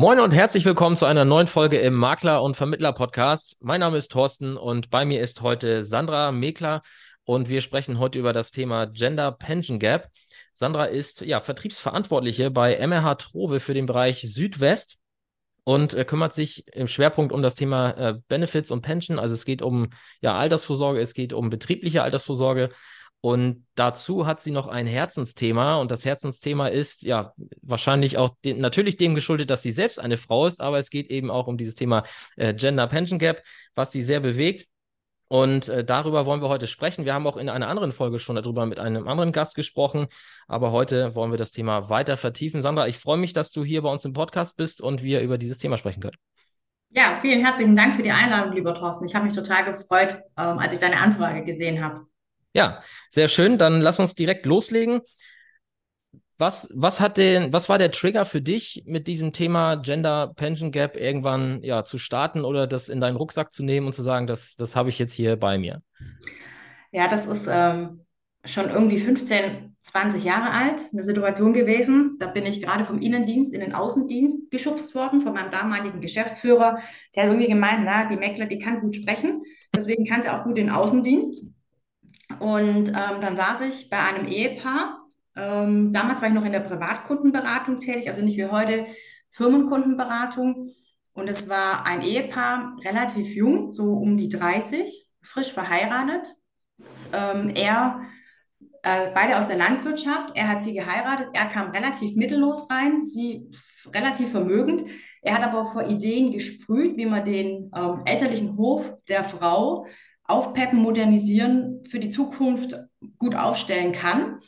Moin 0.00 0.18
und 0.18 0.30
herzlich 0.30 0.64
willkommen 0.64 0.96
zu 0.96 1.04
einer 1.04 1.26
neuen 1.26 1.46
Folge 1.46 1.78
im 1.78 1.92
Makler- 1.92 2.42
und 2.42 2.56
Vermittler-Podcast. 2.56 3.58
Mein 3.60 3.80
Name 3.80 3.98
ist 3.98 4.10
Thorsten 4.10 4.56
und 4.56 4.88
bei 4.88 5.04
mir 5.04 5.20
ist 5.20 5.42
heute 5.42 5.84
Sandra 5.84 6.32
Mekler 6.32 6.80
und 7.24 7.50
wir 7.50 7.60
sprechen 7.60 7.98
heute 7.98 8.18
über 8.18 8.32
das 8.32 8.50
Thema 8.50 8.86
Gender 8.86 9.30
Pension 9.30 9.78
Gap. 9.78 10.08
Sandra 10.54 10.86
ist 10.86 11.20
ja 11.20 11.38
Vertriebsverantwortliche 11.38 12.50
bei 12.50 12.78
MRH 12.78 13.16
Trove 13.16 13.60
für 13.60 13.74
den 13.74 13.84
Bereich 13.84 14.22
Südwest 14.22 14.96
und 15.64 15.92
äh, 15.92 16.06
kümmert 16.06 16.32
sich 16.32 16.66
im 16.68 16.86
Schwerpunkt 16.86 17.30
um 17.30 17.42
das 17.42 17.54
Thema 17.54 17.90
äh, 17.90 18.14
Benefits 18.26 18.70
und 18.70 18.80
Pension. 18.80 19.18
Also 19.18 19.34
es 19.34 19.44
geht 19.44 19.60
um 19.60 19.90
ja 20.22 20.34
Altersvorsorge, 20.34 20.98
es 20.98 21.12
geht 21.12 21.34
um 21.34 21.50
betriebliche 21.50 22.02
Altersvorsorge 22.02 22.70
und 23.22 23.66
dazu 23.74 24.26
hat 24.26 24.40
sie 24.40 24.50
noch 24.50 24.66
ein 24.66 24.86
Herzensthema. 24.86 25.76
Und 25.76 25.90
das 25.90 26.04
Herzensthema 26.04 26.68
ist 26.68 27.02
ja 27.02 27.34
wahrscheinlich 27.60 28.16
auch 28.16 28.30
den, 28.44 28.60
natürlich 28.60 28.96
dem 28.96 29.14
geschuldet, 29.14 29.50
dass 29.50 29.62
sie 29.62 29.72
selbst 29.72 30.00
eine 30.00 30.16
Frau 30.16 30.46
ist, 30.46 30.60
aber 30.60 30.78
es 30.78 30.88
geht 30.88 31.08
eben 31.08 31.30
auch 31.30 31.46
um 31.46 31.58
dieses 31.58 31.74
Thema 31.74 32.04
äh, 32.36 32.54
Gender 32.54 32.86
Pension 32.86 33.18
Gap, 33.18 33.42
was 33.74 33.92
sie 33.92 34.00
sehr 34.02 34.20
bewegt. 34.20 34.68
Und 35.28 35.68
äh, 35.68 35.84
darüber 35.84 36.26
wollen 36.26 36.40
wir 36.40 36.48
heute 36.48 36.66
sprechen. 36.66 37.04
Wir 37.04 37.14
haben 37.14 37.26
auch 37.26 37.36
in 37.36 37.48
einer 37.48 37.68
anderen 37.68 37.92
Folge 37.92 38.18
schon 38.18 38.36
darüber 38.36 38.66
mit 38.66 38.80
einem 38.80 39.06
anderen 39.06 39.32
Gast 39.32 39.54
gesprochen, 39.54 40.08
aber 40.48 40.72
heute 40.72 41.14
wollen 41.14 41.30
wir 41.30 41.38
das 41.38 41.52
Thema 41.52 41.88
weiter 41.88 42.16
vertiefen. 42.16 42.62
Sandra, 42.62 42.88
ich 42.88 42.98
freue 42.98 43.18
mich, 43.18 43.32
dass 43.32 43.52
du 43.52 43.64
hier 43.64 43.82
bei 43.82 43.90
uns 43.90 44.04
im 44.04 44.12
Podcast 44.12 44.56
bist 44.56 44.80
und 44.80 45.02
wir 45.02 45.20
über 45.20 45.38
dieses 45.38 45.58
Thema 45.58 45.76
sprechen 45.76 46.00
können. 46.00 46.16
Ja, 46.88 47.16
vielen 47.20 47.44
herzlichen 47.44 47.76
Dank 47.76 47.94
für 47.94 48.02
die 48.02 48.10
Einladung, 48.10 48.54
lieber 48.54 48.74
Thorsten. 48.74 49.06
Ich 49.06 49.14
habe 49.14 49.26
mich 49.26 49.34
total 49.34 49.64
gefreut, 49.64 50.16
ähm, 50.36 50.58
als 50.58 50.72
ich 50.72 50.80
deine 50.80 50.98
Anfrage 50.98 51.44
gesehen 51.44 51.84
habe. 51.84 52.09
Ja, 52.52 52.78
sehr 53.10 53.28
schön. 53.28 53.58
Dann 53.58 53.80
lass 53.80 54.00
uns 54.00 54.14
direkt 54.14 54.46
loslegen. 54.46 55.00
Was, 56.38 56.70
was 56.74 57.00
hat 57.00 57.18
denn, 57.18 57.52
was 57.52 57.68
war 57.68 57.76
der 57.76 57.92
Trigger 57.92 58.24
für 58.24 58.40
dich, 58.40 58.82
mit 58.86 59.06
diesem 59.08 59.34
Thema 59.34 59.76
Gender 59.76 60.32
Pension 60.34 60.72
Gap 60.72 60.96
irgendwann 60.96 61.62
ja 61.62 61.84
zu 61.84 61.98
starten 61.98 62.46
oder 62.46 62.66
das 62.66 62.88
in 62.88 62.98
deinen 62.98 63.16
Rucksack 63.16 63.52
zu 63.52 63.62
nehmen 63.62 63.86
und 63.86 63.92
zu 63.92 64.02
sagen, 64.02 64.26
das, 64.26 64.56
das 64.56 64.74
habe 64.74 64.88
ich 64.88 64.98
jetzt 64.98 65.12
hier 65.12 65.36
bei 65.36 65.58
mir? 65.58 65.82
Ja, 66.92 67.08
das 67.08 67.26
ist 67.26 67.46
ähm, 67.46 68.06
schon 68.46 68.70
irgendwie 68.70 68.98
15, 68.98 69.76
20 69.82 70.24
Jahre 70.24 70.50
alt, 70.50 70.80
eine 70.92 71.02
Situation 71.02 71.52
gewesen. 71.52 72.16
Da 72.18 72.26
bin 72.26 72.46
ich 72.46 72.62
gerade 72.62 72.84
vom 72.86 73.00
Innendienst 73.00 73.52
in 73.52 73.60
den 73.60 73.74
Außendienst 73.74 74.50
geschubst 74.50 74.94
worden 74.94 75.20
von 75.20 75.34
meinem 75.34 75.50
damaligen 75.50 76.00
Geschäftsführer. 76.00 76.78
Der 77.14 77.24
hat 77.24 77.30
irgendwie 77.30 77.48
gemeint, 77.48 77.82
na, 77.84 78.08
die 78.08 78.16
Meckler, 78.16 78.46
die 78.46 78.58
kann 78.58 78.80
gut 78.80 78.96
sprechen, 78.96 79.42
deswegen 79.74 80.06
kann 80.06 80.22
sie 80.22 80.30
auch 80.30 80.44
gut 80.44 80.58
in 80.58 80.68
den 80.68 80.74
Außendienst. 80.74 81.44
Und 82.38 82.88
ähm, 82.88 83.20
dann 83.20 83.36
saß 83.36 83.62
ich 83.62 83.90
bei 83.90 83.98
einem 83.98 84.26
Ehepaar. 84.26 85.04
Ähm, 85.36 85.92
damals 85.92 86.20
war 86.20 86.28
ich 86.28 86.34
noch 86.34 86.44
in 86.44 86.52
der 86.52 86.60
Privatkundenberatung 86.60 87.80
tätig, 87.80 88.08
also 88.08 88.22
nicht 88.22 88.36
wie 88.36 88.46
heute 88.46 88.86
Firmenkundenberatung. 89.30 90.72
Und 91.12 91.28
es 91.28 91.48
war 91.48 91.86
ein 91.86 92.02
Ehepaar, 92.02 92.76
relativ 92.84 93.34
jung, 93.34 93.72
so 93.72 93.94
um 93.94 94.16
die 94.16 94.28
30, 94.28 94.90
frisch 95.22 95.52
verheiratet. 95.52 96.34
Ähm, 97.12 97.50
er, 97.54 98.02
äh, 98.82 99.10
beide 99.12 99.36
aus 99.36 99.46
der 99.46 99.56
Landwirtschaft, 99.56 100.30
er 100.34 100.48
hat 100.48 100.62
sie 100.62 100.72
geheiratet, 100.72 101.28
er 101.34 101.46
kam 101.46 101.70
relativ 101.70 102.16
mittellos 102.16 102.70
rein, 102.70 103.04
sie 103.04 103.50
relativ 103.92 104.30
vermögend. 104.30 104.82
Er 105.22 105.34
hat 105.34 105.42
aber 105.42 105.66
vor 105.66 105.86
Ideen 105.86 106.32
gesprüht, 106.32 106.96
wie 106.96 107.06
man 107.06 107.24
den 107.24 107.70
ähm, 107.76 108.02
elterlichen 108.06 108.56
Hof 108.56 108.94
der 109.08 109.24
Frau 109.24 109.86
aufpeppen, 110.30 110.78
modernisieren, 110.78 111.82
für 111.84 111.98
die 111.98 112.10
Zukunft 112.10 112.76
gut 113.18 113.34
aufstellen 113.34 113.92
kann. 113.92 114.38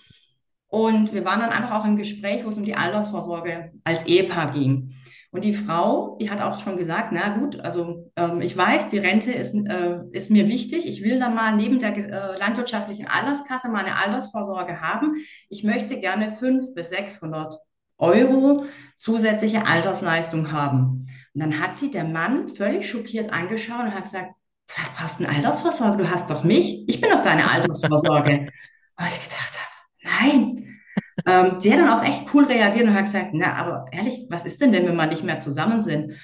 Und 0.69 1.13
wir 1.13 1.25
waren 1.25 1.41
dann 1.41 1.51
einfach 1.51 1.79
auch 1.79 1.85
im 1.85 1.97
Gespräch, 1.97 2.45
wo 2.45 2.49
es 2.49 2.57
um 2.57 2.65
die 2.65 2.77
Altersvorsorge 2.77 3.73
als 3.85 4.07
Ehepaar 4.07 4.51
ging. 4.51 4.95
Und 5.31 5.45
die 5.45 5.55
Frau, 5.55 6.19
die 6.21 6.31
hat 6.31 6.43
auch 6.43 6.61
schon 6.61 6.77
gesagt, 6.77 7.09
na 7.13 7.31
gut, 7.39 7.59
also 7.61 8.11
ähm, 8.17 8.43
ich 8.43 8.55
weiß, 8.55 8.91
die 8.91 8.99
Rente 8.99 9.33
ist, 9.33 9.55
äh, 9.55 10.01
ist 10.13 10.31
mir 10.31 10.47
wichtig. 10.49 10.87
Ich 10.87 11.03
will 11.03 11.19
da 11.19 11.31
mal 11.31 11.57
neben 11.57 11.79
der 11.79 11.97
äh, 11.97 12.39
landwirtschaftlichen 12.39 13.07
Alterskasse 13.07 13.71
mal 13.71 13.85
eine 13.85 13.97
Altersvorsorge 13.97 14.83
haben. 14.83 15.17
Ich 15.49 15.65
möchte 15.65 15.99
gerne 15.99 16.31
500 16.31 16.75
bis 16.75 16.91
600 16.91 17.59
Euro 17.97 18.67
zusätzliche 18.97 19.67
Altersleistung 19.67 20.53
haben. 20.53 21.07
Und 21.35 21.43
dann 21.43 21.61
hat 21.61 21.77
sie 21.77 21.91
der 21.91 22.05
Mann 22.05 22.49
völlig 22.49 22.89
schockiert 22.89 23.33
angeschaut 23.33 23.81
und 23.81 23.95
hat 23.95 24.05
gesagt, 24.05 24.33
was 24.79 24.91
brauchst 24.95 25.21
du 25.21 25.25
eine 25.25 25.37
Altersvorsorge? 25.37 25.99
Du 25.99 26.11
hast 26.11 26.31
doch 26.31 26.45
mich. 26.45 26.85
Ich 26.89 27.01
bin 27.01 27.11
doch 27.11 27.23
deine 27.23 27.51
Altersvorsorge. 27.51 28.49
Und 28.99 29.07
ich 29.09 29.23
gedacht 29.23 29.59
habe, 29.59 30.23
nein. 30.31 30.81
Ähm, 31.27 31.59
die 31.61 31.73
hat 31.73 31.81
dann 31.81 31.89
auch 31.89 32.05
echt 32.05 32.35
cool 32.35 32.45
reagiert 32.45 32.87
und 32.87 32.95
hat 32.95 33.05
gesagt, 33.05 33.31
na, 33.33 33.55
aber 33.55 33.87
ehrlich, 33.93 34.27
was 34.29 34.45
ist 34.45 34.61
denn, 34.61 34.73
wenn 34.73 34.85
wir 34.85 34.93
mal 34.93 35.07
nicht 35.07 35.25
mehr 35.25 35.41
zusammen 35.41 35.81
sind? 35.81 36.15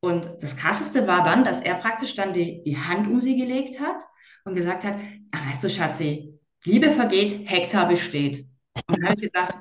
Und 0.00 0.30
das 0.40 0.56
Krasseste 0.56 1.06
war 1.06 1.24
dann, 1.24 1.44
dass 1.44 1.60
er 1.60 1.74
praktisch 1.74 2.14
dann 2.14 2.32
die, 2.32 2.62
die 2.62 2.76
Hand 2.76 3.08
um 3.08 3.20
sie 3.20 3.36
gelegt 3.36 3.80
hat 3.80 4.02
und 4.44 4.54
gesagt 4.54 4.84
hat, 4.84 4.96
ah, 5.32 5.50
weißt 5.50 5.64
du, 5.64 5.70
Schatzi, 5.70 6.38
Liebe 6.64 6.90
vergeht, 6.90 7.48
Hektar 7.48 7.88
besteht. 7.88 8.44
Und 8.86 8.98
dann 8.98 9.04
habe 9.04 9.14
ich 9.14 9.22
gedacht, 9.22 9.56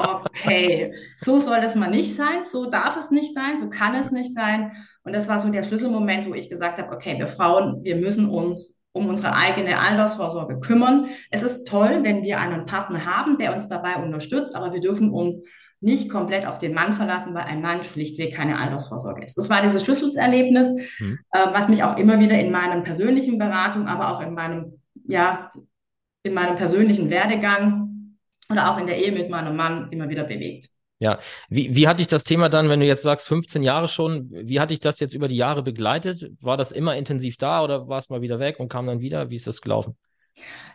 okay, 0.00 0.94
so 1.16 1.38
soll 1.38 1.60
das 1.60 1.74
mal 1.74 1.90
nicht 1.90 2.14
sein, 2.14 2.44
so 2.44 2.70
darf 2.70 2.96
es 2.96 3.10
nicht 3.10 3.34
sein, 3.34 3.58
so 3.58 3.68
kann 3.68 3.94
es 3.94 4.10
nicht 4.10 4.34
sein. 4.34 4.72
Und 5.02 5.14
das 5.14 5.28
war 5.28 5.38
so 5.38 5.50
der 5.50 5.62
Schlüsselmoment, 5.62 6.28
wo 6.28 6.34
ich 6.34 6.48
gesagt 6.48 6.78
habe, 6.78 6.92
okay, 6.94 7.18
wir 7.18 7.28
Frauen, 7.28 7.82
wir 7.84 7.96
müssen 7.96 8.28
uns 8.28 8.80
um 8.92 9.08
unsere 9.08 9.34
eigene 9.34 9.78
Altersvorsorge 9.78 10.58
kümmern. 10.60 11.10
Es 11.30 11.42
ist 11.42 11.66
toll, 11.68 12.00
wenn 12.02 12.22
wir 12.22 12.40
einen 12.40 12.66
Partner 12.66 13.06
haben, 13.06 13.38
der 13.38 13.54
uns 13.54 13.68
dabei 13.68 13.96
unterstützt, 13.96 14.54
aber 14.56 14.72
wir 14.72 14.80
dürfen 14.80 15.10
uns 15.10 15.44
nicht 15.80 16.10
komplett 16.10 16.46
auf 16.46 16.58
den 16.58 16.74
Mann 16.74 16.92
verlassen, 16.92 17.34
weil 17.34 17.44
ein 17.44 17.62
Mann 17.62 17.82
schlichtweg 17.82 18.34
keine 18.34 18.58
Altersvorsorge 18.58 19.24
ist. 19.24 19.38
Das 19.38 19.48
war 19.48 19.62
dieses 19.62 19.82
Schlüsselerlebnis, 19.82 20.72
mhm. 20.98 21.18
äh, 21.32 21.46
was 21.52 21.68
mich 21.68 21.82
auch 21.82 21.96
immer 21.96 22.18
wieder 22.20 22.38
in 22.38 22.50
meiner 22.50 22.80
persönlichen 22.82 23.38
Beratung, 23.38 23.86
aber 23.86 24.10
auch 24.12 24.20
in 24.20 24.34
meinem, 24.34 24.80
ja, 25.06 25.52
in 26.22 26.34
meinem 26.34 26.56
persönlichen 26.56 27.08
Werdegang 27.10 27.79
oder 28.50 28.70
auch 28.70 28.78
in 28.78 28.86
der 28.86 28.98
Ehe 28.98 29.12
mit 29.12 29.30
meinem 29.30 29.56
Mann 29.56 29.88
immer 29.90 30.08
wieder 30.08 30.24
bewegt. 30.24 30.68
Ja, 30.98 31.18
wie, 31.48 31.74
wie 31.74 31.88
hat 31.88 31.98
dich 31.98 32.08
das 32.08 32.24
Thema 32.24 32.50
dann, 32.50 32.68
wenn 32.68 32.80
du 32.80 32.86
jetzt 32.86 33.02
sagst 33.02 33.26
15 33.26 33.62
Jahre 33.62 33.88
schon, 33.88 34.28
wie 34.30 34.60
hat 34.60 34.68
dich 34.68 34.80
das 34.80 35.00
jetzt 35.00 35.14
über 35.14 35.28
die 35.28 35.36
Jahre 35.36 35.62
begleitet? 35.62 36.30
War 36.42 36.58
das 36.58 36.72
immer 36.72 36.94
intensiv 36.94 37.38
da 37.38 37.64
oder 37.64 37.88
war 37.88 37.98
es 37.98 38.10
mal 38.10 38.20
wieder 38.20 38.38
weg 38.38 38.60
und 38.60 38.68
kam 38.68 38.86
dann 38.86 39.00
wieder? 39.00 39.30
Wie 39.30 39.36
ist 39.36 39.46
das 39.46 39.62
gelaufen? 39.62 39.96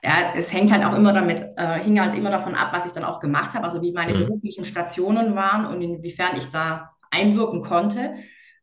Ja, 0.03 0.33
es 0.35 0.51
hängt 0.51 0.71
halt 0.71 0.83
auch 0.83 0.97
immer 0.97 1.13
damit, 1.13 1.43
äh, 1.57 1.79
hing 1.79 1.99
halt 1.99 2.15
immer 2.15 2.31
davon 2.31 2.55
ab, 2.55 2.69
was 2.71 2.87
ich 2.87 2.91
dann 2.91 3.03
auch 3.03 3.19
gemacht 3.19 3.53
habe, 3.53 3.65
also 3.65 3.81
wie 3.83 3.91
meine 3.91 4.13
mhm. 4.13 4.25
beruflichen 4.25 4.65
Stationen 4.65 5.35
waren 5.35 5.67
und 5.67 5.81
inwiefern 5.81 6.35
ich 6.37 6.49
da 6.49 6.91
einwirken 7.11 7.61
konnte. 7.61 8.11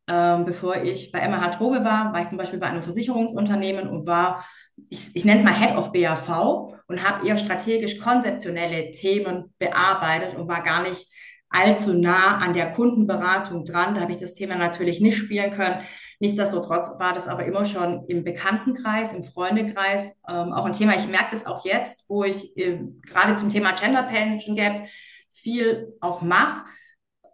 Ähm, 0.09 0.45
bevor 0.45 0.77
ich 0.77 1.13
bei 1.13 1.21
MH 1.21 1.49
Trobe 1.51 1.85
war, 1.85 2.13
war 2.13 2.21
ich 2.21 2.29
zum 2.29 2.39
Beispiel 2.39 2.59
bei 2.59 2.67
einem 2.67 2.83
Versicherungsunternehmen 2.83 3.89
und 3.89 4.07
war, 4.07 4.45
ich, 4.91 5.15
ich 5.15 5.25
nenne 5.25 5.39
es 5.39 5.45
mal 5.45 5.55
Head 5.55 5.77
of 5.77 5.93
BAV 5.93 6.75
und 6.93 7.03
habe 7.03 7.27
eher 7.27 7.37
strategisch 7.37 7.99
konzeptionelle 7.99 8.91
Themen 8.91 9.55
bearbeitet 9.59 10.37
und 10.37 10.47
war 10.47 10.63
gar 10.63 10.83
nicht 10.83 11.07
allzu 11.49 11.95
nah 11.95 12.39
an 12.39 12.55
der 12.55 12.71
Kundenberatung 12.71 13.65
dran. 13.65 13.95
Da 13.95 14.03
habe 14.03 14.13
ich 14.13 14.19
das 14.19 14.35
Thema 14.35 14.57
natürlich 14.57 15.01
nicht 15.01 15.17
spielen 15.17 15.53
können. 15.53 15.81
Nichtsdestotrotz 16.21 16.91
war 16.99 17.15
das 17.15 17.29
aber 17.29 17.45
immer 17.45 17.65
schon 17.65 18.05
im 18.09 18.25
Bekanntenkreis, 18.25 19.13
im 19.13 19.25
Freundekreis 19.25 20.21
ähm, 20.29 20.53
auch 20.53 20.65
ein 20.65 20.73
Thema. 20.73 20.95
Ich 20.95 21.09
merke 21.09 21.31
das 21.31 21.47
auch 21.47 21.65
jetzt, 21.65 22.05
wo 22.09 22.25
ich 22.25 22.57
äh, 22.57 22.81
gerade 23.07 23.35
zum 23.37 23.49
Thema 23.49 23.73
Gender 23.73 24.03
Pension 24.03 24.55
Gap 24.55 24.87
viel 25.31 25.95
auch 26.01 26.23
mache 26.23 26.65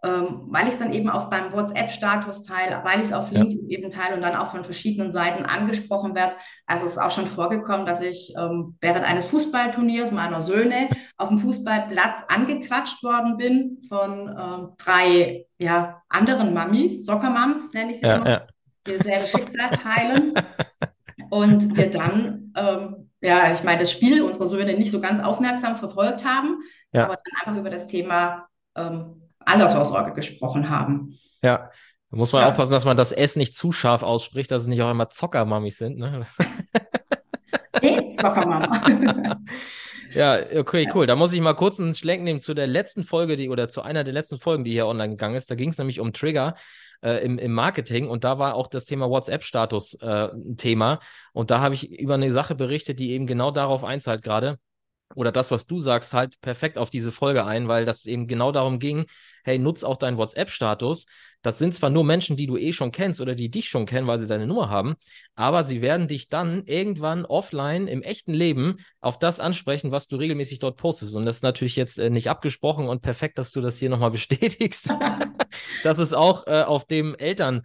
ähm, 0.03 0.47
weil 0.47 0.63
ich 0.63 0.73
es 0.73 0.79
dann 0.79 0.93
eben 0.93 1.09
auch 1.09 1.29
beim 1.29 1.51
WhatsApp-Status 1.51 2.43
teile, 2.43 2.81
weil 2.83 2.99
ich 2.99 3.07
es 3.07 3.13
auf 3.13 3.31
LinkedIn 3.31 3.69
ja. 3.69 3.77
eben 3.77 3.89
teile 3.89 4.15
und 4.15 4.21
dann 4.21 4.35
auch 4.35 4.47
von 4.47 4.63
verschiedenen 4.63 5.11
Seiten 5.11 5.45
angesprochen 5.45 6.15
werde. 6.15 6.35
Also 6.65 6.85
es 6.85 6.93
ist 6.93 6.97
auch 6.97 7.11
schon 7.11 7.25
vorgekommen, 7.25 7.85
dass 7.85 8.01
ich 8.01 8.33
ähm, 8.37 8.77
während 8.79 9.05
eines 9.05 9.25
Fußballturniers 9.27 10.11
meiner 10.11 10.41
Söhne 10.41 10.89
auf 11.17 11.29
dem 11.29 11.39
Fußballplatz 11.39 12.23
angequatscht 12.29 13.03
worden 13.03 13.37
bin 13.37 13.79
von 13.89 14.35
ähm, 14.39 14.69
drei 14.77 15.45
ja, 15.57 16.01
anderen 16.07 16.53
Mamis, 16.53 17.05
Soccer-Mums 17.05 17.73
nenne 17.73 17.91
ich 17.91 17.99
sie 17.99 18.07
ja, 18.07 18.15
immer, 18.15 18.29
ja. 18.29 18.47
die 18.87 18.97
dasselbe 18.97 19.27
Schicksal 19.27 19.69
teilen. 19.71 20.33
Und 21.29 21.75
wir 21.75 21.89
dann 21.89 22.53
ähm, 22.55 23.09
ja, 23.21 23.51
ich 23.51 23.63
meine, 23.63 23.79
das 23.79 23.91
Spiel 23.91 24.21
unserer 24.21 24.47
Söhne 24.47 24.77
nicht 24.77 24.91
so 24.91 25.01
ganz 25.01 25.19
aufmerksam 25.19 25.75
verfolgt 25.75 26.23
haben, 26.23 26.61
ja. 26.93 27.03
aber 27.03 27.15
dann 27.15 27.47
einfach 27.47 27.59
über 27.59 27.69
das 27.69 27.87
Thema 27.87 28.47
ähm, 28.75 29.28
Altersvorsorge 29.39 30.13
gesprochen 30.13 30.69
haben. 30.69 31.17
Ja, 31.41 31.69
da 32.11 32.17
muss 32.17 32.33
man 32.33 32.41
ja. 32.41 32.49
aufpassen, 32.49 32.71
dass 32.71 32.85
man 32.85 32.97
das 32.97 33.11
S 33.11 33.35
nicht 33.35 33.55
zu 33.55 33.71
scharf 33.71 34.03
ausspricht, 34.03 34.51
dass 34.51 34.63
es 34.63 34.67
nicht 34.67 34.81
auch 34.81 34.91
immer 34.91 35.09
Zockermamis 35.09 35.77
sind. 35.77 35.97
Ne? 35.97 36.25
nee, 37.81 38.07
Zockermama. 38.07 39.39
ja, 40.13 40.39
okay, 40.57 40.89
cool. 40.93 41.05
Da 41.05 41.15
muss 41.15 41.33
ich 41.33 41.41
mal 41.41 41.53
kurz 41.53 41.79
einen 41.79 41.93
Schlenk 41.93 42.23
nehmen 42.23 42.41
zu 42.41 42.53
der 42.53 42.67
letzten 42.67 43.03
Folge, 43.03 43.35
die 43.35 43.49
oder 43.49 43.69
zu 43.69 43.81
einer 43.81 44.03
der 44.03 44.13
letzten 44.13 44.37
Folgen, 44.37 44.63
die 44.63 44.71
hier 44.71 44.87
online 44.87 45.11
gegangen 45.11 45.35
ist. 45.35 45.51
Da 45.51 45.55
ging 45.55 45.69
es 45.69 45.77
nämlich 45.77 45.99
um 45.99 46.13
Trigger. 46.13 46.55
Äh, 47.01 47.23
im, 47.23 47.39
im 47.39 47.53
Marketing 47.53 48.09
und 48.09 48.25
da 48.25 48.39
war 48.39 48.55
auch 48.55 48.67
das 48.67 48.83
Thema 48.83 49.09
WhatsApp-Status 49.09 49.99
äh, 50.01 50.27
ein 50.33 50.57
Thema. 50.57 50.99
Und 51.31 51.49
da 51.49 51.61
habe 51.61 51.73
ich 51.73 51.89
über 51.89 52.15
eine 52.15 52.29
Sache 52.29 52.55
berichtet, 52.55 52.99
die 52.99 53.11
eben 53.11 53.25
genau 53.25 53.51
darauf 53.51 53.85
einzahlt 53.85 54.21
gerade 54.21 54.59
oder 55.15 55.31
das, 55.31 55.51
was 55.51 55.65
du 55.67 55.79
sagst, 55.79 56.13
halt 56.13 56.39
perfekt 56.41 56.77
auf 56.77 56.89
diese 56.89 57.11
Folge 57.11 57.45
ein, 57.45 57.67
weil 57.67 57.85
das 57.85 58.05
eben 58.05 58.27
genau 58.27 58.51
darum 58.51 58.79
ging, 58.79 59.05
hey, 59.43 59.57
nutz 59.59 59.83
auch 59.83 59.97
deinen 59.97 60.17
WhatsApp-Status, 60.17 61.05
das 61.41 61.57
sind 61.57 61.73
zwar 61.73 61.89
nur 61.89 62.03
Menschen, 62.03 62.35
die 62.35 62.47
du 62.47 62.57
eh 62.57 62.73
schon 62.73 62.91
kennst 62.91 63.21
oder 63.21 63.33
die 63.33 63.49
dich 63.49 63.69
schon 63.69 63.85
kennen, 63.85 64.07
weil 64.07 64.19
sie 64.19 64.27
deine 64.27 64.45
Nummer 64.45 64.69
haben, 64.69 64.95
aber 65.35 65.63
sie 65.63 65.81
werden 65.81 66.07
dich 66.07 66.27
dann 66.27 66.63
irgendwann 66.65 67.25
offline 67.25 67.87
im 67.87 68.01
echten 68.01 68.33
Leben 68.33 68.77
auf 68.99 69.17
das 69.19 69.39
ansprechen, 69.39 69.91
was 69.91 70.07
du 70.07 70.17
regelmäßig 70.17 70.59
dort 70.59 70.77
postest. 70.77 71.15
Und 71.15 71.25
das 71.25 71.37
ist 71.37 71.43
natürlich 71.43 71.77
jetzt 71.77 71.97
äh, 71.97 72.09
nicht 72.09 72.29
abgesprochen 72.29 72.89
und 72.89 73.01
perfekt, 73.01 73.37
dass 73.37 73.51
du 73.51 73.61
das 73.61 73.77
hier 73.77 73.89
nochmal 73.89 74.11
bestätigst, 74.19 74.93
dass 75.83 75.97
es 75.97 76.13
auch 76.13 76.45
äh, 76.47 76.63
auf 76.63 76.85
dem 76.85 77.15
Elternlevel 77.15 77.63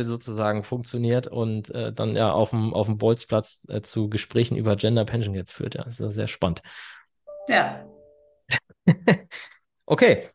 äh, 0.00 0.04
sozusagen 0.04 0.64
funktioniert 0.64 1.26
und 1.26 1.70
äh, 1.74 1.92
dann 1.92 2.16
ja 2.16 2.32
auf 2.32 2.50
dem, 2.50 2.72
auf 2.72 2.86
dem 2.86 2.96
Bolzplatz 2.96 3.60
äh, 3.68 3.82
zu 3.82 4.08
Gesprächen 4.08 4.56
über 4.56 4.76
Gender 4.76 5.04
Pension 5.04 5.34
Gap 5.34 5.50
führt. 5.50 5.74
Ja, 5.74 5.84
das 5.84 6.00
ist 6.00 6.14
sehr 6.14 6.28
spannend. 6.28 6.62
Ja. 7.48 7.84
okay. 9.86 10.28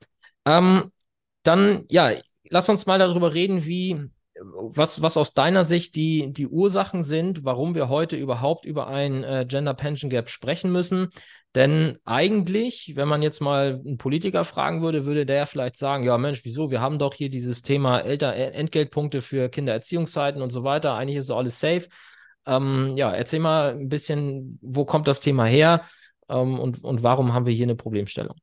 Ähm, 0.45 0.91
dann, 1.41 1.85
ja, 1.89 2.11
lass 2.49 2.69
uns 2.69 2.85
mal 2.85 2.99
darüber 2.99 3.33
reden, 3.33 3.65
wie, 3.65 4.09
was, 4.39 5.01
was 5.01 5.17
aus 5.17 5.33
deiner 5.33 5.63
Sicht 5.63 5.95
die, 5.95 6.31
die 6.33 6.47
Ursachen 6.47 7.03
sind, 7.03 7.43
warum 7.43 7.75
wir 7.75 7.89
heute 7.89 8.15
überhaupt 8.15 8.65
über 8.65 8.87
ein 8.87 9.23
äh, 9.23 9.45
Gender 9.47 9.73
Pension 9.73 10.09
Gap 10.09 10.29
sprechen 10.29 10.71
müssen. 10.71 11.09
Denn 11.55 11.97
eigentlich, 12.03 12.97
wenn 12.97 13.07
man 13.07 13.21
jetzt 13.21 13.39
mal 13.39 13.81
einen 13.85 13.97
Politiker 13.97 14.43
fragen 14.43 14.81
würde, 14.81 15.05
würde 15.05 15.25
der 15.25 15.47
vielleicht 15.47 15.77
sagen, 15.77 16.03
ja 16.03 16.17
Mensch, 16.17 16.43
wieso? 16.43 16.69
Wir 16.69 16.81
haben 16.81 16.99
doch 16.99 17.13
hier 17.13 17.29
dieses 17.29 17.61
Thema 17.61 17.99
Elter 17.99 18.33
Entgeltpunkte 18.33 19.21
für 19.21 19.47
Kindererziehungszeiten 19.47 20.41
und 20.41 20.49
so 20.49 20.65
weiter. 20.65 20.95
Eigentlich 20.95 21.17
ist 21.17 21.27
so 21.27 21.35
alles 21.37 21.57
safe. 21.59 21.87
Ähm, 22.45 22.97
ja, 22.97 23.09
erzähl 23.11 23.39
mal 23.39 23.69
ein 23.71 23.87
bisschen, 23.87 24.59
wo 24.61 24.83
kommt 24.83 25.07
das 25.07 25.21
Thema 25.21 25.45
her 25.45 25.85
ähm, 26.27 26.59
und, 26.59 26.83
und 26.83 27.03
warum 27.03 27.33
haben 27.33 27.45
wir 27.45 27.53
hier 27.53 27.65
eine 27.65 27.75
Problemstellung? 27.75 28.35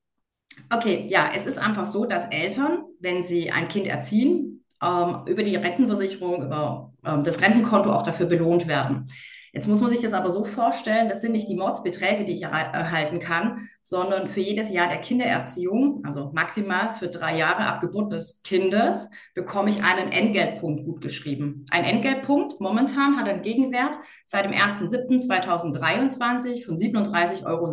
Okay, 0.71 1.07
ja, 1.09 1.31
es 1.35 1.47
ist 1.47 1.59
einfach 1.59 1.87
so, 1.87 2.05
dass 2.05 2.27
Eltern, 2.27 2.85
wenn 3.01 3.23
sie 3.23 3.51
ein 3.51 3.69
Kind 3.69 3.87
erziehen, 3.87 4.65
ähm, 4.83 5.23
über 5.27 5.43
die 5.43 5.57
Rentenversicherung, 5.57 6.45
über 6.45 6.93
ähm, 7.05 7.25
das 7.25 7.41
Rentenkonto 7.41 7.93
auch 7.93 8.03
dafür 8.03 8.27
belohnt 8.27 8.67
werden. 8.67 9.09
Jetzt 9.55 9.69
muss 9.69 9.83
man 9.83 9.91
sich 9.91 10.01
das 10.01 10.15
aber 10.15 10.31
so 10.31 10.47
vorstellen, 10.47 11.11
das 11.11 11.21
sind 11.21 11.33
nicht 11.33 11.47
die 11.47 11.57
Mordsbeträge, 11.57 12.25
die 12.25 12.33
ich 12.33 12.45
erhalten 12.45 13.19
kann, 13.19 13.69
sondern 13.83 14.31
für 14.31 14.41
jedes 14.41 14.71
Jahr 14.71 14.89
der 14.89 14.97
Kindererziehung, 14.97 16.03
also 16.07 16.31
maximal 16.33 16.95
für 16.95 17.09
drei 17.09 17.37
Jahre 17.37 17.67
ab 17.67 17.81
Geburt 17.81 18.13
des 18.13 18.41
Kindes, 18.43 19.11
bekomme 19.35 19.69
ich 19.69 19.85
einen 19.85 20.11
Entgeltpunkt 20.11 20.87
gutgeschrieben. 20.87 21.67
Ein 21.71 21.85
Entgeltpunkt 21.85 22.61
momentan 22.61 23.19
hat 23.19 23.29
einen 23.29 23.43
Gegenwert 23.43 23.95
seit 24.25 24.47
dem 24.47 24.53
1.7.2023 24.53 26.65
von 26.65 26.79
37,60 26.79 27.45
Euro. 27.45 27.67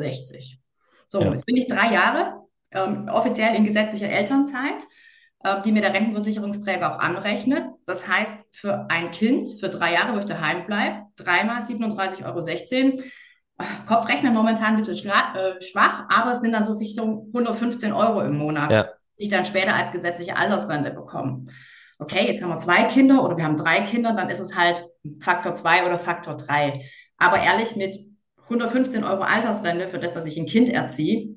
So, 1.08 1.22
ja. 1.22 1.30
jetzt 1.30 1.46
bin 1.46 1.56
ich 1.56 1.68
drei 1.68 1.94
Jahre 1.94 2.42
ähm, 2.72 3.10
offiziell 3.10 3.56
in 3.56 3.64
gesetzlicher 3.64 4.10
Elternzeit, 4.10 4.84
äh, 5.44 5.62
die 5.62 5.72
mir 5.72 5.82
der 5.82 5.94
Rentenversicherungsträger 5.94 6.94
auch 6.96 7.00
anrechnet. 7.00 7.64
Das 7.86 8.08
heißt, 8.08 8.38
für 8.52 8.90
ein 8.90 9.12
Kind, 9.12 9.60
für 9.60 9.70
drei 9.70 9.94
Jahre, 9.94 10.16
wo 10.16 10.20
ich 10.20 10.26
daheim 10.26 10.66
bleibe, 10.66 11.04
dreimal 11.16 11.62
37,16 11.62 12.94
Euro. 12.94 13.04
Kopfrechnen 13.88 14.34
momentan 14.34 14.76
ein 14.76 14.78
bisschen 14.78 15.12
äh, 15.12 15.62
schwach, 15.62 16.06
aber 16.10 16.32
es 16.32 16.42
sind 16.42 16.54
dann 16.54 16.64
so 16.64 16.74
Richtung 16.74 17.28
115 17.28 17.92
Euro 17.92 18.22
im 18.22 18.38
Monat, 18.38 18.72
ja. 18.72 18.84
die 19.18 19.24
ich 19.24 19.30
dann 19.30 19.46
später 19.46 19.76
als 19.76 19.92
gesetzliche 19.92 20.38
Altersrente 20.38 20.92
bekomme. 20.92 21.46
Okay, 21.98 22.26
jetzt 22.26 22.42
haben 22.42 22.50
wir 22.50 22.60
zwei 22.60 22.84
Kinder 22.84 23.22
oder 23.24 23.36
wir 23.36 23.44
haben 23.44 23.58
drei 23.58 23.82
Kinder, 23.82 24.14
dann 24.14 24.30
ist 24.30 24.40
es 24.40 24.56
halt 24.56 24.86
Faktor 25.20 25.56
zwei 25.56 25.86
oder 25.86 26.00
Faktor 26.00 26.38
drei. 26.38 26.86
Aber 27.18 27.42
ehrlich, 27.42 27.76
mit 27.76 27.98
115 28.44 29.04
Euro 29.04 29.24
Altersrente 29.24 29.90
für 29.90 30.00
das, 30.00 30.14
dass 30.14 30.26
ich 30.26 30.38
ein 30.38 30.46
Kind 30.46 30.70
erziehe, 30.70 31.36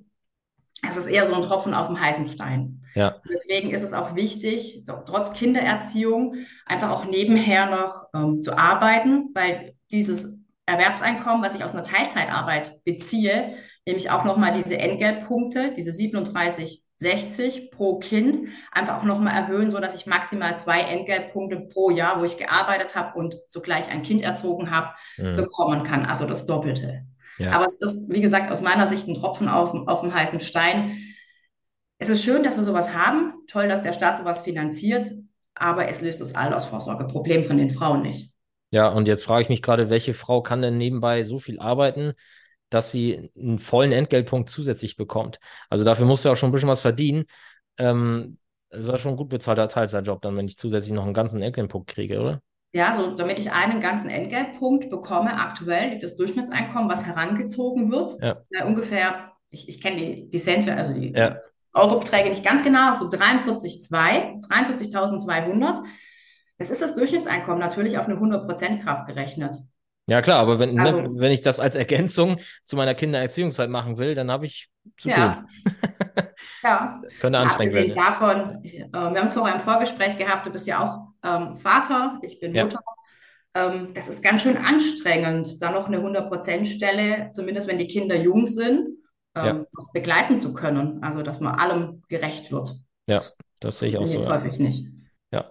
es 0.88 0.96
ist 0.96 1.06
eher 1.06 1.26
so 1.26 1.34
ein 1.34 1.42
Tropfen 1.42 1.74
auf 1.74 1.86
dem 1.86 2.00
heißen 2.00 2.28
Stein. 2.28 2.82
Ja. 2.94 3.16
Deswegen 3.30 3.70
ist 3.70 3.82
es 3.82 3.92
auch 3.92 4.14
wichtig, 4.14 4.84
trotz 5.06 5.32
Kindererziehung 5.32 6.34
einfach 6.66 6.90
auch 6.90 7.04
nebenher 7.04 7.70
noch 7.70 8.06
ähm, 8.14 8.42
zu 8.42 8.58
arbeiten, 8.58 9.30
weil 9.34 9.74
dieses 9.90 10.38
Erwerbseinkommen, 10.66 11.42
was 11.42 11.54
ich 11.54 11.64
aus 11.64 11.72
einer 11.72 11.82
Teilzeitarbeit 11.82 12.84
beziehe, 12.84 13.54
nämlich 13.86 14.10
auch 14.10 14.24
nochmal 14.24 14.52
diese 14.52 14.78
Entgeltpunkte, 14.78 15.72
diese 15.76 15.90
37,60 15.90 17.70
pro 17.70 17.98
Kind, 17.98 18.48
einfach 18.70 18.98
auch 18.98 19.04
nochmal 19.04 19.34
erhöhen, 19.34 19.70
so 19.70 19.80
dass 19.80 19.94
ich 19.94 20.06
maximal 20.06 20.58
zwei 20.58 20.80
Entgeltpunkte 20.80 21.60
pro 21.60 21.90
Jahr, 21.90 22.20
wo 22.20 22.24
ich 22.24 22.38
gearbeitet 22.38 22.94
habe 22.94 23.19
und 23.19 23.36
zugleich 23.48 23.90
ein 23.90 24.02
Kind 24.02 24.22
erzogen 24.22 24.70
habe, 24.70 24.90
mhm. 25.16 25.36
bekommen 25.36 25.82
kann. 25.82 26.04
Also 26.04 26.26
das 26.26 26.46
Doppelte. 26.46 27.06
Ja. 27.43 27.53
Aber 27.53 27.67
es 27.67 27.77
ist, 27.77 28.09
wie 28.09 28.21
gesagt, 28.21 28.50
aus 28.53 28.61
meiner 28.61 28.87
Sicht 28.87 29.09
ein 29.09 29.15
Tropfen 29.15 29.49
auf, 29.49 29.75
auf 29.89 30.00
dem 30.00 30.15
heißen 30.15 30.39
Stein. 30.39 30.97
Es 31.99 32.09
ist 32.09 32.23
schön, 32.23 32.44
dass 32.44 32.56
wir 32.56 32.62
sowas 32.62 32.94
haben. 32.94 33.35
Toll, 33.49 33.69
dass 33.69 33.83
der 33.83 33.93
Staat 33.93 34.19
sowas 34.19 34.43
finanziert. 34.43 35.11
Aber 35.55 35.89
es 35.89 36.00
löst 36.00 36.21
das 36.21 36.35
Altersvorsorgeproblem 36.37 37.44
von 37.44 37.59
den 37.59 37.71
Frauen 37.71 38.03
nicht. 38.03 38.33
Ja, 38.71 38.89
und 38.89 39.09
jetzt 39.09 39.25
frage 39.25 39.43
ich 39.43 39.49
mich 39.49 39.61
gerade, 39.61 39.91
welche 39.91 40.15
Frau 40.15 40.41
kann 40.41 40.62
denn 40.62 40.79
nebenbei 40.79 41.25
so 41.25 41.39
viel 41.39 41.59
arbeiten, 41.59 42.15
dass 42.71 42.91
sie 42.93 43.31
einen 43.37 43.59
vollen 43.59 43.93
Entgeltpunkt 43.93 44.49
zusätzlich 44.49 44.97
bekommt? 44.97 45.41
Also 45.69 45.85
dafür 45.85 46.06
musst 46.06 46.25
du 46.25 46.29
ja 46.29 46.33
auch 46.33 46.37
schon 46.37 46.50
ein 46.50 46.53
bisschen 46.53 46.69
was 46.69 46.81
verdienen. 46.81 47.25
Ähm, 47.77 48.39
das 48.71 48.83
ist 48.83 48.89
ja 48.89 48.99
schon 48.99 49.12
ein 49.12 49.17
gut 49.17 49.29
bezahlter 49.29 49.69
Teilzeitjob, 49.69 50.23
dann, 50.23 50.37
wenn 50.37 50.47
ich 50.47 50.56
zusätzlich 50.56 50.94
noch 50.94 51.05
einen 51.05 51.12
ganzen 51.12 51.43
Entgeltpunkt 51.43 51.91
kriege, 51.91 52.21
oder? 52.21 52.41
Ja, 52.74 52.92
so 52.92 53.14
damit 53.14 53.38
ich 53.38 53.52
einen 53.52 53.80
ganzen 53.80 54.08
Entgeltpunkt 54.08 54.88
bekomme, 54.88 55.34
aktuell 55.38 55.90
liegt 55.90 56.02
das 56.02 56.16
Durchschnittseinkommen, 56.16 56.90
was 56.90 57.06
herangezogen 57.06 57.92
wird, 57.92 58.16
ja. 58.20 58.38
äh, 58.50 58.64
ungefähr, 58.64 59.32
ich, 59.50 59.69
ich 59.69 59.82
kenne 59.82 59.96
die, 59.96 60.30
die 60.30 60.38
Cent, 60.38 60.69
also 60.70 60.98
die 60.98 61.12
ja. 61.12 61.36
Eurobeträge 61.74 62.30
nicht 62.30 62.44
ganz 62.44 62.64
genau, 62.64 62.94
so 62.94 63.08
43,2, 63.08 64.48
43.200. 64.48 65.82
Das 66.56 66.70
ist 66.70 66.80
das 66.80 66.94
Durchschnittseinkommen 66.94 67.60
natürlich 67.60 67.98
auf 67.98 68.08
eine 68.08 68.19
100%-Kraft 68.19 69.06
gerechnet. 69.06 69.58
Ja, 70.06 70.20
klar, 70.22 70.38
aber 70.38 70.58
wenn, 70.58 70.74
ne, 70.74 70.82
also, 70.82 71.00
ne, 71.00 71.10
wenn 71.14 71.30
ich 71.30 71.42
das 71.42 71.60
als 71.60 71.76
Ergänzung 71.76 72.38
zu 72.64 72.76
meiner 72.76 72.94
Kindererziehungszeit 72.94 73.69
machen 73.70 73.98
will, 73.98 74.14
dann 74.14 74.30
habe 74.30 74.46
ich 74.46 74.69
zu 74.96 75.10
ja. 75.10 75.34
tun. 75.34 75.72
ja. 76.62 77.00
Könnte 77.20 77.38
anstrengend 77.38 77.74
werden. 77.74 77.94
Davon, 77.94 78.64
äh, 78.64 78.88
wir 78.90 79.00
haben 79.00 79.26
es 79.26 79.34
vorher 79.34 79.54
im 79.54 79.60
Vorgespräch 79.60 80.16
gehabt, 80.16 80.46
du 80.46 80.50
bist 80.50 80.66
ja 80.66 80.80
auch 80.80 81.12
ähm, 81.24 81.56
Vater, 81.56 82.19
ich 82.22 82.40
bin 82.40 82.54
ja. 82.54 82.64
Mutter. 82.64 82.80
Ähm, 83.54 83.92
das 83.94 84.08
ist 84.08 84.22
ganz 84.22 84.42
schön 84.42 84.56
anstrengend, 84.56 85.62
da 85.62 85.70
noch 85.70 85.86
eine 85.86 85.98
100%-Stelle, 85.98 87.30
zumindest 87.32 87.69
wenn 87.69 87.78
die 87.78 87.86
Kinder 87.86 88.16
jung 88.16 88.46
sind, 88.46 88.98
ähm, 89.34 89.44
ja. 89.44 89.64
begleiten 89.92 90.38
zu 90.38 90.52
können. 90.54 91.02
Also, 91.02 91.22
dass 91.22 91.40
man 91.40 91.54
allem 91.54 92.02
gerecht 92.08 92.50
wird. 92.50 92.74
Ja, 93.06 93.16
das, 93.16 93.36
das 93.60 93.78
sehe 93.78 93.90
ich 93.90 93.98
auch 93.98 94.06
so. 94.06 94.26
häufig 94.26 94.58
nicht. 94.58 94.86
Ja. 95.30 95.48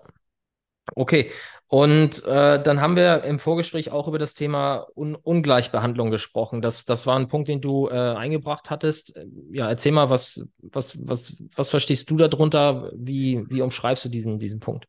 Okay, 0.96 1.32
und 1.68 2.26
äh, 2.26 2.62
dann 2.62 2.82
haben 2.82 2.96
wir 2.96 3.24
im 3.24 3.40
Vorgespräch 3.40 3.92
auch 3.92 4.08
über 4.08 4.20
das 4.20 4.34
Thema 4.34 4.88
Un 4.96 5.16
Ungleichbehandlung 5.16 6.12
gesprochen. 6.12 6.62
Das, 6.62 6.86
das 6.86 7.08
war 7.08 7.18
ein 7.18 7.28
Punkt, 7.28 7.48
den 7.48 7.62
du 7.62 7.88
äh, 7.88 7.94
eingebracht 7.94 8.70
hattest. 8.70 9.18
Ja, 9.52 9.70
erzähl 9.70 9.94
mal, 9.94 10.10
was, 10.10 10.50
was, 10.58 10.98
was, 11.08 11.38
was 11.56 11.70
verstehst 11.70 12.10
du 12.10 12.18
darunter? 12.18 12.92
Wie, 12.96 13.46
wie 13.48 13.62
umschreibst 13.62 14.04
du 14.04 14.10
diesen, 14.10 14.38
diesen 14.38 14.60
Punkt? 14.60 14.88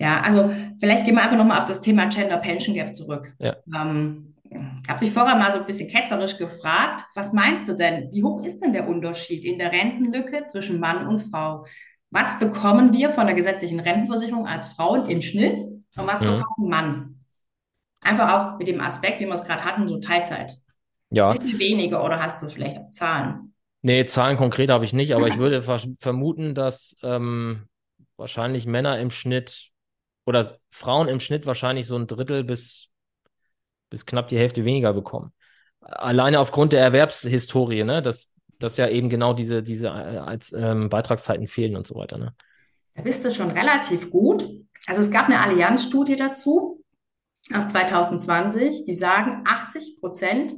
Ja, 0.00 0.22
also 0.22 0.50
vielleicht 0.80 1.04
gehen 1.04 1.14
wir 1.14 1.22
einfach 1.22 1.36
nochmal 1.36 1.58
auf 1.58 1.66
das 1.66 1.82
Thema 1.82 2.06
Gender 2.06 2.38
Pension 2.38 2.74
Gap 2.74 2.94
zurück. 2.94 3.34
Ja. 3.38 3.56
Ähm, 3.74 4.34
ich 4.42 4.88
habe 4.88 5.00
dich 5.00 5.12
vorher 5.12 5.36
mal 5.36 5.52
so 5.52 5.58
ein 5.58 5.66
bisschen 5.66 5.90
ketzerisch 5.90 6.38
gefragt, 6.38 7.04
was 7.14 7.34
meinst 7.34 7.68
du 7.68 7.74
denn? 7.74 8.10
Wie 8.10 8.24
hoch 8.24 8.42
ist 8.42 8.60
denn 8.60 8.72
der 8.72 8.88
Unterschied 8.88 9.44
in 9.44 9.58
der 9.58 9.70
Rentenlücke 9.70 10.42
zwischen 10.44 10.80
Mann 10.80 11.06
und 11.06 11.20
Frau? 11.20 11.66
Was 12.10 12.38
bekommen 12.38 12.94
wir 12.94 13.12
von 13.12 13.26
der 13.26 13.36
gesetzlichen 13.36 13.78
Rentenversicherung 13.78 14.46
als 14.46 14.68
Frauen 14.68 15.08
im 15.08 15.20
Schnitt 15.20 15.60
und 15.60 16.06
was 16.06 16.22
mhm. 16.22 16.26
bekommt 16.26 16.58
ein 16.58 16.68
Mann? 16.68 17.20
Einfach 18.02 18.32
auch 18.32 18.58
mit 18.58 18.68
dem 18.68 18.80
Aspekt, 18.80 19.20
den 19.20 19.28
wir 19.28 19.34
es 19.34 19.44
gerade 19.44 19.64
hatten, 19.64 19.86
so 19.86 20.00
Teilzeit. 20.00 20.56
Ja. 21.10 21.34
Wie 21.34 21.50
viel 21.50 21.58
weniger 21.58 22.02
oder 22.02 22.22
hast 22.22 22.42
du 22.42 22.48
vielleicht 22.48 22.78
auch 22.78 22.90
Zahlen? 22.90 23.54
Nee, 23.82 24.06
Zahlen 24.06 24.38
konkret 24.38 24.70
habe 24.70 24.84
ich 24.86 24.94
nicht, 24.94 25.14
aber 25.14 25.28
ich 25.28 25.36
würde 25.36 25.62
vermuten, 25.98 26.54
dass 26.54 26.96
ähm, 27.02 27.66
wahrscheinlich 28.16 28.66
Männer 28.66 28.98
im 28.98 29.10
Schnitt 29.10 29.69
oder 30.30 30.58
Frauen 30.70 31.08
im 31.08 31.20
Schnitt 31.20 31.44
wahrscheinlich 31.44 31.86
so 31.86 31.96
ein 31.96 32.06
Drittel 32.06 32.44
bis, 32.44 32.88
bis 33.90 34.06
knapp 34.06 34.28
die 34.28 34.38
Hälfte 34.38 34.64
weniger 34.64 34.94
bekommen. 34.94 35.32
Alleine 35.80 36.38
aufgrund 36.38 36.72
der 36.72 36.82
Erwerbshistorie, 36.82 37.82
ne? 37.82 38.00
dass, 38.00 38.32
dass 38.60 38.76
ja 38.76 38.88
eben 38.88 39.08
genau 39.08 39.34
diese, 39.34 39.62
diese 39.62 39.88
äh, 39.88 39.90
als, 39.90 40.52
ähm, 40.52 40.88
Beitragszeiten 40.88 41.48
fehlen 41.48 41.76
und 41.76 41.86
so 41.86 41.96
weiter. 41.96 42.16
Ne? 42.16 42.32
Da 42.94 43.02
bist 43.02 43.24
du 43.24 43.32
schon 43.32 43.50
relativ 43.50 44.10
gut. 44.10 44.48
Also 44.86 45.02
es 45.02 45.10
gab 45.10 45.26
eine 45.26 45.40
Allianzstudie 45.40 46.16
dazu 46.16 46.84
aus 47.52 47.68
2020, 47.68 48.84
die 48.84 48.94
sagen, 48.94 49.42
80 49.46 49.98
Prozent 49.98 50.54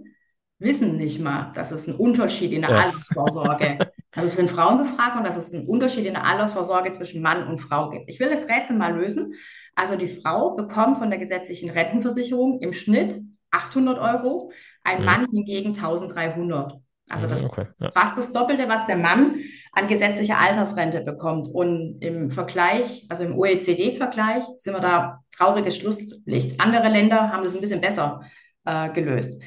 wissen 0.58 0.96
nicht 0.96 1.18
mal, 1.18 1.50
dass 1.54 1.72
es 1.72 1.88
einen 1.88 1.96
Unterschied 1.96 2.52
in 2.52 2.60
der 2.60 2.70
ja. 2.70 2.76
Altersvorsorge 2.76 3.90
Also 4.14 4.28
es 4.28 4.36
sind 4.36 4.50
Frauen 4.50 4.78
befragt 4.78 5.16
und 5.16 5.24
dass 5.24 5.36
es 5.36 5.52
einen 5.52 5.66
Unterschied 5.66 6.04
in 6.04 6.12
der 6.12 6.24
Altersvorsorge 6.24 6.92
zwischen 6.92 7.22
Mann 7.22 7.48
und 7.48 7.58
Frau 7.58 7.88
gibt. 7.88 8.08
Ich 8.08 8.20
will 8.20 8.28
das 8.28 8.46
Rätsel 8.46 8.76
mal 8.76 8.94
lösen. 8.94 9.34
Also 9.74 9.96
die 9.96 10.08
Frau 10.08 10.54
bekommt 10.54 10.98
von 10.98 11.10
der 11.10 11.18
gesetzlichen 11.18 11.70
Rentenversicherung 11.70 12.60
im 12.60 12.72
Schnitt 12.72 13.20
800 13.50 13.98
Euro, 13.98 14.50
ein 14.84 15.00
mhm. 15.00 15.04
Mann 15.04 15.26
hingegen 15.30 15.68
1300. 15.68 16.78
Also 17.08 17.26
das 17.26 17.44
okay, 17.44 17.66
ist 17.78 17.94
fast 17.94 18.16
das 18.16 18.32
Doppelte, 18.32 18.68
was 18.68 18.86
der 18.86 18.96
Mann 18.96 19.36
an 19.72 19.88
gesetzlicher 19.88 20.38
Altersrente 20.38 21.00
bekommt. 21.00 21.48
Und 21.48 21.98
im 22.00 22.30
Vergleich, 22.30 23.06
also 23.08 23.24
im 23.24 23.36
OECD-Vergleich, 23.36 24.44
sind 24.58 24.74
wir 24.74 24.80
da 24.80 25.20
trauriges 25.36 25.76
Schlusslicht. 25.76 26.60
Andere 26.60 26.88
Länder 26.88 27.30
haben 27.30 27.44
das 27.44 27.54
ein 27.54 27.60
bisschen 27.60 27.80
besser 27.80 28.22
äh, 28.64 28.90
gelöst. 28.90 29.42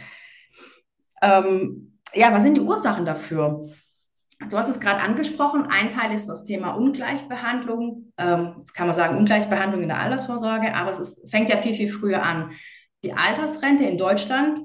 Ähm, 1.22 2.00
ja, 2.14 2.34
was 2.34 2.44
sind 2.44 2.56
die 2.56 2.62
Ursachen 2.62 3.06
dafür? 3.06 3.66
Du 4.50 4.58
hast 4.58 4.70
es 4.70 4.80
gerade 4.80 5.02
angesprochen. 5.02 5.68
Ein 5.70 5.90
Teil 5.90 6.14
ist 6.14 6.28
das 6.28 6.44
Thema 6.44 6.72
Ungleichbehandlung. 6.72 8.12
Ähm, 8.18 8.56
jetzt 8.60 8.74
kann 8.74 8.88
man 8.88 8.96
sagen 8.96 9.18
Ungleichbehandlung 9.18 9.82
in 9.82 9.88
der 9.88 10.00
Altersvorsorge, 10.00 10.74
aber 10.76 10.92
es 10.92 11.00
ist, 11.00 11.32
fängt 11.32 11.50
ja 11.50 11.58
viel, 11.58 11.74
viel 11.74 11.92
früher 11.92 12.24
an. 12.24 12.52
Die 13.04 13.14
Altersrente 13.14 13.86
in 13.86 13.98
Deutschland 13.98 14.60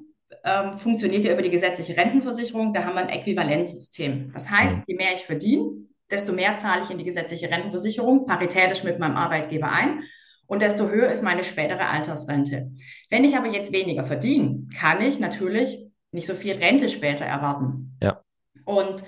ähm, 0.45 0.77
funktioniert 0.77 1.25
ja 1.25 1.33
über 1.33 1.43
die 1.43 1.51
gesetzliche 1.51 1.97
Rentenversicherung. 1.97 2.73
Da 2.75 2.85
haben 2.85 2.95
wir 2.95 3.03
ein 3.03 3.09
Äquivalenzsystem. 3.09 4.33
Das 4.33 4.51
heißt, 4.51 4.79
mhm. 4.79 4.85
je 4.87 4.97
mehr 4.97 5.15
ich 5.15 5.25
verdiene, 5.25 5.71
desto 6.11 6.33
mehr 6.33 6.57
zahle 6.57 6.83
ich 6.83 6.91
in 6.91 6.99
die 6.99 7.05
gesetzliche 7.05 7.51
Rentenversicherung 7.51 8.27
paritätisch 8.27 8.83
mit 8.83 8.99
meinem 8.99 9.17
Arbeitgeber 9.17 9.71
ein 9.71 10.03
und 10.47 10.63
desto 10.63 10.89
höher 10.89 11.11
ist 11.11 11.23
meine 11.23 11.45
spätere 11.45 11.89
Altersrente. 11.89 12.73
Wenn 13.09 13.23
ich 13.25 13.37
aber 13.37 13.47
jetzt 13.47 13.73
weniger 13.73 14.05
verdiene, 14.05 14.67
kann 14.77 15.01
ich 15.01 15.21
natürlich 15.21 15.87
nicht 16.11 16.27
so 16.27 16.35
viel 16.35 16.57
Rente 16.57 16.89
später 16.89 17.25
erwarten. 17.25 17.97
Ja. 18.03 18.25
Und 18.65 19.05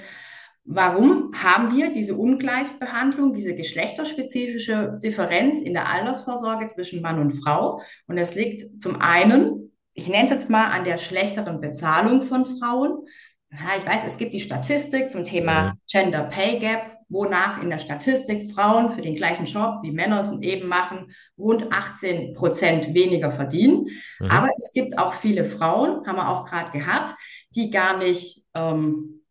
Warum 0.65 1.33
haben 1.35 1.77
wir 1.77 1.91
diese 1.91 2.15
Ungleichbehandlung, 2.15 3.35
diese 3.35 3.55
geschlechterspezifische 3.55 4.99
Differenz 5.03 5.61
in 5.61 5.73
der 5.73 5.91
Altersvorsorge 5.91 6.69
zwischen 6.69 7.03
Mann 7.03 7.19
und 7.19 7.33
Frau? 7.33 7.81
Und 8.07 8.17
es 8.17 8.37
liegt 8.37 8.81
zum 8.81 9.01
einen, 9.01 9.73
ich 9.95 10.09
nenne 10.09 10.27
es 10.27 10.31
jetzt 10.31 10.51
mal 10.51 10.71
an 10.71 10.85
der 10.85 10.99
schlechteren 10.99 11.61
Bezahlung 11.61 12.23
von 12.23 12.47
Frauen. 12.47 13.07
Ja, 13.51 13.77
ich 13.77 13.85
weiß, 13.85 14.05
es 14.07 14.19
gibt 14.19 14.35
die 14.35 14.41
Statistik 14.41 15.11
zum 15.11 15.25
Thema 15.25 15.65
mhm. 15.65 15.79
Gender 15.91 16.23
Pay 16.23 16.61
Gap, 16.61 16.99
wonach 17.09 17.61
in 17.61 17.69
der 17.69 17.81
Statistik 17.81 18.53
Frauen 18.53 18.93
für 18.93 19.03
den 19.03 19.17
gleichen 19.17 19.47
Job 19.47 19.83
wie 19.83 19.91
Männer 19.91 20.21
es 20.21 20.31
eben 20.41 20.69
machen, 20.69 21.13
rund 21.37 21.73
18 21.73 22.35
Prozent 22.35 22.95
weniger 22.95 23.33
verdienen. 23.33 23.89
Mhm. 24.21 24.31
Aber 24.31 24.49
es 24.57 24.73
gibt 24.73 24.97
auch 24.97 25.13
viele 25.13 25.45
Frauen, 25.45 26.07
haben 26.07 26.17
wir 26.17 26.29
auch 26.29 26.45
gerade 26.45 26.71
gehabt, 26.71 27.15
die 27.51 27.71
gar 27.71 27.99
nicht 27.99 28.45
ähm, 28.55 29.22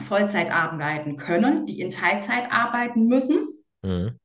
Vollzeit 0.00 0.52
arbeiten 0.52 1.16
können, 1.16 1.66
die 1.66 1.80
in 1.80 1.90
Teilzeit 1.90 2.50
arbeiten 2.50 3.06
müssen. 3.06 3.48
Mhm. 3.82 4.18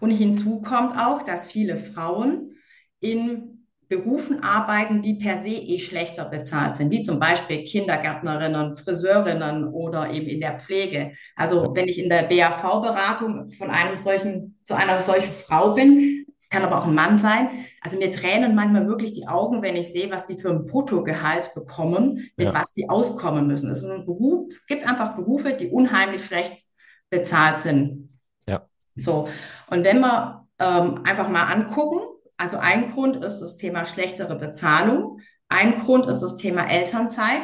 Und 0.00 0.10
hinzu 0.10 0.60
kommt 0.60 0.96
auch, 0.96 1.22
dass 1.22 1.48
viele 1.48 1.76
Frauen 1.76 2.54
in 3.00 3.56
Berufen 3.88 4.42
arbeiten, 4.42 5.00
die 5.00 5.14
per 5.14 5.36
se 5.36 5.50
eh 5.50 5.78
schlechter 5.78 6.24
bezahlt 6.24 6.74
sind, 6.74 6.90
wie 6.90 7.02
zum 7.02 7.20
Beispiel 7.20 7.64
Kindergärtnerinnen, 7.64 8.76
Friseurinnen 8.76 9.68
oder 9.68 10.10
eben 10.10 10.26
in 10.26 10.40
der 10.40 10.58
Pflege. 10.58 11.12
Also 11.36 11.72
wenn 11.74 11.86
ich 11.86 12.02
in 12.02 12.08
der 12.08 12.24
BAV-Beratung 12.24 13.48
von 13.48 13.70
einem 13.70 13.96
solchen, 13.96 14.58
zu 14.64 14.74
einer 14.74 15.00
solchen 15.02 15.32
Frau 15.32 15.74
bin, 15.74 16.25
es 16.46 16.50
kann 16.50 16.62
aber 16.62 16.78
auch 16.78 16.86
ein 16.86 16.94
Mann 16.94 17.18
sein. 17.18 17.66
Also 17.80 17.98
mir 17.98 18.12
tränen 18.12 18.54
manchmal 18.54 18.86
wirklich 18.86 19.12
die 19.12 19.26
Augen, 19.26 19.62
wenn 19.62 19.74
ich 19.74 19.90
sehe, 19.90 20.12
was 20.12 20.28
sie 20.28 20.38
für 20.38 20.50
ein 20.50 20.64
Bruttogehalt 20.64 21.52
bekommen, 21.56 22.30
mit 22.36 22.46
ja. 22.46 22.54
was 22.54 22.72
sie 22.72 22.88
auskommen 22.88 23.48
müssen. 23.48 23.68
Es, 23.68 23.78
ist 23.78 23.90
ein 23.90 24.06
Beruf, 24.06 24.46
es 24.46 24.64
gibt 24.66 24.86
einfach 24.86 25.16
Berufe, 25.16 25.54
die 25.54 25.70
unheimlich 25.70 26.24
schlecht 26.24 26.62
bezahlt 27.10 27.58
sind. 27.58 28.10
Ja. 28.46 28.68
So. 28.94 29.28
Und 29.70 29.82
wenn 29.82 29.98
wir 29.98 30.46
ähm, 30.60 31.00
einfach 31.02 31.28
mal 31.28 31.52
angucken, 31.52 31.98
also 32.36 32.58
ein 32.58 32.92
Grund 32.92 33.24
ist 33.24 33.40
das 33.40 33.56
Thema 33.56 33.84
schlechtere 33.84 34.36
Bezahlung. 34.36 35.18
Ein 35.48 35.80
Grund 35.80 36.06
ist 36.06 36.20
das 36.20 36.36
Thema 36.36 36.70
Elternzeit. 36.70 37.42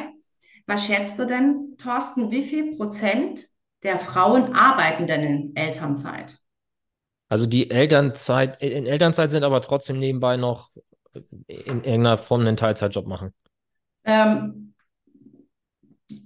Was 0.65 0.85
schätzt 0.85 1.19
du 1.19 1.25
denn, 1.25 1.75
Thorsten, 1.77 2.31
wie 2.31 2.43
viel 2.43 2.77
Prozent 2.77 3.47
der 3.83 3.97
Frauen 3.97 4.55
arbeiten 4.55 5.07
denn 5.07 5.21
in 5.23 5.55
Elternzeit? 5.57 6.37
Also 7.33 7.47
die 7.47 7.71
Elternzeit, 7.71 8.61
in 8.61 8.85
Elternzeit 8.85 9.31
sind 9.31 9.43
aber 9.43 9.59
trotzdem 9.61 9.97
nebenbei 9.97 10.37
noch 10.37 10.69
in 11.47 11.83
irgendeiner 11.83 12.19
Form 12.19 12.41
einen 12.41 12.57
Teilzeitjob 12.57 13.07
machen. 13.07 13.33
Ähm, 14.03 14.75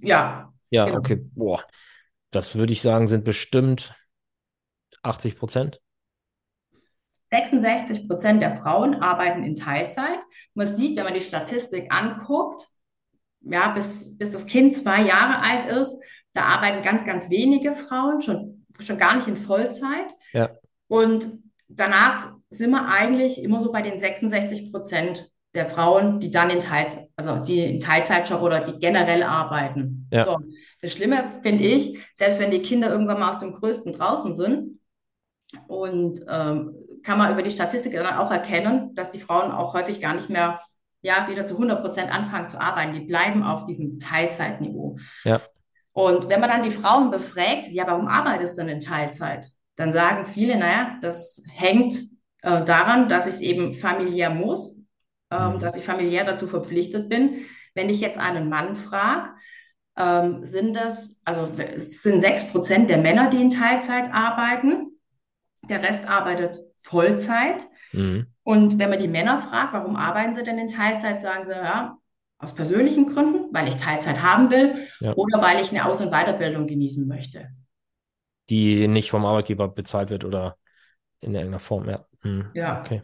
ja. 0.02 0.52
Ja, 0.68 0.84
genau. 0.84 0.98
okay. 0.98 1.16
Boah. 1.34 1.64
Das 2.30 2.56
würde 2.56 2.74
ich 2.74 2.82
sagen, 2.82 3.08
sind 3.08 3.24
bestimmt 3.24 3.94
80 5.00 5.38
Prozent. 5.38 5.80
66 7.30 8.06
Prozent 8.06 8.42
der 8.42 8.54
Frauen 8.56 8.96
arbeiten 8.96 9.44
in 9.44 9.54
Teilzeit. 9.54 10.20
Man 10.52 10.66
sieht, 10.66 10.98
wenn 10.98 11.04
man 11.04 11.14
die 11.14 11.22
Statistik 11.22 11.90
anguckt, 11.90 12.66
ja, 13.40 13.68
bis, 13.70 14.18
bis 14.18 14.32
das 14.32 14.44
Kind 14.44 14.76
zwei 14.76 15.00
Jahre 15.00 15.40
alt 15.40 15.64
ist, 15.64 16.02
da 16.34 16.42
arbeiten 16.42 16.82
ganz, 16.82 17.06
ganz 17.06 17.30
wenige 17.30 17.72
Frauen, 17.72 18.20
schon, 18.20 18.66
schon 18.78 18.98
gar 18.98 19.16
nicht 19.16 19.26
in 19.26 19.38
Vollzeit. 19.38 20.12
Ja. 20.34 20.50
Und 20.88 21.28
danach 21.68 22.28
sind 22.50 22.70
wir 22.70 22.88
eigentlich 22.88 23.42
immer 23.42 23.60
so 23.60 23.70
bei 23.70 23.82
den 23.82 24.00
66 24.00 24.72
Prozent 24.72 25.30
der 25.54 25.66
Frauen, 25.66 26.20
die 26.20 26.30
dann 26.30 26.50
in 26.50 26.60
Teilzeit, 26.60 27.08
also 27.16 27.36
die 27.36 27.64
in 27.64 27.80
Teilzeitjob 27.80 28.42
oder 28.42 28.60
die 28.60 28.78
generell 28.78 29.22
arbeiten. 29.22 30.08
Ja. 30.12 30.24
So. 30.24 30.38
Das 30.82 30.92
Schlimme 30.92 31.24
finde 31.42 31.64
ich, 31.64 31.98
selbst 32.14 32.38
wenn 32.38 32.50
die 32.50 32.62
Kinder 32.62 32.90
irgendwann 32.90 33.20
mal 33.20 33.30
aus 33.30 33.38
dem 33.38 33.52
Größten 33.52 33.92
draußen 33.92 34.34
sind, 34.34 34.78
und 35.66 36.20
ähm, 36.28 36.74
kann 37.02 37.18
man 37.18 37.32
über 37.32 37.42
die 37.42 37.50
Statistik 37.50 37.94
dann 37.94 38.06
auch 38.06 38.30
erkennen, 38.30 38.94
dass 38.94 39.10
die 39.10 39.20
Frauen 39.20 39.50
auch 39.50 39.74
häufig 39.74 40.00
gar 40.00 40.14
nicht 40.14 40.28
mehr 40.28 40.58
ja, 41.00 41.26
wieder 41.28 41.44
zu 41.44 41.54
100 41.54 41.80
Prozent 41.80 42.12
anfangen 42.12 42.48
zu 42.48 42.60
arbeiten. 42.60 42.92
Die 42.92 43.00
bleiben 43.00 43.42
auf 43.42 43.64
diesem 43.64 43.98
Teilzeitniveau. 43.98 44.98
Ja. 45.24 45.40
Und 45.92 46.28
wenn 46.28 46.40
man 46.40 46.50
dann 46.50 46.62
die 46.64 46.70
Frauen 46.70 47.10
befragt, 47.10 47.66
ja, 47.70 47.86
warum 47.86 48.08
arbeitest 48.08 48.58
du 48.58 48.62
denn 48.62 48.74
in 48.74 48.80
Teilzeit? 48.80 49.48
Dann 49.78 49.92
sagen 49.92 50.26
viele, 50.26 50.58
naja, 50.58 50.98
das 51.00 51.42
hängt 51.54 51.94
äh, 52.42 52.64
daran, 52.64 53.08
dass 53.08 53.28
ich 53.28 53.34
es 53.34 53.40
eben 53.40 53.74
familiär 53.74 54.28
muss, 54.28 54.76
ähm, 55.30 55.54
mhm. 55.54 55.58
dass 55.60 55.76
ich 55.76 55.84
familiär 55.84 56.24
dazu 56.24 56.48
verpflichtet 56.48 57.08
bin. 57.08 57.44
Wenn 57.74 57.88
ich 57.88 58.00
jetzt 58.00 58.18
einen 58.18 58.48
Mann 58.48 58.74
frage, 58.74 59.30
ähm, 59.96 60.44
sind 60.44 60.74
das, 60.74 61.22
also 61.24 61.48
es 61.76 62.02
sind 62.02 62.20
sechs 62.20 62.50
Prozent 62.50 62.90
der 62.90 62.98
Männer, 62.98 63.30
die 63.30 63.40
in 63.40 63.50
Teilzeit 63.50 64.12
arbeiten. 64.12 64.98
Der 65.68 65.80
Rest 65.80 66.08
arbeitet 66.08 66.58
Vollzeit. 66.82 67.64
Mhm. 67.92 68.26
Und 68.42 68.80
wenn 68.80 68.90
man 68.90 68.98
die 68.98 69.06
Männer 69.06 69.38
fragt, 69.38 69.74
warum 69.74 69.94
arbeiten 69.94 70.34
sie 70.34 70.42
denn 70.42 70.58
in 70.58 70.68
Teilzeit, 70.68 71.20
sagen 71.20 71.44
sie, 71.44 71.52
ja, 71.52 71.98
aus 72.38 72.54
persönlichen 72.54 73.06
Gründen, 73.06 73.52
weil 73.52 73.68
ich 73.68 73.76
Teilzeit 73.76 74.22
haben 74.22 74.50
will 74.50 74.88
ja. 75.00 75.12
oder 75.14 75.40
weil 75.40 75.60
ich 75.60 75.70
eine 75.70 75.84
Aus- 75.84 76.00
und 76.00 76.10
Weiterbildung 76.10 76.66
genießen 76.66 77.06
möchte 77.06 77.48
die 78.50 78.88
nicht 78.88 79.10
vom 79.10 79.26
Arbeitgeber 79.26 79.68
bezahlt 79.68 80.10
wird 80.10 80.24
oder 80.24 80.56
in 81.20 81.34
irgendeiner 81.34 81.60
Form. 81.60 81.88
Ja. 81.88 82.06
Hm. 82.20 82.50
Ja. 82.54 82.80
Okay. 82.80 83.02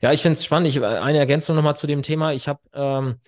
Ja, 0.00 0.12
ich 0.12 0.22
finde 0.22 0.34
es 0.34 0.44
spannend. 0.44 0.68
Ich, 0.68 0.82
eine 0.82 1.18
Ergänzung 1.18 1.56
nochmal 1.56 1.76
zu 1.76 1.86
dem 1.86 2.02
Thema. 2.02 2.32
Ich 2.32 2.48
habe 2.48 2.60
ähm, 2.72 3.20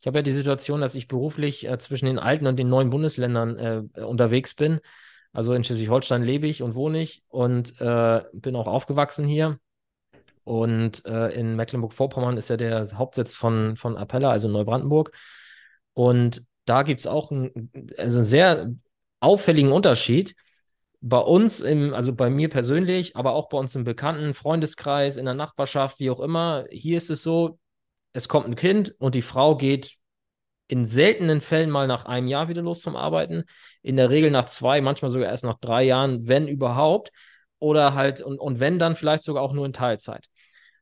ich 0.00 0.04
ja 0.04 0.22
die 0.22 0.30
Situation, 0.30 0.80
dass 0.80 0.94
ich 0.94 1.08
beruflich 1.08 1.66
äh, 1.66 1.78
zwischen 1.78 2.06
den 2.06 2.18
alten 2.18 2.46
und 2.46 2.58
den 2.58 2.68
neuen 2.68 2.90
Bundesländern 2.90 3.58
äh, 3.96 4.00
unterwegs 4.02 4.54
bin. 4.54 4.80
Also 5.32 5.54
in 5.54 5.64
Schleswig-Holstein 5.64 6.22
lebe 6.22 6.46
ich 6.46 6.62
und 6.62 6.74
wohne 6.74 7.00
ich 7.00 7.22
und 7.28 7.80
äh, 7.80 8.22
bin 8.32 8.56
auch 8.56 8.66
aufgewachsen 8.66 9.26
hier. 9.26 9.58
Und 10.44 11.04
äh, 11.04 11.28
in 11.28 11.56
Mecklenburg-Vorpommern 11.56 12.38
ist 12.38 12.48
ja 12.48 12.56
der 12.56 12.88
Hauptsitz 12.96 13.34
von, 13.34 13.76
von 13.76 13.96
Appella, 13.96 14.30
also 14.30 14.48
Neubrandenburg. 14.48 15.12
Und 15.92 16.42
da 16.64 16.82
gibt 16.82 17.00
es 17.00 17.06
auch 17.06 17.30
einen, 17.30 17.70
also 17.98 18.18
einen 18.18 18.26
sehr 18.26 18.72
auffälligen 19.20 19.72
Unterschied 19.72 20.34
bei 21.00 21.18
uns, 21.18 21.60
im, 21.60 21.94
also 21.94 22.14
bei 22.14 22.30
mir 22.30 22.48
persönlich, 22.48 23.16
aber 23.16 23.32
auch 23.32 23.48
bei 23.48 23.58
uns 23.58 23.74
im 23.74 23.84
Bekannten, 23.84 24.34
Freundeskreis, 24.34 25.16
in 25.16 25.24
der 25.24 25.34
Nachbarschaft, 25.34 26.00
wie 26.00 26.10
auch 26.10 26.20
immer, 26.20 26.66
hier 26.70 26.98
ist 26.98 27.10
es 27.10 27.22
so, 27.22 27.58
es 28.12 28.28
kommt 28.28 28.46
ein 28.46 28.56
Kind 28.56 28.94
und 28.98 29.14
die 29.14 29.22
Frau 29.22 29.56
geht 29.56 29.94
in 30.66 30.86
seltenen 30.86 31.40
Fällen 31.40 31.70
mal 31.70 31.86
nach 31.86 32.04
einem 32.04 32.28
Jahr 32.28 32.48
wieder 32.48 32.62
los 32.62 32.80
zum 32.80 32.96
Arbeiten, 32.96 33.44
in 33.82 33.96
der 33.96 34.10
Regel 34.10 34.30
nach 34.30 34.46
zwei, 34.46 34.80
manchmal 34.80 35.10
sogar 35.10 35.28
erst 35.28 35.44
nach 35.44 35.58
drei 35.60 35.84
Jahren, 35.84 36.26
wenn 36.28 36.46
überhaupt, 36.46 37.10
oder 37.58 37.94
halt, 37.94 38.20
und, 38.20 38.38
und 38.38 38.60
wenn 38.60 38.78
dann 38.78 38.94
vielleicht 38.94 39.22
sogar 39.22 39.42
auch 39.42 39.52
nur 39.52 39.66
in 39.66 39.72
Teilzeit. 39.72 40.28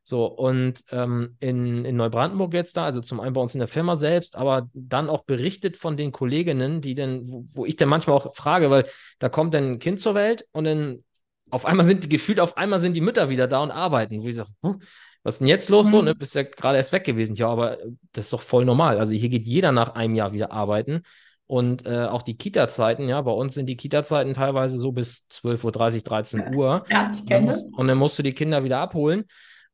So, 0.09 0.25
und 0.25 0.85
ähm, 0.91 1.35
in, 1.41 1.83
in 1.83 1.97
Neubrandenburg 1.97 2.53
jetzt 2.53 2.77
da, 2.77 2.85
also 2.85 3.01
zum 3.01 3.19
einen 3.19 3.33
bei 3.33 3.41
uns 3.41 3.55
in 3.55 3.59
der 3.59 3.67
Firma 3.67 3.97
selbst, 3.97 4.37
aber 4.37 4.69
dann 4.73 5.09
auch 5.09 5.25
berichtet 5.25 5.75
von 5.75 5.97
den 5.97 6.13
Kolleginnen, 6.13 6.79
die 6.79 6.95
denn, 6.95 7.25
wo, 7.27 7.43
wo 7.49 7.65
ich 7.65 7.75
dann 7.75 7.89
manchmal 7.89 8.15
auch 8.15 8.33
frage, 8.33 8.69
weil 8.69 8.85
da 9.19 9.27
kommt 9.27 9.53
dann 9.53 9.71
ein 9.71 9.79
Kind 9.79 9.99
zur 9.99 10.15
Welt 10.15 10.47
und 10.53 10.63
dann 10.63 11.03
auf 11.49 11.65
einmal 11.65 11.85
sind 11.85 12.05
die 12.05 12.09
gefühlt, 12.09 12.39
auf 12.39 12.55
einmal 12.55 12.79
sind 12.79 12.95
die 12.95 13.01
Mütter 13.01 13.29
wieder 13.29 13.49
da 13.49 13.61
und 13.61 13.71
arbeiten. 13.71 14.21
Wo 14.21 14.29
ich 14.29 14.35
sage, 14.35 14.47
hm, 14.63 14.81
was 15.23 15.35
ist 15.35 15.39
denn 15.39 15.47
jetzt 15.49 15.67
los? 15.67 15.87
Mhm. 15.87 15.91
So, 15.91 16.01
ne? 16.03 16.15
Bist 16.15 16.35
ja 16.35 16.43
gerade 16.43 16.77
erst 16.77 16.93
weg 16.93 17.03
gewesen. 17.03 17.35
Ja, 17.35 17.49
aber 17.49 17.77
das 18.13 18.27
ist 18.27 18.33
doch 18.33 18.41
voll 18.41 18.63
normal. 18.63 18.99
Also 18.99 19.11
hier 19.11 19.27
geht 19.27 19.45
jeder 19.45 19.73
nach 19.73 19.89
einem 19.95 20.15
Jahr 20.15 20.31
wieder 20.31 20.53
arbeiten. 20.53 21.01
Und 21.47 21.85
äh, 21.85 22.05
auch 22.05 22.21
die 22.21 22.37
Kita-Zeiten, 22.37 23.09
ja, 23.09 23.21
bei 23.21 23.31
uns 23.31 23.55
sind 23.55 23.65
die 23.65 23.75
Kita-Zeiten 23.75 24.33
teilweise 24.35 24.77
so 24.77 24.93
bis 24.93 25.25
12.30 25.33 25.65
Uhr, 25.65 25.71
13 26.01 26.55
Uhr. 26.55 26.85
Ja, 26.89 27.11
ich 27.13 27.25
kenne 27.25 27.47
das. 27.47 27.69
Und 27.75 27.89
dann 27.89 27.97
musst 27.97 28.17
du 28.17 28.23
die 28.23 28.33
Kinder 28.33 28.63
wieder 28.63 28.79
abholen. 28.79 29.25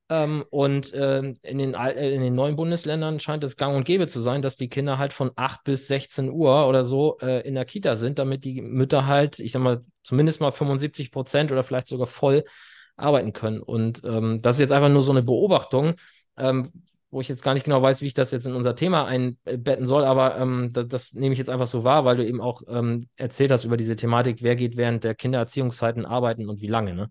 Ähm, 0.09 0.43
und 0.49 0.93
äh, 0.93 1.19
in, 1.19 1.57
den, 1.57 1.73
äh, 1.75 2.13
in 2.13 2.21
den 2.21 2.35
neuen 2.35 2.55
Bundesländern 2.55 3.19
scheint 3.19 3.43
es 3.43 3.55
gang 3.55 3.75
und 3.75 3.85
gäbe 3.85 4.07
zu 4.07 4.19
sein, 4.19 4.41
dass 4.41 4.57
die 4.57 4.67
Kinder 4.67 4.97
halt 4.97 5.13
von 5.13 5.31
8 5.35 5.63
bis 5.63 5.87
16 5.87 6.29
Uhr 6.29 6.67
oder 6.67 6.83
so 6.83 7.17
äh, 7.21 7.47
in 7.47 7.55
der 7.55 7.65
Kita 7.65 7.95
sind, 7.95 8.19
damit 8.19 8.43
die 8.43 8.61
Mütter 8.61 9.07
halt, 9.07 9.39
ich 9.39 9.53
sag 9.53 9.61
mal, 9.61 9.83
zumindest 10.03 10.41
mal 10.41 10.51
75 10.51 11.11
Prozent 11.11 11.51
oder 11.51 11.63
vielleicht 11.63 11.87
sogar 11.87 12.07
voll 12.07 12.43
arbeiten 12.97 13.33
können. 13.33 13.61
Und 13.61 14.01
ähm, 14.03 14.41
das 14.41 14.57
ist 14.57 14.61
jetzt 14.61 14.71
einfach 14.71 14.89
nur 14.89 15.01
so 15.01 15.11
eine 15.11 15.23
Beobachtung, 15.23 15.95
ähm, 16.37 16.69
wo 17.09 17.21
ich 17.21 17.29
jetzt 17.29 17.43
gar 17.43 17.53
nicht 17.53 17.63
genau 17.63 17.81
weiß, 17.81 18.01
wie 18.01 18.07
ich 18.07 18.13
das 18.13 18.31
jetzt 18.31 18.45
in 18.45 18.55
unser 18.55 18.75
Thema 18.75 19.05
einbetten 19.05 19.85
soll, 19.85 20.03
aber 20.03 20.35
ähm, 20.37 20.71
das, 20.73 20.87
das, 20.87 21.13
nehme 21.13 21.33
ich 21.33 21.39
jetzt 21.39 21.49
einfach 21.49 21.67
so 21.67 21.83
wahr, 21.83 22.05
weil 22.05 22.17
du 22.17 22.25
eben 22.25 22.41
auch 22.41 22.63
ähm, 22.67 23.01
erzählt 23.15 23.51
hast 23.51 23.65
über 23.65 23.77
diese 23.77 23.95
Thematik, 23.95 24.41
wer 24.41 24.55
geht 24.55 24.77
während 24.77 25.03
der 25.03 25.13
Kindererziehungszeiten 25.13 26.05
arbeiten 26.05 26.49
und 26.49 26.59
wie 26.61 26.67
lange, 26.67 26.95
ne? 26.95 27.09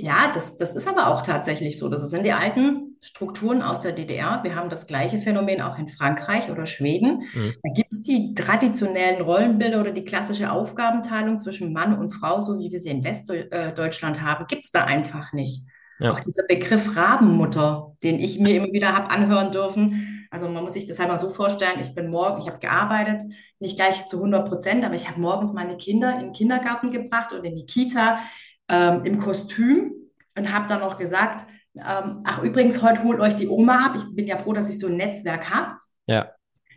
Ja, 0.00 0.30
das, 0.32 0.56
das 0.56 0.74
ist 0.74 0.86
aber 0.86 1.08
auch 1.08 1.22
tatsächlich 1.22 1.76
so. 1.76 1.88
Das 1.88 2.08
sind 2.08 2.24
die 2.24 2.32
alten 2.32 2.96
Strukturen 3.00 3.62
aus 3.62 3.80
der 3.80 3.90
DDR. 3.90 4.40
Wir 4.44 4.54
haben 4.54 4.70
das 4.70 4.86
gleiche 4.86 5.18
Phänomen 5.18 5.60
auch 5.60 5.76
in 5.76 5.88
Frankreich 5.88 6.50
oder 6.52 6.66
Schweden. 6.66 7.24
Mhm. 7.34 7.54
Da 7.64 7.72
gibt 7.74 7.92
es 7.92 8.02
die 8.02 8.32
traditionellen 8.34 9.20
Rollenbilder 9.20 9.80
oder 9.80 9.90
die 9.90 10.04
klassische 10.04 10.52
Aufgabenteilung 10.52 11.40
zwischen 11.40 11.72
Mann 11.72 11.98
und 11.98 12.10
Frau, 12.10 12.40
so 12.40 12.60
wie 12.60 12.70
wir 12.70 12.78
sie 12.78 12.90
in 12.90 13.02
Westdeutschland 13.02 14.22
haben, 14.22 14.46
gibt 14.46 14.64
es 14.64 14.70
da 14.70 14.84
einfach 14.84 15.32
nicht. 15.32 15.66
Ja. 15.98 16.12
Auch 16.12 16.20
dieser 16.20 16.44
Begriff 16.46 16.96
Rabenmutter, 16.96 17.96
den 18.04 18.20
ich 18.20 18.38
mir 18.38 18.54
immer 18.54 18.72
wieder 18.72 18.96
habe 18.96 19.10
anhören 19.10 19.50
dürfen. 19.50 20.28
Also 20.30 20.48
man 20.48 20.62
muss 20.62 20.74
sich 20.74 20.86
das 20.86 21.00
halt 21.00 21.08
mal 21.08 21.18
so 21.18 21.28
vorstellen, 21.30 21.80
ich 21.80 21.94
bin 21.96 22.08
morgen, 22.08 22.38
ich 22.38 22.46
habe 22.46 22.60
gearbeitet, 22.60 23.22
nicht 23.58 23.74
gleich 23.76 24.06
zu 24.06 24.18
100 24.18 24.48
Prozent, 24.48 24.84
aber 24.84 24.94
ich 24.94 25.08
habe 25.08 25.20
morgens 25.20 25.52
meine 25.52 25.76
Kinder 25.76 26.12
in 26.12 26.26
den 26.26 26.32
Kindergarten 26.32 26.92
gebracht 26.92 27.32
und 27.32 27.44
in 27.44 27.56
die 27.56 27.66
Kita 27.66 28.20
ähm, 28.68 29.04
im 29.04 29.18
Kostüm 29.18 29.92
und 30.36 30.52
habe 30.52 30.68
dann 30.68 30.80
noch 30.80 30.98
gesagt, 30.98 31.46
ähm, 31.74 32.20
ach 32.24 32.42
übrigens, 32.42 32.82
heute 32.82 33.04
holt 33.04 33.20
euch 33.20 33.36
die 33.36 33.48
Oma 33.48 33.86
ab. 33.86 33.96
Ich 33.96 34.14
bin 34.14 34.26
ja 34.26 34.36
froh, 34.36 34.52
dass 34.52 34.70
ich 34.70 34.78
so 34.78 34.88
ein 34.88 34.96
Netzwerk 34.96 35.50
habe. 35.50 35.76
Ja. 36.06 36.30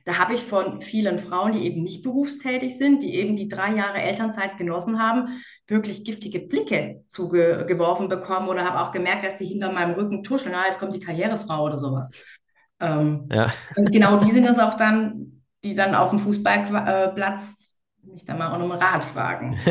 Da 0.05 0.17
habe 0.17 0.33
ich 0.33 0.43
von 0.43 0.81
vielen 0.81 1.19
Frauen, 1.19 1.53
die 1.53 1.65
eben 1.65 1.83
nicht 1.83 2.03
berufstätig 2.03 2.75
sind, 2.77 3.03
die 3.03 3.15
eben 3.15 3.35
die 3.35 3.47
drei 3.47 3.75
Jahre 3.75 4.01
Elternzeit 4.01 4.57
genossen 4.57 4.99
haben, 4.99 5.41
wirklich 5.67 6.03
giftige 6.03 6.39
Blicke 6.39 7.03
zugeworfen 7.07 8.09
bekommen 8.09 8.49
oder 8.49 8.65
habe 8.65 8.81
auch 8.81 8.91
gemerkt, 8.91 9.23
dass 9.23 9.37
die 9.37 9.45
hinter 9.45 9.71
meinem 9.71 9.93
Rücken 9.93 10.23
tuscheln, 10.23 10.55
ah, 10.55 10.65
jetzt 10.67 10.79
kommt 10.79 10.95
die 10.95 10.99
Karrierefrau 10.99 11.65
oder 11.65 11.77
sowas. 11.77 12.09
Ähm, 12.79 13.29
ja. 13.31 13.53
Und 13.75 13.91
genau 13.91 14.17
die 14.17 14.31
sind 14.31 14.45
es 14.45 14.57
auch 14.57 14.75
dann, 14.75 15.43
die 15.63 15.75
dann 15.75 15.93
auf 15.93 16.09
dem 16.09 16.19
Fußballplatz 16.19 17.70
mich 18.03 18.25
dann 18.25 18.37
mal 18.37 18.51
auch 18.51 18.63
um 18.63 18.71
Rat 18.71 19.03
fragen. 19.03 19.57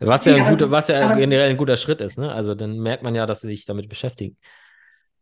Was 0.00 0.24
ja, 0.24 0.34
ein 0.36 0.52
guter, 0.52 0.70
was 0.70 0.88
ja 0.88 1.12
generell 1.12 1.50
ein 1.50 1.58
guter 1.58 1.76
Schritt 1.76 2.00
ist, 2.00 2.18
ne? 2.18 2.32
Also 2.32 2.54
dann 2.54 2.78
merkt 2.78 3.02
man 3.02 3.14
ja, 3.14 3.26
dass 3.26 3.42
sie 3.42 3.48
sich 3.48 3.66
damit 3.66 3.90
beschäftigen. 3.90 4.38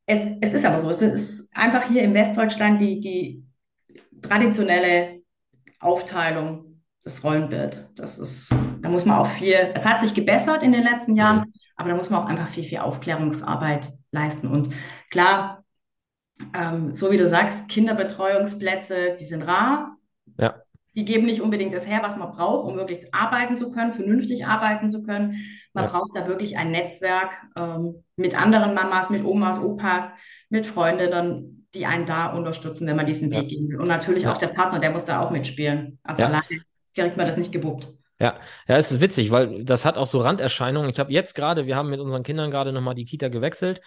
Es, 0.07 0.25
es 0.41 0.53
ist 0.53 0.65
aber 0.65 0.81
so. 0.81 0.89
Es 0.89 1.03
ist 1.03 1.51
einfach 1.53 1.83
hier 1.83 2.05
in 2.05 2.15
Westdeutschland 2.15 2.81
die, 2.81 3.01
die 3.01 3.45
traditionelle 4.23 5.23
Aufteilung 5.81 6.81
das 7.03 7.25
Rollenbild. 7.25 7.91
Das 7.97 8.19
ist, 8.19 8.55
da 8.81 8.89
muss 8.89 9.05
man 9.05 9.19
auch 9.19 9.27
viel, 9.27 9.57
es 9.75 9.85
hat 9.85 10.01
sich 10.01 10.15
gebessert 10.15 10.63
in 10.63 10.71
den 10.71 10.85
letzten 10.85 11.17
Jahren, 11.17 11.39
mhm. 11.39 11.53
aber 11.75 11.91
da 11.91 11.97
muss 11.97 12.11
man 12.11 12.23
auch 12.23 12.29
einfach 12.29 12.49
viel, 12.49 12.63
viel 12.63 12.79
Aufklärungsarbeit 12.79 13.91
leisten. 14.13 14.47
Und 14.47 14.71
klar, 15.11 15.65
ähm, 16.55 16.95
so 16.95 17.11
wie 17.11 17.17
du 17.17 17.27
sagst, 17.27 17.69
Kinderbetreuungsplätze, 17.69 19.17
die 19.19 19.25
sind 19.25 19.43
rar. 19.43 19.97
Ja 20.39 20.55
die 20.99 21.05
geben 21.05 21.27
nicht 21.27 21.41
unbedingt 21.41 21.73
das 21.73 21.89
her, 21.89 22.01
was 22.03 22.17
man 22.17 22.33
braucht, 22.33 22.69
um 22.69 22.77
wirklich 22.77 23.15
arbeiten 23.15 23.57
zu 23.57 23.71
können, 23.71 23.93
vernünftig 23.93 24.47
arbeiten 24.47 24.91
zu 24.91 25.05
können. 25.05 25.37
Man 25.73 25.85
ja. 25.85 25.91
braucht 25.91 26.11
da 26.17 26.27
wirklich 26.27 26.59
ein 26.59 26.73
Netzwerk 26.73 27.39
ähm, 27.57 28.03
mit 28.17 28.37
anderen 28.37 28.75
Mamas, 28.75 29.09
mit 29.09 29.25
Omas, 29.25 29.63
Opas, 29.63 30.07
mit 30.49 30.67
Freundinnen, 30.67 31.69
die 31.73 31.87
einen 31.87 32.05
da 32.05 32.33
unterstützen, 32.33 32.89
wenn 32.89 32.97
man 32.97 33.07
diesen 33.07 33.31
ja. 33.31 33.39
Weg 33.39 33.49
gehen 33.49 33.69
will. 33.69 33.81
Und 33.81 33.87
natürlich 33.87 34.25
ja. 34.25 34.33
auch 34.33 34.39
der 34.39 34.49
Partner, 34.49 34.81
der 34.81 34.91
muss 34.91 35.05
da 35.05 35.21
auch 35.21 35.31
mitspielen. 35.31 36.01
Also 36.03 36.25
alleine 36.25 36.43
kriegt 36.97 37.17
man 37.17 37.27
das 37.27 37.37
nicht 37.37 37.53
gewuppt. 37.53 37.95
Ja, 38.19 38.35
ja, 38.67 38.77
es 38.77 38.91
ist 38.91 39.01
witzig, 39.01 39.31
weil 39.31 39.63
das 39.63 39.85
hat 39.85 39.97
auch 39.99 40.09
so 40.09 40.19
Randerscheinungen. 40.19 40.91
Ich 40.91 40.99
habe 40.99 41.13
jetzt 41.13 41.37
gerade, 41.37 41.67
wir 41.67 41.77
haben 41.77 41.91
mit 41.91 42.01
unseren 42.01 42.25
Kindern 42.25 42.51
gerade 42.51 42.73
nochmal 42.73 42.97
die 42.97 43.05
Kita 43.05 43.29
gewechselt 43.29 43.81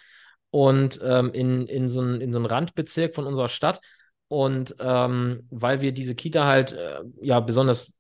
und 0.49 0.97
ähm, 1.03 1.33
in, 1.33 1.67
in, 1.67 1.89
so 1.89 1.99
ein, 1.99 2.21
in 2.21 2.31
so 2.31 2.39
einen 2.39 2.45
Randbezirk 2.45 3.15
von 3.15 3.25
unserer 3.25 3.50
Stadt 3.50 3.81
und 4.31 4.77
ähm, 4.79 5.46
weil 5.50 5.81
wir 5.81 5.91
diese 5.91 6.15
Kita 6.15 6.46
halt 6.46 6.72
äh, 6.72 7.01
ja 7.22 7.41
besonders 7.41 7.91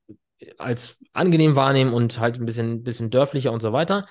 als 0.57 0.97
angenehm 1.11 1.57
wahrnehmen 1.57 1.93
und 1.93 2.21
halt 2.21 2.39
ein 2.39 2.45
bisschen, 2.45 2.83
bisschen 2.83 3.09
dörflicher 3.09 3.51
und 3.51 3.61
so 3.61 3.73
weiter. 3.73 4.07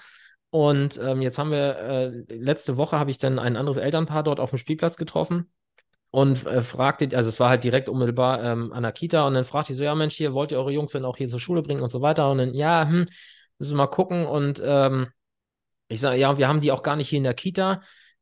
Und 0.51 1.01
ähm, 1.03 1.23
jetzt 1.23 1.39
haben 1.39 1.51
wir, 1.51 1.79
äh, 1.79 2.09
letzte 2.29 2.77
Woche 2.77 2.99
habe 2.99 3.11
ich 3.11 3.17
dann 3.17 3.39
ein 3.39 3.57
anderes 3.57 3.79
Elternpaar 3.79 4.23
dort 4.23 4.39
auf 4.39 4.51
dem 4.51 4.59
Spielplatz 4.59 4.99
getroffen 4.99 5.51
und 6.11 6.45
äh, 6.45 6.61
fragte, 6.61 7.09
also 7.17 7.31
es 7.31 7.41
war 7.41 7.49
halt 7.49 7.65
direkt 7.65 7.89
unmittelbar 7.89 8.45
ähm, 8.45 8.71
an 8.75 8.83
der 8.83 8.93
Kita 8.93 9.27
und 9.27 9.33
dann 9.33 9.45
fragte 9.47 9.73
ich 9.73 9.79
so, 9.79 9.85
ja 9.85 9.95
Mensch, 9.95 10.15
hier 10.15 10.35
wollt 10.35 10.53
ihr 10.53 10.59
eure 10.59 10.73
Jungs 10.73 10.93
denn 10.93 11.07
auch 11.07 11.17
hier 11.17 11.29
zur 11.29 11.41
Schule 11.41 11.63
bringen 11.63 11.81
und 11.81 11.91
so 11.91 12.03
weiter 12.03 12.31
und 12.31 12.37
dann, 12.37 12.53
ja, 12.53 12.87
hm, 12.87 13.07
müssen 13.59 13.73
wir 13.73 13.77
mal 13.79 13.87
gucken 13.87 14.27
und 14.27 14.61
ähm, 14.63 15.07
ich 15.89 16.01
sage, 16.01 16.19
ja, 16.19 16.37
wir 16.37 16.49
haben 16.49 16.61
die 16.61 16.71
auch 16.71 16.83
gar 16.83 16.97
nicht 16.97 17.09
hier 17.09 17.17
in 17.17 17.25
der 17.25 17.33
Kita. 17.33 17.81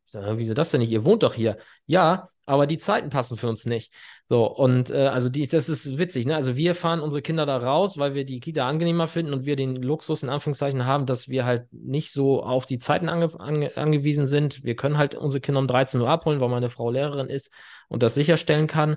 Ich 0.09 0.13
sage, 0.13 0.39
wieso 0.39 0.55
das 0.55 0.71
denn 0.71 0.81
nicht? 0.81 0.91
Ihr 0.91 1.05
wohnt 1.05 1.23
doch 1.23 1.35
hier. 1.35 1.59
Ja, 1.85 2.31
aber 2.47 2.67
die 2.67 2.79
Zeiten 2.79 3.11
passen 3.11 3.37
für 3.37 3.47
uns 3.47 3.67
nicht. 3.67 3.93
So, 4.25 4.47
und 4.47 4.89
äh, 4.89 5.09
also 5.09 5.29
die, 5.29 5.47
das 5.47 5.69
ist 5.69 5.99
witzig, 5.99 6.25
ne? 6.25 6.35
Also 6.35 6.57
wir 6.57 6.75
fahren 6.75 7.01
unsere 7.01 7.21
Kinder 7.21 7.45
da 7.45 7.59
raus, 7.59 7.99
weil 7.99 8.15
wir 8.15 8.25
die 8.25 8.41
Kita 8.41 8.67
angenehmer 8.67 9.07
finden 9.07 9.35
und 9.35 9.45
wir 9.45 9.55
den 9.55 9.77
Luxus 9.77 10.23
in 10.23 10.31
Anführungszeichen 10.31 10.87
haben, 10.87 11.05
dass 11.05 11.29
wir 11.29 11.45
halt 11.45 11.71
nicht 11.73 12.11
so 12.11 12.43
auf 12.43 12.65
die 12.65 12.79
Zeiten 12.79 13.11
ange, 13.11 13.39
ange, 13.39 13.77
angewiesen 13.77 14.25
sind. 14.25 14.65
Wir 14.65 14.77
können 14.77 14.97
halt 14.97 15.15
unsere 15.15 15.43
Kinder 15.43 15.61
um 15.61 15.67
13 15.67 16.01
Uhr 16.01 16.09
abholen, 16.09 16.41
weil 16.41 16.49
meine 16.49 16.71
Frau 16.71 16.91
Lehrerin 16.91 17.29
ist 17.29 17.51
und 17.89 18.03
das 18.03 18.15
sicherstellen 18.15 18.67
kann. 18.67 18.97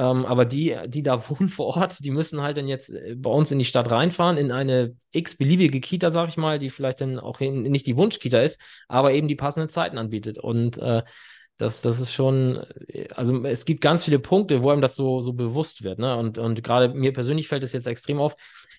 Ähm, 0.00 0.24
aber 0.24 0.46
die, 0.46 0.74
die 0.86 1.02
da 1.02 1.28
wohnen 1.28 1.50
vor 1.50 1.76
Ort, 1.76 2.02
die 2.02 2.10
müssen 2.10 2.40
halt 2.40 2.56
dann 2.56 2.66
jetzt 2.66 2.88
äh, 2.88 3.14
bei 3.16 3.28
uns 3.28 3.50
in 3.50 3.58
die 3.58 3.66
Stadt 3.66 3.90
reinfahren, 3.90 4.38
in 4.38 4.50
eine 4.50 4.96
x-beliebige 5.12 5.80
Kita, 5.80 6.10
sag 6.10 6.30
ich 6.30 6.38
mal, 6.38 6.58
die 6.58 6.70
vielleicht 6.70 7.02
dann 7.02 7.18
auch 7.18 7.38
nicht 7.40 7.86
die 7.86 7.98
Wunschkita 7.98 8.40
ist, 8.40 8.58
aber 8.88 9.12
eben 9.12 9.28
die 9.28 9.36
passenden 9.36 9.68
Zeiten 9.68 9.98
anbietet. 9.98 10.38
Und 10.38 10.78
äh, 10.78 11.02
das, 11.58 11.82
das 11.82 12.00
ist 12.00 12.14
schon, 12.14 12.64
also 13.14 13.44
es 13.44 13.66
gibt 13.66 13.82
ganz 13.82 14.02
viele 14.02 14.18
Punkte, 14.18 14.62
wo 14.62 14.70
einem 14.70 14.80
das 14.80 14.96
so, 14.96 15.20
so 15.20 15.34
bewusst 15.34 15.84
wird. 15.84 15.98
Ne? 15.98 16.16
Und, 16.16 16.38
und 16.38 16.64
gerade 16.64 16.88
mir 16.94 17.12
persönlich 17.12 17.48
fällt 17.48 17.62
es 17.62 17.74
jetzt 17.74 17.86
extrem 17.86 18.20
auf, 18.20 18.36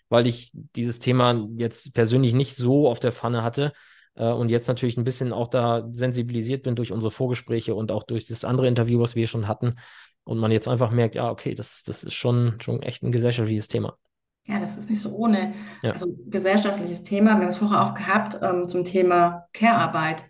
weil 0.09 0.25
ich 0.25 0.51
dieses 0.75 0.97
Thema 0.97 1.47
jetzt 1.55 1.93
persönlich 1.93 2.33
nicht 2.33 2.55
so 2.55 2.89
auf 2.89 2.99
der 2.99 3.11
Pfanne 3.11 3.43
hatte 3.43 3.73
äh, 4.15 4.31
und 4.31 4.49
jetzt 4.49 4.67
natürlich 4.67 4.97
ein 4.97 5.03
bisschen 5.03 5.33
auch 5.33 5.49
da 5.49 5.87
sensibilisiert 5.91 6.63
bin 6.63 6.75
durch 6.75 6.91
unsere 6.91 7.11
Vorgespräche 7.11 7.75
und 7.75 7.91
auch 7.91 8.01
durch 8.01 8.25
das 8.25 8.43
andere 8.43 8.67
Interview, 8.67 8.99
was 8.99 9.15
wir 9.15 9.27
schon 9.27 9.47
hatten. 9.47 9.75
Und 10.23 10.37
man 10.37 10.51
jetzt 10.51 10.67
einfach 10.67 10.91
merkt, 10.91 11.15
ja, 11.15 11.29
okay, 11.29 11.55
das, 11.55 11.83
das 11.83 12.03
ist 12.03 12.13
schon, 12.13 12.59
schon 12.61 12.81
echt 12.83 13.03
ein 13.03 13.11
gesellschaftliches 13.11 13.67
Thema. 13.67 13.97
Ja, 14.45 14.59
das 14.59 14.77
ist 14.77 14.89
nicht 14.89 15.01
so 15.01 15.09
ohne. 15.09 15.53
Ja. 15.81 15.91
Also 15.91 16.07
gesellschaftliches 16.27 17.03
Thema, 17.03 17.35
wir 17.35 17.41
haben 17.41 17.47
es 17.47 17.57
vorher 17.57 17.83
auch 17.83 17.93
gehabt 17.93 18.37
ähm, 18.41 18.67
zum 18.67 18.85
Thema 18.85 19.47
Care-Arbeit. 19.53 20.25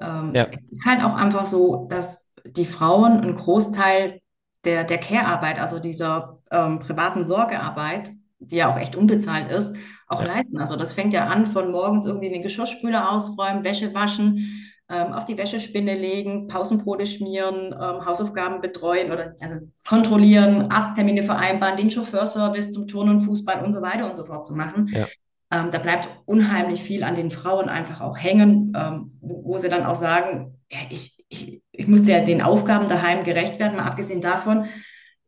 Ähm, 0.00 0.32
ja. 0.34 0.44
Es 0.44 0.78
ist 0.78 0.86
halt 0.86 1.02
auch 1.04 1.14
einfach 1.14 1.46
so, 1.46 1.86
dass 1.88 2.30
die 2.44 2.64
Frauen 2.64 3.20
einen 3.20 3.36
Großteil 3.36 4.20
der, 4.64 4.84
der 4.84 4.98
Care-Arbeit, 4.98 5.60
also 5.60 5.78
dieser 5.78 6.40
ähm, 6.50 6.78
privaten 6.78 7.24
Sorgearbeit, 7.24 8.10
die 8.38 8.56
ja 8.56 8.72
auch 8.72 8.78
echt 8.78 8.96
unbezahlt 8.96 9.48
ist, 9.48 9.76
auch 10.06 10.20
ja. 10.20 10.26
leisten. 10.26 10.58
Also 10.58 10.76
das 10.76 10.94
fängt 10.94 11.12
ja 11.12 11.26
an 11.26 11.46
von 11.46 11.70
morgens 11.70 12.06
irgendwie 12.06 12.30
den 12.30 12.42
Geschirrspüler 12.42 13.10
ausräumen, 13.10 13.64
Wäsche 13.64 13.94
waschen, 13.94 14.72
auf 14.88 15.24
die 15.24 15.38
Wäschespinne 15.38 15.94
legen, 15.94 16.46
Pausenbrote 16.46 17.06
schmieren, 17.06 17.72
ähm, 17.72 18.04
Hausaufgaben 18.04 18.60
betreuen 18.60 19.10
oder 19.12 19.34
also 19.40 19.56
kontrollieren, 19.88 20.70
Arzttermine 20.70 21.22
vereinbaren, 21.22 21.78
den 21.78 21.90
Chauffeurservice 21.90 22.70
zum 22.70 22.86
Turnen, 22.86 23.20
Fußball 23.20 23.64
und 23.64 23.72
so 23.72 23.80
weiter 23.80 24.08
und 24.08 24.16
so 24.16 24.24
fort 24.24 24.46
zu 24.46 24.54
machen. 24.54 24.88
Ja. 24.92 25.06
Ähm, 25.50 25.70
da 25.70 25.78
bleibt 25.78 26.08
unheimlich 26.26 26.82
viel 26.82 27.02
an 27.02 27.14
den 27.14 27.30
Frauen 27.30 27.68
einfach 27.68 28.00
auch 28.00 28.18
hängen, 28.18 28.72
ähm, 28.76 29.12
wo, 29.20 29.44
wo, 29.44 29.56
sie 29.56 29.68
dann 29.68 29.86
auch 29.86 29.96
sagen, 29.96 30.58
ja, 30.70 30.78
ich, 30.90 31.24
ich, 31.28 31.62
ich 31.70 31.88
muss 31.88 32.06
ja 32.06 32.20
den 32.20 32.42
Aufgaben 32.42 32.88
daheim 32.88 33.24
gerecht 33.24 33.58
werden, 33.58 33.76
mal 33.76 33.86
abgesehen 33.86 34.20
davon, 34.20 34.66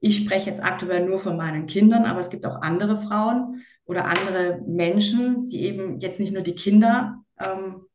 ich 0.00 0.18
spreche 0.18 0.50
jetzt 0.50 0.62
aktuell 0.62 1.06
nur 1.06 1.18
von 1.18 1.36
meinen 1.36 1.66
Kindern, 1.66 2.04
aber 2.04 2.20
es 2.20 2.30
gibt 2.30 2.44
auch 2.44 2.60
andere 2.60 2.98
Frauen 2.98 3.62
oder 3.86 4.06
andere 4.06 4.60
Menschen, 4.66 5.46
die 5.46 5.64
eben 5.64 5.98
jetzt 6.00 6.20
nicht 6.20 6.32
nur 6.32 6.42
die 6.42 6.54
Kinder 6.54 7.22
ähm, 7.40 7.86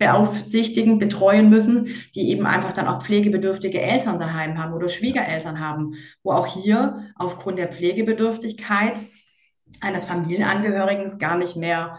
beaufsichtigen, 0.00 0.98
betreuen 0.98 1.50
müssen, 1.50 1.88
die 2.14 2.30
eben 2.30 2.46
einfach 2.46 2.72
dann 2.72 2.88
auch 2.88 3.02
pflegebedürftige 3.02 3.82
Eltern 3.82 4.18
daheim 4.18 4.56
haben 4.56 4.72
oder 4.72 4.88
Schwiegereltern 4.88 5.60
haben, 5.60 5.94
wo 6.22 6.32
auch 6.32 6.46
hier 6.46 7.12
aufgrund 7.16 7.58
der 7.58 7.68
Pflegebedürftigkeit 7.68 8.98
eines 9.82 10.06
Familienangehörigen 10.06 11.18
gar 11.18 11.36
nicht 11.36 11.54
mehr 11.54 11.98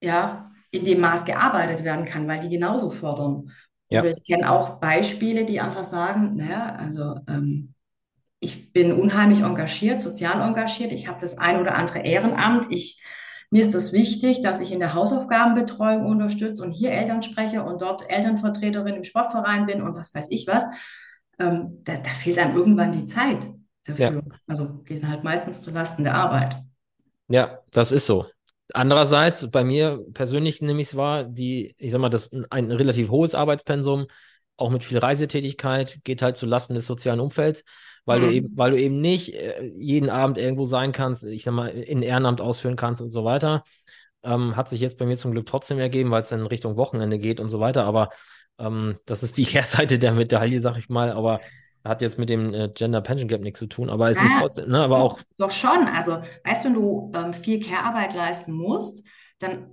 ja, 0.00 0.50
in 0.70 0.84
dem 0.84 1.00
Maß 1.00 1.26
gearbeitet 1.26 1.84
werden 1.84 2.06
kann, 2.06 2.26
weil 2.26 2.40
die 2.40 2.48
genauso 2.48 2.88
fördern. 2.88 3.52
Ja. 3.90 4.00
Oder 4.00 4.10
ich 4.10 4.26
kenne 4.26 4.50
auch 4.50 4.80
Beispiele, 4.80 5.44
die 5.44 5.60
einfach 5.60 5.84
sagen, 5.84 6.36
naja, 6.36 6.76
also 6.76 7.16
ähm, 7.28 7.74
ich 8.40 8.72
bin 8.72 8.92
unheimlich 8.92 9.40
engagiert, 9.40 10.00
sozial 10.00 10.40
engagiert, 10.40 10.92
ich 10.92 11.08
habe 11.08 11.20
das 11.20 11.36
ein 11.36 11.60
oder 11.60 11.74
andere 11.74 12.00
Ehrenamt, 12.00 12.66
ich 12.70 13.02
Mir 13.50 13.62
ist 13.62 13.74
es 13.74 13.92
wichtig, 13.92 14.42
dass 14.42 14.60
ich 14.60 14.72
in 14.72 14.80
der 14.80 14.94
Hausaufgabenbetreuung 14.94 16.06
unterstütze 16.06 16.62
und 16.62 16.72
hier 16.72 16.90
Eltern 16.90 17.22
spreche 17.22 17.62
und 17.62 17.80
dort 17.80 18.08
Elternvertreterin 18.10 18.96
im 18.96 19.04
Sportverein 19.04 19.66
bin 19.66 19.82
und 19.82 19.96
was 19.96 20.14
weiß 20.14 20.30
ich 20.30 20.46
was. 20.46 20.64
Ähm, 21.38 21.80
da, 21.84 21.96
da 21.96 22.10
fehlt 22.10 22.38
einem 22.38 22.56
irgendwann 22.56 22.92
die 22.92 23.06
Zeit 23.06 23.46
dafür. 23.84 24.04
Ja. 24.04 24.22
Also 24.46 24.82
geht 24.84 25.04
halt 25.04 25.22
meistens 25.22 25.62
zu 25.62 25.70
Lasten 25.70 26.04
der 26.04 26.14
Arbeit. 26.14 26.56
Ja, 27.28 27.60
das 27.72 27.92
ist 27.92 28.06
so. 28.06 28.26
Andererseits, 28.72 29.48
bei 29.50 29.62
mir 29.62 30.04
persönlich 30.12 30.60
nehme 30.60 30.80
ich 30.80 30.88
es 30.88 30.96
wahr, 30.96 31.24
die, 31.24 31.74
ich 31.78 31.92
sag 31.92 32.00
mal, 32.00 32.08
das 32.08 32.30
ein 32.50 32.72
relativ 32.72 33.10
hohes 33.10 33.34
Arbeitspensum, 33.34 34.06
auch 34.56 34.70
mit 34.70 34.82
viel 34.82 34.98
Reisetätigkeit, 34.98 36.00
geht 36.02 36.22
halt 36.22 36.36
zu 36.36 36.46
Lasten 36.46 36.74
des 36.74 36.86
sozialen 36.86 37.20
Umfelds, 37.20 37.62
weil 38.06 38.20
mhm. 38.20 38.24
du 38.24 38.32
eben, 38.32 38.56
weil 38.56 38.70
du 38.70 38.80
eben 38.80 39.00
nicht 39.00 39.34
äh, 39.34 39.70
jeden 39.76 40.08
Abend 40.08 40.38
irgendwo 40.38 40.64
sein 40.64 40.92
kannst, 40.92 41.24
ich 41.24 41.44
sag 41.44 41.52
mal, 41.52 41.68
in 41.68 42.02
Ehrenamt 42.02 42.40
ausführen 42.40 42.76
kannst 42.76 43.02
und 43.02 43.10
so 43.10 43.24
weiter. 43.24 43.64
Ähm, 44.22 44.56
hat 44.56 44.70
sich 44.70 44.80
jetzt 44.80 44.96
bei 44.96 45.04
mir 45.04 45.16
zum 45.18 45.32
Glück 45.32 45.46
trotzdem 45.46 45.78
ergeben, 45.78 46.10
weil 46.10 46.22
es 46.22 46.30
dann 46.30 46.46
Richtung 46.46 46.76
Wochenende 46.76 47.18
geht 47.18 47.38
und 47.38 47.50
so 47.50 47.60
weiter. 47.60 47.84
Aber 47.84 48.08
ähm, 48.58 48.96
das 49.04 49.22
ist 49.22 49.36
die 49.36 49.44
Kehrseite 49.44 49.98
der 49.98 50.12
Medaille, 50.12 50.60
sag 50.60 50.78
ich 50.78 50.88
mal. 50.88 51.12
Aber 51.12 51.40
hat 51.84 52.02
jetzt 52.02 52.18
mit 52.18 52.28
dem 52.28 52.52
äh, 52.54 52.68
Gender 52.68 53.00
Pension 53.00 53.28
Gap 53.28 53.42
nichts 53.42 53.58
zu 53.58 53.66
tun, 53.66 53.90
aber 53.90 54.10
es 54.10 54.18
ja, 54.18 54.24
ist 54.24 54.36
trotzdem, 54.38 54.70
ne, 54.70 54.80
aber 54.80 54.98
doch, 54.98 55.04
auch. 55.04 55.20
Doch 55.38 55.50
schon. 55.50 55.86
Also, 55.86 56.20
weißt 56.44 56.64
du, 56.64 56.68
wenn 56.68 56.74
du 56.74 57.12
ähm, 57.14 57.34
viel 57.34 57.60
Care-Arbeit 57.60 58.14
leisten 58.14 58.52
musst, 58.52 59.04
dann 59.38 59.70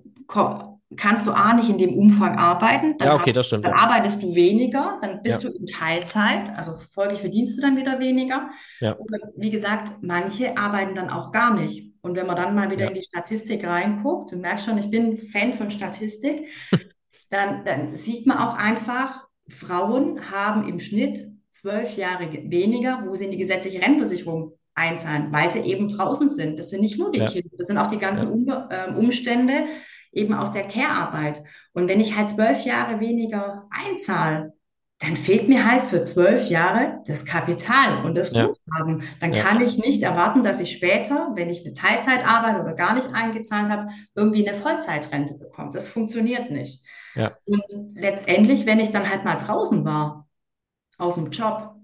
kannst 0.95 1.27
du 1.27 1.31
A 1.31 1.53
nicht 1.53 1.69
in 1.69 1.77
dem 1.77 1.93
Umfang 1.93 2.37
arbeiten. 2.37 2.95
ja, 3.01 3.15
okay, 3.15 3.29
hast, 3.29 3.35
das 3.35 3.47
stimmt. 3.47 3.65
Dann 3.65 3.73
arbeitest 3.73 4.21
du 4.23 4.35
weniger, 4.35 4.97
dann 5.01 5.21
bist 5.21 5.43
ja. 5.43 5.49
du 5.49 5.55
in 5.55 5.65
Teilzeit, 5.65 6.51
also 6.57 6.73
folglich 6.93 7.19
verdienst 7.19 7.57
du 7.57 7.61
dann 7.61 7.77
wieder 7.77 7.99
weniger. 7.99 8.49
Oder 8.81 9.19
wie 9.35 9.49
gesagt, 9.49 9.93
manche 10.01 10.57
arbeiten 10.57 10.95
dann 10.95 11.09
auch 11.09 11.31
gar 11.31 11.53
nicht. 11.53 11.93
Und 12.01 12.15
wenn 12.15 12.27
man 12.27 12.35
dann 12.35 12.53
mal 12.53 12.69
wieder 12.69 12.87
in 12.87 12.93
die 12.93 13.01
Statistik 13.01 13.65
reinguckt, 13.65 14.31
du 14.31 14.35
merkst 14.35 14.65
schon, 14.65 14.77
ich 14.77 14.89
bin 14.89 15.17
Fan 15.17 15.53
von 15.53 15.71
Statistik, 15.71 16.47
dann, 17.29 17.63
dann 17.63 17.95
sieht 17.95 18.27
man 18.27 18.37
auch 18.37 18.55
einfach, 18.55 19.27
Frauen 19.47 20.31
haben 20.31 20.67
im 20.67 20.79
Schnitt 20.79 21.19
zwölf 21.51 21.95
Jahre 21.95 22.31
weniger, 22.31 23.03
wo 23.05 23.15
sie 23.15 23.25
in 23.25 23.31
die 23.31 23.37
gesetzliche 23.37 23.81
Rentenversicherung 23.81 24.53
einzahlen, 24.75 25.31
weil 25.31 25.49
sie 25.49 25.59
eben 25.59 25.89
draußen 25.89 26.29
sind. 26.29 26.59
Das 26.59 26.69
sind 26.69 26.81
nicht 26.81 26.97
nur 26.97 27.11
die. 27.11 27.19
Kinder, 27.19 27.49
das 27.57 27.67
sind 27.67 27.77
auch 27.77 27.87
die 27.87 27.99
ganzen 27.99 28.27
um, 28.27 28.47
äh, 28.47 28.91
Umstände 28.95 29.65
eben 30.13 30.33
aus 30.33 30.51
der 30.51 30.67
Care-Arbeit. 30.67 31.43
Und 31.73 31.89
wenn 31.89 31.99
ich 31.99 32.15
halt 32.15 32.29
zwölf 32.29 32.63
Jahre 32.65 32.99
weniger 32.99 33.67
einzahle, 33.69 34.53
dann 34.99 35.15
fehlt 35.17 35.49
mir 35.49 35.69
halt 35.69 35.81
für 35.81 36.03
zwölf 36.03 36.49
Jahre 36.49 37.01
das 37.05 37.25
Kapital 37.25 38.05
und 38.05 38.15
das 38.15 38.31
ja. 38.31 38.47
Guthaben. 38.47 39.03
Dann 39.19 39.33
ja. 39.33 39.43
kann 39.43 39.59
ich 39.59 39.77
nicht 39.77 40.01
erwarten, 40.01 40.43
dass 40.43 40.61
ich 40.61 40.71
später, 40.71 41.31
wenn 41.35 41.49
ich 41.49 41.65
eine 41.65 41.73
Teilzeit 41.73 42.25
arbeite 42.25 42.61
oder 42.61 42.73
gar 42.73 42.93
nicht 42.93 43.13
eingezahlt 43.13 43.69
habe, 43.69 43.89
irgendwie 44.15 44.47
eine 44.47 44.57
Vollzeitrente 44.57 45.33
bekomme. 45.33 45.71
Das 45.73 45.89
funktioniert 45.89 46.51
nicht. 46.51 46.85
Ja. 47.15 47.37
Und 47.45 47.63
letztendlich, 47.95 48.65
wenn 48.65 48.79
ich 48.79 48.91
dann 48.91 49.09
halt 49.09 49.25
mal 49.25 49.35
draußen 49.35 49.83
war, 49.83 50.27
aus 50.97 51.15
dem 51.15 51.31
Job. 51.31 51.75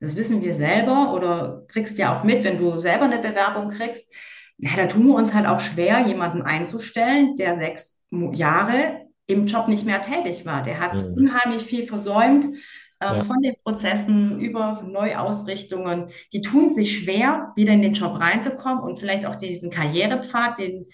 Das 0.00 0.16
wissen 0.16 0.42
wir 0.42 0.54
selber 0.54 1.12
oder 1.14 1.64
kriegst 1.68 1.98
ja 1.98 2.16
auch 2.16 2.24
mit, 2.24 2.44
wenn 2.44 2.58
du 2.58 2.78
selber 2.78 3.04
eine 3.04 3.18
Bewerbung 3.18 3.70
kriegst. 3.70 4.12
Ja, 4.58 4.76
da 4.76 4.86
tun 4.86 5.06
wir 5.08 5.14
uns 5.14 5.34
halt 5.34 5.46
auch 5.46 5.60
schwer, 5.60 6.06
jemanden 6.06 6.42
einzustellen, 6.42 7.36
der 7.36 7.56
sechs 7.56 8.04
Jahre 8.10 9.06
im 9.26 9.46
Job 9.46 9.68
nicht 9.68 9.84
mehr 9.84 10.00
tätig 10.00 10.46
war. 10.46 10.62
Der 10.62 10.80
hat 10.80 10.94
mhm. 10.94 11.14
unheimlich 11.14 11.62
viel 11.62 11.86
versäumt 11.86 12.46
ähm, 12.46 13.16
ja. 13.16 13.22
von 13.22 13.40
den 13.42 13.54
Prozessen 13.62 14.40
über 14.40 14.82
Neuausrichtungen. 14.86 16.08
Die 16.32 16.40
tun 16.40 16.68
sich 16.68 16.98
schwer, 16.98 17.52
wieder 17.56 17.72
in 17.72 17.82
den 17.82 17.94
Job 17.94 18.20
reinzukommen 18.20 18.82
und 18.82 18.98
vielleicht 18.98 19.26
auch 19.26 19.36
diesen 19.36 19.70
Karrierepfad, 19.70 20.58
den 20.58 20.86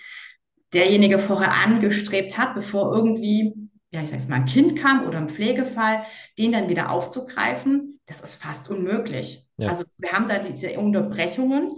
derjenige 0.73 1.18
vorher 1.18 1.53
angestrebt 1.53 2.38
hat, 2.38 2.55
bevor 2.55 2.94
irgendwie 2.94 3.53
ja, 3.92 4.03
ich 4.03 4.11
sag's 4.11 4.29
mal, 4.29 4.37
ein 4.37 4.46
Kind 4.46 4.77
kam 4.77 5.07
oder 5.07 5.18
ein 5.18 5.29
Pflegefall, 5.29 6.05
den 6.38 6.53
dann 6.53 6.68
wieder 6.68 6.90
aufzugreifen, 6.90 8.01
das 8.07 8.20
ist 8.20 8.35
fast 8.35 8.70
unmöglich. 8.70 9.49
Ja. 9.57 9.68
Also 9.68 9.85
wir 9.99 10.12
haben 10.12 10.29
da 10.29 10.38
diese 10.38 10.79
Unterbrechungen, 10.79 11.73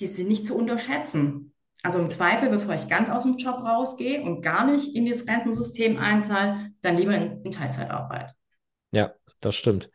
die 0.00 0.06
sind 0.06 0.28
nicht 0.28 0.46
zu 0.46 0.56
unterschätzen. 0.56 1.52
Also 1.82 1.98
im 1.98 2.10
Zweifel, 2.10 2.48
bevor 2.48 2.74
ich 2.74 2.88
ganz 2.88 3.10
aus 3.10 3.22
dem 3.22 3.36
Job 3.36 3.62
rausgehe 3.62 4.22
und 4.22 4.42
gar 4.42 4.66
nicht 4.66 4.94
in 4.94 5.06
das 5.06 5.26
Rentensystem 5.26 5.98
einzahle, 5.98 6.72
dann 6.82 6.96
lieber 6.96 7.14
in, 7.14 7.42
in 7.44 7.52
Teilzeitarbeit. 7.52 8.32
Ja, 8.90 9.12
das 9.40 9.54
stimmt. 9.54 9.90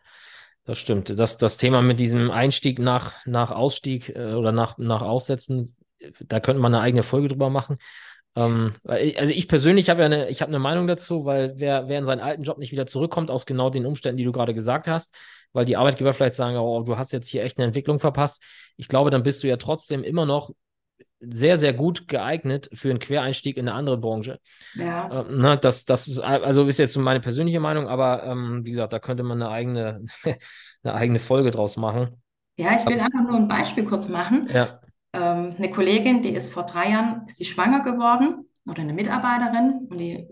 Das 0.64 0.78
stimmt. 0.78 1.10
Das, 1.18 1.38
das 1.38 1.58
Thema 1.58 1.82
mit 1.82 2.00
diesem 2.00 2.32
Einstieg 2.32 2.80
nach, 2.80 3.26
nach 3.26 3.52
Ausstieg 3.52 4.10
äh, 4.10 4.34
oder 4.34 4.52
nach, 4.52 4.78
nach 4.78 5.02
Aussetzen, 5.02 5.76
da 6.20 6.40
könnte 6.40 6.62
man 6.62 6.74
eine 6.74 6.84
eigene 6.84 7.04
Folge 7.04 7.28
drüber 7.28 7.50
machen. 7.50 7.78
Ähm, 8.36 8.74
also 8.86 9.34
ich 9.34 9.48
persönlich 9.48 9.90
habe 9.90 10.02
ja 10.02 10.06
eine, 10.06 10.30
ich 10.30 10.42
habe 10.42 10.50
eine 10.50 10.60
Meinung 10.60 10.88
dazu, 10.88 11.26
weil 11.26 11.54
wer, 11.58 11.88
wer 11.88 12.00
in 12.00 12.06
seinen 12.06 12.22
alten 12.22 12.44
Job 12.44 12.58
nicht 12.58 12.72
wieder 12.72 12.86
zurückkommt, 12.86 13.30
aus 13.30 13.46
genau 13.46 13.70
den 13.70 13.86
Umständen, 13.86 14.18
die 14.18 14.24
du 14.24 14.32
gerade 14.32 14.54
gesagt 14.54 14.88
hast, 14.88 15.16
weil 15.54 15.66
die 15.66 15.78
Arbeitgeber 15.78 16.14
vielleicht 16.14 16.36
sagen, 16.36 16.58
oh, 16.58 16.84
du 16.84 16.98
hast 16.98 17.12
jetzt 17.12 17.28
hier 17.28 17.44
echt 17.44 17.58
eine 17.58 17.68
Entwicklung 17.68 18.00
verpasst. 18.00 18.42
Ich 18.78 18.88
glaube, 18.88 19.10
dann 19.10 19.24
bist 19.24 19.44
du 19.44 19.48
ja 19.48 19.58
trotzdem 19.58 20.04
immer 20.04 20.26
noch 20.26 20.52
sehr, 21.20 21.58
sehr 21.58 21.74
gut 21.74 22.08
geeignet 22.08 22.70
für 22.74 22.90
einen 22.90 23.00
Quereinstieg 23.00 23.58
in 23.58 23.68
eine 23.68 23.78
andere 23.78 23.98
Branche. 23.98 24.40
Ja. 24.74 25.26
Ähm, 25.28 25.40
ne, 25.40 25.58
das, 25.58 25.86
das 25.86 26.08
ist, 26.08 26.20
also 26.20 26.66
ist 26.66 26.80
jetzt 26.80 26.98
meine 26.98 27.20
persönliche 27.20 27.60
Meinung, 27.60 27.88
aber 27.88 28.24
ähm, 28.24 28.62
wie 28.64 28.72
gesagt, 28.72 28.92
da 28.92 29.00
könnte 29.00 29.24
man 29.24 29.42
eine 29.42 29.52
eigene, 29.52 30.04
eine 30.84 30.94
eigene 30.94 31.20
Folge 31.20 31.52
draus 31.52 31.78
machen. 31.78 32.22
Ja, 32.58 32.76
ich 32.76 32.86
will 32.86 33.00
einfach 33.00 33.22
nur 33.22 33.36
ein 33.36 33.48
Beispiel 33.48 33.86
kurz 33.86 34.10
machen. 34.10 34.50
Ja 34.52 34.80
ähm, 35.14 35.56
eine 35.58 35.72
Kollegin, 35.72 36.22
die 36.22 36.30
ist 36.30 36.54
vor 36.54 36.66
drei 36.66 36.90
Jahren, 36.92 37.24
ist 37.26 37.40
die 37.40 37.46
schwanger 37.46 37.82
geworden 37.82 38.50
oder 38.66 38.82
eine 38.82 38.94
Mitarbeiterin 38.94 39.88
und 39.90 39.98
die 39.98 40.28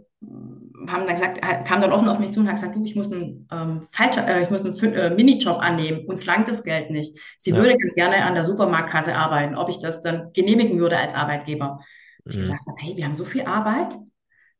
haben 0.88 1.06
dann 1.06 1.16
gesagt, 1.16 1.42
kam 1.68 1.82
dann 1.82 1.92
offen 1.92 2.08
auf 2.08 2.20
mich 2.20 2.32
zu 2.32 2.40
und 2.40 2.48
hat 2.48 2.56
gesagt, 2.56 2.76
du, 2.76 2.84
ich 2.84 2.96
muss 2.96 3.12
einen, 3.12 3.48
ähm, 3.52 3.88
äh, 4.00 4.44
ich 4.44 4.50
muss 4.50 4.66
einen 4.66 4.94
äh, 4.94 5.10
Minijob 5.10 5.60
annehmen, 5.60 6.06
uns 6.06 6.26
langt 6.26 6.48
das 6.48 6.64
Geld 6.64 6.90
nicht. 6.90 7.18
Sie 7.38 7.52
ja. 7.52 7.58
würde 7.58 7.78
ganz 7.78 7.94
gerne 7.96 8.24
an 8.24 8.36
der 8.36 8.46
Supermarktkasse 8.46 9.16
arbeiten, 9.16 9.56
ob 9.56 9.70
ich 9.70 9.80
das 9.80 10.02
dann 10.02 10.32
genehmigen 10.34 10.80
würde 10.80 10.98
als 10.98 11.14
Arbeitgeber. 11.14 11.80
Mhm. 12.24 12.32
Ich 12.32 12.40
gesagt 12.40 12.62
habe, 12.68 12.78
hey, 12.80 12.96
wir 12.96 13.06
haben 13.06 13.16
so 13.16 13.26
viel 13.26 13.44
Arbeit, 13.44 13.94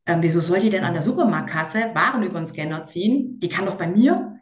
ähm, 0.06 0.18
wieso 0.22 0.40
soll 0.40 0.60
die 0.60 0.70
denn 0.70 0.84
an 0.84 0.94
der 0.94 1.02
Supermarktkasse 1.02 1.94
Waren 1.94 2.22
über 2.22 2.40
den 2.40 2.46
Scanner 2.46 2.84
ziehen? 2.84 3.38
Die 3.38 3.48
kann 3.48 3.66
doch 3.66 3.76
bei 3.76 3.86
mir 3.86 4.40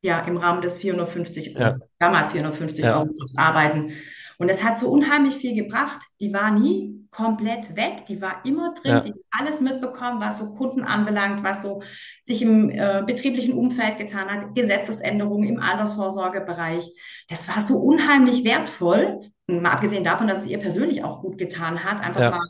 ja 0.00 0.20
im 0.20 0.36
Rahmen 0.36 0.62
des 0.62 0.78
450, 0.78 1.54
ja. 1.54 1.78
damals 1.98 2.32
450 2.32 2.84
ja. 2.84 2.98
Euro 2.98 3.10
arbeiten. 3.36 3.92
Und 4.38 4.48
es 4.48 4.64
hat 4.64 4.78
so 4.78 4.88
unheimlich 4.88 5.36
viel 5.36 5.54
gebracht. 5.54 6.00
Die 6.20 6.32
war 6.32 6.50
nie 6.50 7.01
komplett 7.12 7.76
weg, 7.76 8.06
die 8.08 8.22
war 8.22 8.40
immer 8.44 8.72
drin, 8.72 8.90
ja. 8.90 9.00
die 9.00 9.10
hat 9.10 9.18
alles 9.30 9.60
mitbekommen, 9.60 10.20
was 10.20 10.38
so 10.38 10.54
Kunden 10.54 10.82
anbelangt, 10.82 11.44
was 11.44 11.62
so 11.62 11.82
sich 12.22 12.40
im 12.40 12.70
äh, 12.70 13.02
betrieblichen 13.06 13.52
Umfeld 13.52 13.98
getan 13.98 14.30
hat, 14.30 14.54
Gesetzesänderungen 14.54 15.46
im 15.46 15.60
Altersvorsorgebereich. 15.60 16.90
Das 17.28 17.48
war 17.48 17.60
so 17.60 17.76
unheimlich 17.76 18.44
wertvoll. 18.44 19.20
Mal 19.46 19.72
abgesehen 19.72 20.04
davon, 20.04 20.26
dass 20.26 20.38
es 20.38 20.46
ihr 20.46 20.58
persönlich 20.58 21.04
auch 21.04 21.20
gut 21.20 21.36
getan 21.36 21.84
hat, 21.84 22.02
einfach 22.04 22.20
ja. 22.20 22.30
mal 22.30 22.48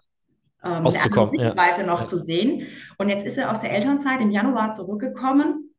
ähm, 0.62 0.86
eine 0.86 1.02
andere 1.02 1.30
Sichtweise 1.30 1.80
ja. 1.80 1.86
noch 1.86 2.04
zu 2.04 2.18
sehen. 2.18 2.68
Und 2.98 3.08
jetzt 3.08 3.26
ist 3.26 3.34
sie 3.34 3.48
aus 3.48 3.60
der 3.60 3.72
Elternzeit 3.72 4.20
im 4.20 4.30
Januar 4.30 4.74
zurückgekommen. 4.74 5.74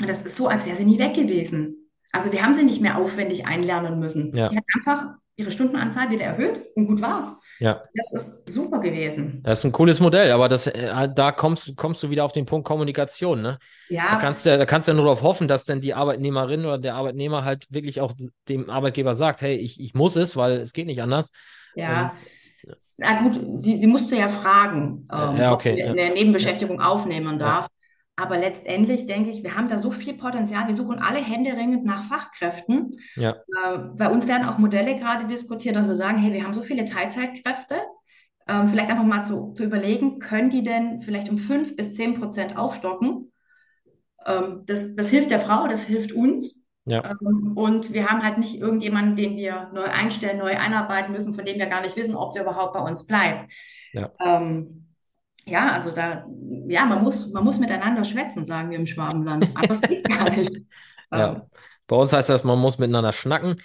Und 0.00 0.08
das 0.08 0.24
ist 0.24 0.36
so, 0.36 0.48
als 0.48 0.64
wäre 0.64 0.76
sie 0.76 0.86
nie 0.86 0.98
weg 0.98 1.12
gewesen. 1.14 1.90
Also 2.12 2.32
wir 2.32 2.42
haben 2.42 2.54
sie 2.54 2.64
nicht 2.64 2.80
mehr 2.80 2.96
aufwendig 2.96 3.46
einlernen 3.46 3.98
müssen. 3.98 4.34
Ja. 4.34 4.48
Die 4.48 4.56
hat 4.56 4.64
einfach 4.74 5.16
ihre 5.36 5.50
Stundenanzahl 5.50 6.10
wieder 6.10 6.24
erhöht 6.24 6.64
und 6.74 6.86
gut 6.86 7.02
war's. 7.02 7.26
Ja. 7.58 7.82
Das 7.94 8.12
ist 8.12 8.48
super 8.48 8.80
gewesen. 8.80 9.40
Das 9.42 9.60
ist 9.60 9.64
ein 9.64 9.72
cooles 9.72 10.00
Modell, 10.00 10.30
aber 10.30 10.48
das, 10.48 10.66
äh, 10.66 11.08
da 11.14 11.32
kommst, 11.32 11.76
kommst 11.76 12.02
du 12.02 12.10
wieder 12.10 12.24
auf 12.24 12.32
den 12.32 12.46
Punkt 12.46 12.66
Kommunikation, 12.66 13.40
ne? 13.40 13.58
Ja. 13.88 14.10
Da 14.10 14.16
kannst 14.16 14.44
du, 14.44 14.58
da 14.58 14.66
kannst 14.66 14.88
du 14.88 14.92
ja 14.92 14.96
nur 14.96 15.04
darauf 15.04 15.22
hoffen, 15.22 15.48
dass 15.48 15.64
dann 15.64 15.80
die 15.80 15.94
Arbeitnehmerin 15.94 16.64
oder 16.64 16.78
der 16.78 16.94
Arbeitnehmer 16.94 17.44
halt 17.44 17.66
wirklich 17.70 18.00
auch 18.00 18.12
dem 18.48 18.68
Arbeitgeber 18.68 19.16
sagt, 19.16 19.40
hey, 19.40 19.56
ich, 19.56 19.80
ich 19.80 19.94
muss 19.94 20.16
es, 20.16 20.36
weil 20.36 20.58
es 20.58 20.72
geht 20.72 20.86
nicht 20.86 21.02
anders. 21.02 21.30
Ja. 21.74 22.10
Und, 22.10 22.76
na 22.98 23.20
gut, 23.20 23.38
sie, 23.58 23.76
sie 23.76 23.86
musste 23.86 24.16
ja 24.16 24.28
fragen, 24.28 25.06
ähm, 25.12 25.36
ja, 25.36 25.52
okay, 25.52 25.70
ob 25.70 25.76
sie 25.76 25.80
ja. 25.80 25.90
eine 25.90 26.14
Nebenbeschäftigung 26.14 26.80
aufnehmen 26.80 27.38
darf. 27.38 27.68
Aber 28.16 28.38
letztendlich 28.38 29.06
denke 29.06 29.28
ich, 29.28 29.42
wir 29.42 29.54
haben 29.54 29.68
da 29.68 29.78
so 29.78 29.90
viel 29.90 30.14
Potenzial. 30.14 30.66
Wir 30.68 30.74
suchen 30.74 30.98
alle 30.98 31.18
händeringend 31.18 31.84
nach 31.84 32.04
Fachkräften. 32.04 32.98
Ja. 33.14 33.32
Äh, 33.32 33.78
bei 33.94 34.08
uns 34.08 34.26
werden 34.26 34.48
auch 34.48 34.56
Modelle 34.56 34.96
gerade 34.96 35.26
diskutiert, 35.26 35.76
dass 35.76 35.86
wir 35.86 35.94
sagen, 35.94 36.16
hey, 36.16 36.32
wir 36.32 36.42
haben 36.42 36.54
so 36.54 36.62
viele 36.62 36.86
Teilzeitkräfte. 36.86 37.74
Ähm, 38.48 38.68
vielleicht 38.68 38.90
einfach 38.90 39.04
mal 39.04 39.24
zu, 39.24 39.52
zu 39.52 39.64
überlegen, 39.64 40.18
können 40.18 40.50
die 40.50 40.62
denn 40.62 41.02
vielleicht 41.02 41.28
um 41.28 41.36
fünf 41.36 41.76
bis 41.76 41.94
zehn 41.94 42.18
Prozent 42.18 42.56
aufstocken? 42.56 43.32
Ähm, 44.24 44.62
das, 44.64 44.94
das 44.94 45.10
hilft 45.10 45.30
der 45.30 45.40
Frau, 45.40 45.68
das 45.68 45.84
hilft 45.86 46.12
uns. 46.12 46.66
Ja. 46.86 47.02
Ähm, 47.20 47.52
und 47.54 47.92
wir 47.92 48.08
haben 48.08 48.22
halt 48.22 48.38
nicht 48.38 48.60
irgendjemanden, 48.60 49.16
den 49.16 49.36
wir 49.36 49.70
neu 49.74 49.84
einstellen, 49.84 50.38
neu 50.38 50.56
einarbeiten 50.56 51.12
müssen, 51.12 51.34
von 51.34 51.44
dem 51.44 51.58
wir 51.58 51.66
gar 51.66 51.82
nicht 51.82 51.96
wissen, 51.96 52.14
ob 52.14 52.32
der 52.32 52.44
überhaupt 52.44 52.72
bei 52.72 52.80
uns 52.80 53.06
bleibt. 53.06 53.52
Ja. 53.92 54.10
Ähm, 54.24 54.85
ja, 55.48 55.72
also 55.72 55.90
da, 55.90 56.26
ja, 56.68 56.84
man 56.84 57.02
muss, 57.02 57.32
man 57.32 57.44
muss 57.44 57.58
miteinander 57.58 58.04
schwätzen, 58.04 58.44
sagen 58.44 58.70
wir 58.70 58.78
im 58.78 58.86
Schwabenland. 58.86 59.50
Anders 59.54 59.80
geht 59.80 60.04
gar 60.08 60.30
nicht. 60.36 60.52
ja. 61.10 61.32
Ähm. 61.32 61.42
Bei 61.88 61.94
uns 61.94 62.12
heißt 62.12 62.28
das, 62.30 62.42
man 62.42 62.58
muss 62.58 62.78
miteinander 62.78 63.12
schnacken. 63.12 63.60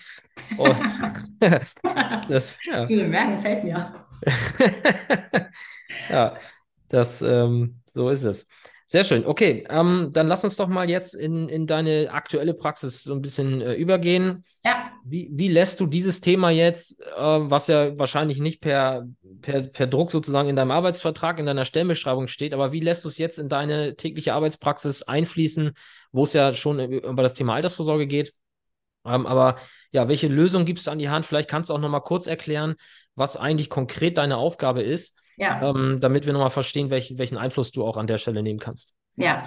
Und 0.58 0.76
das, 2.30 2.56
ja. 2.66 2.84
Zu 2.84 3.04
Merken 3.04 3.40
fällt 3.40 3.64
mir. 3.64 4.06
ja, 6.10 6.38
das, 6.88 7.24
ähm, 7.24 7.82
so 7.88 8.10
ist 8.12 8.24
es. 8.24 8.48
Sehr 8.92 9.06
schön. 9.06 9.26
Okay, 9.26 9.66
ähm, 9.70 10.10
dann 10.12 10.28
lass 10.28 10.44
uns 10.44 10.58
doch 10.58 10.68
mal 10.68 10.90
jetzt 10.90 11.16
in, 11.16 11.48
in 11.48 11.66
deine 11.66 12.12
aktuelle 12.12 12.54
Praxis 12.54 13.06
so 13.06 13.14
ein 13.14 13.22
bisschen 13.22 13.62
äh, 13.62 13.74
übergehen. 13.76 14.44
Ja. 14.66 14.92
Wie, 15.06 15.30
wie 15.32 15.48
lässt 15.48 15.80
du 15.80 15.88
dieses 15.88 16.20
Thema 16.20 16.50
jetzt, 16.50 17.00
äh, 17.00 17.16
was 17.16 17.68
ja 17.68 17.98
wahrscheinlich 17.98 18.42
nicht 18.42 18.60
per, 18.60 19.08
per, 19.42 19.62
per 19.62 19.88
Druck 19.88 20.12
sozusagen 20.12 20.50
in 20.50 20.58
deinem 20.58 20.72
Arbeitsvertrag, 20.72 21.40
in 21.40 21.46
deiner 21.46 21.64
Stellenbeschreibung 21.64 22.28
steht, 22.28 22.54
aber 22.54 22.74
wie 22.74 22.82
lässt 22.82 23.06
du 23.06 23.08
es 23.08 23.18
jetzt 23.18 23.40
in 23.40 23.48
deine 23.48 23.96
tägliche 23.96 24.34
Arbeitspraxis 24.34 25.04
einfließen, 25.04 25.72
wo 26.12 26.26
es 26.26 26.34
ja 26.34 26.54
schon 26.54 26.82
über 26.82 27.24
das 27.24 27.34
Thema 27.34 27.56
Altersvorsorge 27.56 28.08
geht? 28.08 28.34
Ähm, 29.06 29.26
aber 29.26 29.56
ja, 29.94 30.10
welche 30.10 30.28
Lösung 30.28 30.66
gibst 30.66 30.88
du 30.88 30.92
an 30.92 31.00
die 31.00 31.08
Hand? 31.08 31.26
Vielleicht 31.26 31.50
kannst 31.50 31.70
du 31.70 31.74
auch 31.76 31.80
noch 31.80 31.88
mal 31.88 32.02
kurz 32.02 32.28
erklären, 32.28 32.76
was 33.16 33.38
eigentlich 33.38 33.70
konkret 33.70 34.18
deine 34.18 34.36
Aufgabe 34.36 34.82
ist 34.82 35.21
ja. 35.42 35.60
ähm, 35.62 36.00
damit 36.00 36.26
wir 36.26 36.34
nochmal 36.34 36.52
verstehen, 36.52 36.90
welch, 36.90 37.18
welchen 37.18 37.38
Einfluss 37.38 37.72
du 37.72 37.84
auch 37.84 37.98
an 37.98 38.08
der 38.08 38.20
Stelle 38.20 38.44
nehmen 38.44 38.60
kannst. 38.60 38.94
Ja, 39.16 39.44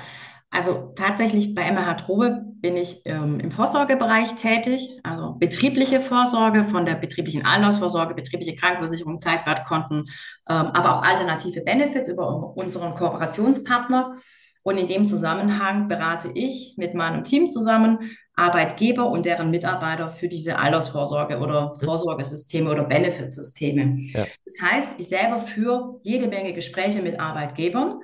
also 0.50 0.92
tatsächlich 0.96 1.54
bei 1.54 1.70
MH 1.70 1.94
Trobe 1.94 2.42
bin 2.60 2.76
ich 2.76 3.02
ähm, 3.06 3.40
im 3.40 3.50
Vorsorgebereich 3.50 4.34
tätig, 4.34 4.98
also 5.02 5.34
betriebliche 5.38 6.00
Vorsorge 6.00 6.64
von 6.64 6.84
der 6.84 6.96
betrieblichen 6.96 7.46
Altersvorsorge, 7.46 8.14
betriebliche 8.14 8.54
Krankenversicherung, 8.54 9.20
Zeitwertkonten, 9.20 10.06
ähm, 10.48 10.66
aber 10.66 10.96
auch 10.96 11.04
alternative 11.04 11.62
Benefits 11.62 12.08
über 12.08 12.56
unseren 12.56 12.94
Kooperationspartner. 12.94 14.16
Und 14.62 14.78
in 14.78 14.88
dem 14.88 15.06
Zusammenhang 15.06 15.88
berate 15.88 16.30
ich 16.34 16.74
mit 16.78 16.94
meinem 16.94 17.24
Team 17.24 17.50
zusammen 17.50 18.10
Arbeitgeber 18.36 19.08
und 19.08 19.26
deren 19.26 19.50
Mitarbeiter 19.50 20.08
für 20.08 20.28
diese 20.28 20.58
Altersvorsorge 20.58 21.38
oder 21.38 21.74
mhm. 21.74 21.84
Vorsorgesysteme 21.84 22.70
oder 22.70 22.84
Benefitsysteme. 22.84 24.00
Ja. 24.12 24.26
Das 24.44 24.60
heißt, 24.60 24.88
ich 24.98 25.08
selber 25.08 25.38
führe 25.40 26.00
jede 26.02 26.26
Menge 26.26 26.52
Gespräche 26.52 27.00
mit 27.00 27.20
Arbeitgebern 27.20 28.00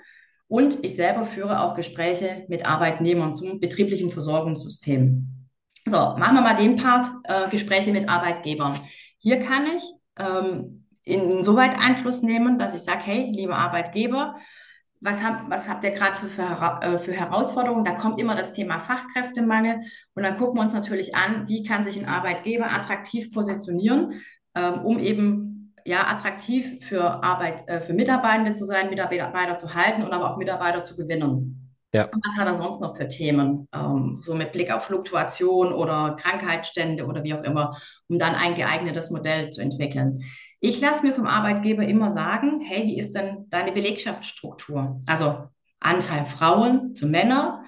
und 0.46 0.84
ich 0.84 0.96
selber 0.96 1.24
führe 1.24 1.60
auch 1.60 1.74
Gespräche 1.74 2.44
mit 2.48 2.66
Arbeitnehmern 2.66 3.34
zum 3.34 3.60
betrieblichen 3.60 4.10
Versorgungssystem. 4.10 5.26
So, 5.86 5.96
machen 5.96 6.34
wir 6.34 6.42
mal 6.42 6.54
den 6.54 6.76
Part, 6.76 7.06
äh, 7.24 7.48
Gespräche 7.50 7.90
mit 7.90 8.08
Arbeitgebern. 8.08 8.80
Hier 9.18 9.40
kann 9.40 9.66
ich 9.66 9.82
ähm, 10.18 10.86
insoweit 11.04 11.76
Einfluss 11.78 12.22
nehmen, 12.22 12.58
dass 12.58 12.74
ich 12.74 12.82
sage, 12.82 13.00
hey, 13.04 13.30
liebe 13.32 13.56
Arbeitgeber, 13.56 14.36
was, 15.00 15.22
hab, 15.22 15.48
was 15.48 15.68
habt 15.68 15.82
ihr 15.84 15.92
gerade 15.92 16.16
für, 16.16 16.28
für, 16.28 16.80
äh, 16.82 16.98
für, 16.98 17.12
Herausforderungen? 17.12 17.84
Da 17.84 17.92
kommt 17.92 18.20
immer 18.20 18.34
das 18.34 18.52
Thema 18.52 18.78
Fachkräftemangel. 18.78 19.80
Und 20.14 20.22
dann 20.22 20.36
gucken 20.36 20.56
wir 20.58 20.62
uns 20.62 20.74
natürlich 20.74 21.14
an, 21.14 21.48
wie 21.48 21.64
kann 21.64 21.84
sich 21.84 21.98
ein 21.98 22.08
Arbeitgeber 22.08 22.70
attraktiv 22.70 23.32
positionieren, 23.32 24.20
ähm, 24.54 24.84
um 24.84 24.98
eben 24.98 25.74
ja, 25.86 26.06
attraktiv 26.06 26.84
für 26.84 27.24
Arbeit, 27.24 27.66
äh, 27.66 27.80
für 27.80 27.94
Mitarbeitende 27.94 28.52
zu 28.52 28.66
sein, 28.66 28.90
Mitarbeiter 28.90 29.56
zu 29.56 29.74
halten 29.74 30.02
und 30.02 30.12
aber 30.12 30.30
auch 30.30 30.36
Mitarbeiter 30.36 30.84
zu 30.84 30.96
gewinnen. 30.96 31.70
Ja. 31.92 32.04
Und 32.04 32.22
was 32.24 32.36
hat 32.36 32.46
er 32.46 32.56
sonst 32.56 32.80
noch 32.80 32.96
für 32.96 33.08
Themen? 33.08 33.66
Ähm, 33.74 34.18
so 34.20 34.34
mit 34.34 34.52
Blick 34.52 34.72
auf 34.72 34.84
Fluktuation 34.84 35.72
oder 35.72 36.14
Krankheitsstände 36.20 37.06
oder 37.06 37.24
wie 37.24 37.34
auch 37.34 37.42
immer, 37.42 37.76
um 38.08 38.18
dann 38.18 38.34
ein 38.34 38.54
geeignetes 38.54 39.10
Modell 39.10 39.50
zu 39.50 39.60
entwickeln. 39.60 40.22
Ich 40.60 40.80
lasse 40.80 41.06
mir 41.06 41.14
vom 41.14 41.26
Arbeitgeber 41.26 41.84
immer 41.84 42.10
sagen, 42.10 42.60
hey, 42.60 42.86
wie 42.86 42.98
ist 42.98 43.14
denn 43.14 43.46
deine 43.48 43.72
Belegschaftsstruktur? 43.72 45.00
Also 45.06 45.48
Anteil 45.80 46.26
Frauen 46.26 46.94
zu 46.94 47.06
Männern, 47.06 47.64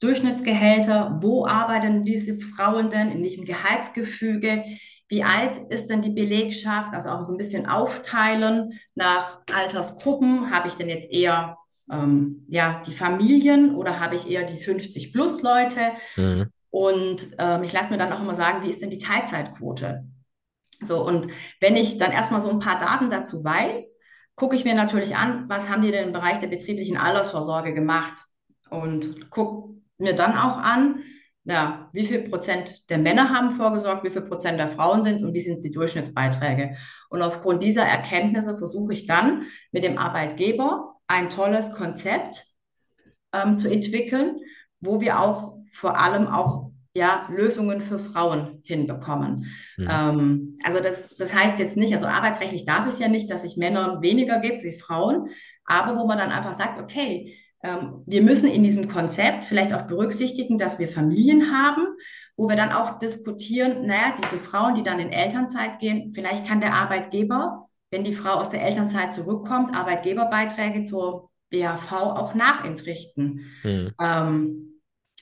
Durchschnittsgehälter, 0.00 1.18
wo 1.20 1.46
arbeiten 1.46 2.04
diese 2.04 2.40
Frauen 2.40 2.90
denn, 2.90 3.10
in 3.10 3.22
welchem 3.22 3.44
Gehaltsgefüge, 3.44 4.64
wie 5.08 5.22
alt 5.22 5.58
ist 5.68 5.90
denn 5.90 6.00
die 6.00 6.10
Belegschaft, 6.10 6.94
also 6.94 7.10
auch 7.10 7.24
so 7.26 7.32
ein 7.34 7.38
bisschen 7.38 7.66
aufteilen 7.66 8.80
nach 8.94 9.42
Altersgruppen, 9.54 10.50
habe 10.50 10.68
ich 10.68 10.74
denn 10.74 10.88
jetzt 10.88 11.12
eher 11.12 11.58
ähm, 11.90 12.46
ja, 12.48 12.80
die 12.86 12.92
Familien 12.92 13.74
oder 13.74 14.00
habe 14.00 14.16
ich 14.16 14.28
eher 14.28 14.44
die 14.44 14.56
50 14.56 15.12
plus 15.12 15.42
Leute? 15.42 15.80
Mhm. 16.16 16.46
Und 16.70 17.26
ähm, 17.38 17.62
ich 17.62 17.74
lasse 17.74 17.92
mir 17.92 17.98
dann 17.98 18.12
auch 18.12 18.20
immer 18.20 18.34
sagen, 18.34 18.64
wie 18.64 18.70
ist 18.70 18.80
denn 18.80 18.88
die 18.88 18.98
Teilzeitquote? 18.98 20.06
So, 20.84 21.04
und 21.04 21.28
wenn 21.60 21.76
ich 21.76 21.98
dann 21.98 22.12
erstmal 22.12 22.40
so 22.40 22.50
ein 22.50 22.58
paar 22.58 22.78
Daten 22.78 23.10
dazu 23.10 23.44
weiß, 23.44 23.98
gucke 24.34 24.56
ich 24.56 24.64
mir 24.64 24.74
natürlich 24.74 25.16
an, 25.16 25.48
was 25.48 25.68
haben 25.68 25.82
die 25.82 25.90
denn 25.90 26.08
im 26.08 26.12
Bereich 26.12 26.38
der 26.38 26.48
betrieblichen 26.48 26.96
Altersvorsorge 26.96 27.74
gemacht 27.74 28.14
und 28.70 29.30
gucke 29.30 29.74
mir 29.98 30.14
dann 30.14 30.36
auch 30.36 30.58
an, 30.58 31.02
ja, 31.44 31.90
wie 31.92 32.06
viel 32.06 32.20
Prozent 32.20 32.88
der 32.88 32.98
Männer 32.98 33.30
haben 33.30 33.50
vorgesorgt, 33.50 34.04
wie 34.04 34.10
viel 34.10 34.22
Prozent 34.22 34.58
der 34.58 34.68
Frauen 34.68 35.02
sind 35.02 35.22
und 35.22 35.34
wie 35.34 35.40
sind 35.40 35.62
die 35.64 35.72
Durchschnittsbeiträge. 35.72 36.76
Und 37.10 37.22
aufgrund 37.22 37.62
dieser 37.62 37.84
Erkenntnisse 37.84 38.56
versuche 38.56 38.92
ich 38.92 39.06
dann 39.06 39.42
mit 39.72 39.82
dem 39.84 39.98
Arbeitgeber 39.98 40.96
ein 41.08 41.30
tolles 41.30 41.72
Konzept 41.72 42.46
ähm, 43.32 43.56
zu 43.56 43.70
entwickeln, 43.70 44.38
wo 44.80 45.00
wir 45.00 45.20
auch 45.20 45.58
vor 45.72 45.98
allem 45.98 46.28
auch 46.28 46.71
ja, 46.94 47.26
Lösungen 47.30 47.80
für 47.80 47.98
Frauen 47.98 48.60
hinbekommen. 48.64 49.46
Mhm. 49.76 49.88
Ähm, 49.90 50.56
also 50.62 50.80
das, 50.80 51.14
das 51.16 51.34
heißt 51.34 51.58
jetzt 51.58 51.76
nicht, 51.76 51.94
also 51.94 52.06
arbeitsrechtlich 52.06 52.64
darf 52.64 52.86
es 52.86 52.98
ja 52.98 53.08
nicht, 53.08 53.30
dass 53.30 53.42
sich 53.42 53.56
Männern 53.56 54.02
weniger 54.02 54.40
gibt 54.40 54.62
wie 54.62 54.78
Frauen, 54.78 55.30
aber 55.64 55.98
wo 55.98 56.06
man 56.06 56.18
dann 56.18 56.30
einfach 56.30 56.54
sagt, 56.54 56.78
okay, 56.78 57.36
ähm, 57.62 58.02
wir 58.06 58.22
müssen 58.22 58.50
in 58.50 58.62
diesem 58.62 58.88
Konzept 58.88 59.44
vielleicht 59.46 59.72
auch 59.72 59.82
berücksichtigen, 59.82 60.58
dass 60.58 60.78
wir 60.78 60.88
Familien 60.88 61.50
haben, 61.50 61.86
wo 62.36 62.48
wir 62.48 62.56
dann 62.56 62.72
auch 62.72 62.98
diskutieren, 62.98 63.86
naja, 63.86 64.14
diese 64.22 64.38
Frauen, 64.38 64.74
die 64.74 64.82
dann 64.82 64.98
in 64.98 65.12
Elternzeit 65.12 65.78
gehen, 65.78 66.12
vielleicht 66.12 66.46
kann 66.46 66.60
der 66.60 66.74
Arbeitgeber, 66.74 67.66
wenn 67.90 68.04
die 68.04 68.14
Frau 68.14 68.34
aus 68.34 68.50
der 68.50 68.62
Elternzeit 68.62 69.14
zurückkommt, 69.14 69.74
Arbeitgeberbeiträge 69.74 70.82
zur 70.82 71.30
BAV 71.50 71.92
auch 71.92 72.34
nachentrichten. 72.34 73.52
Mhm. 73.62 73.92
Ähm, 74.00 74.71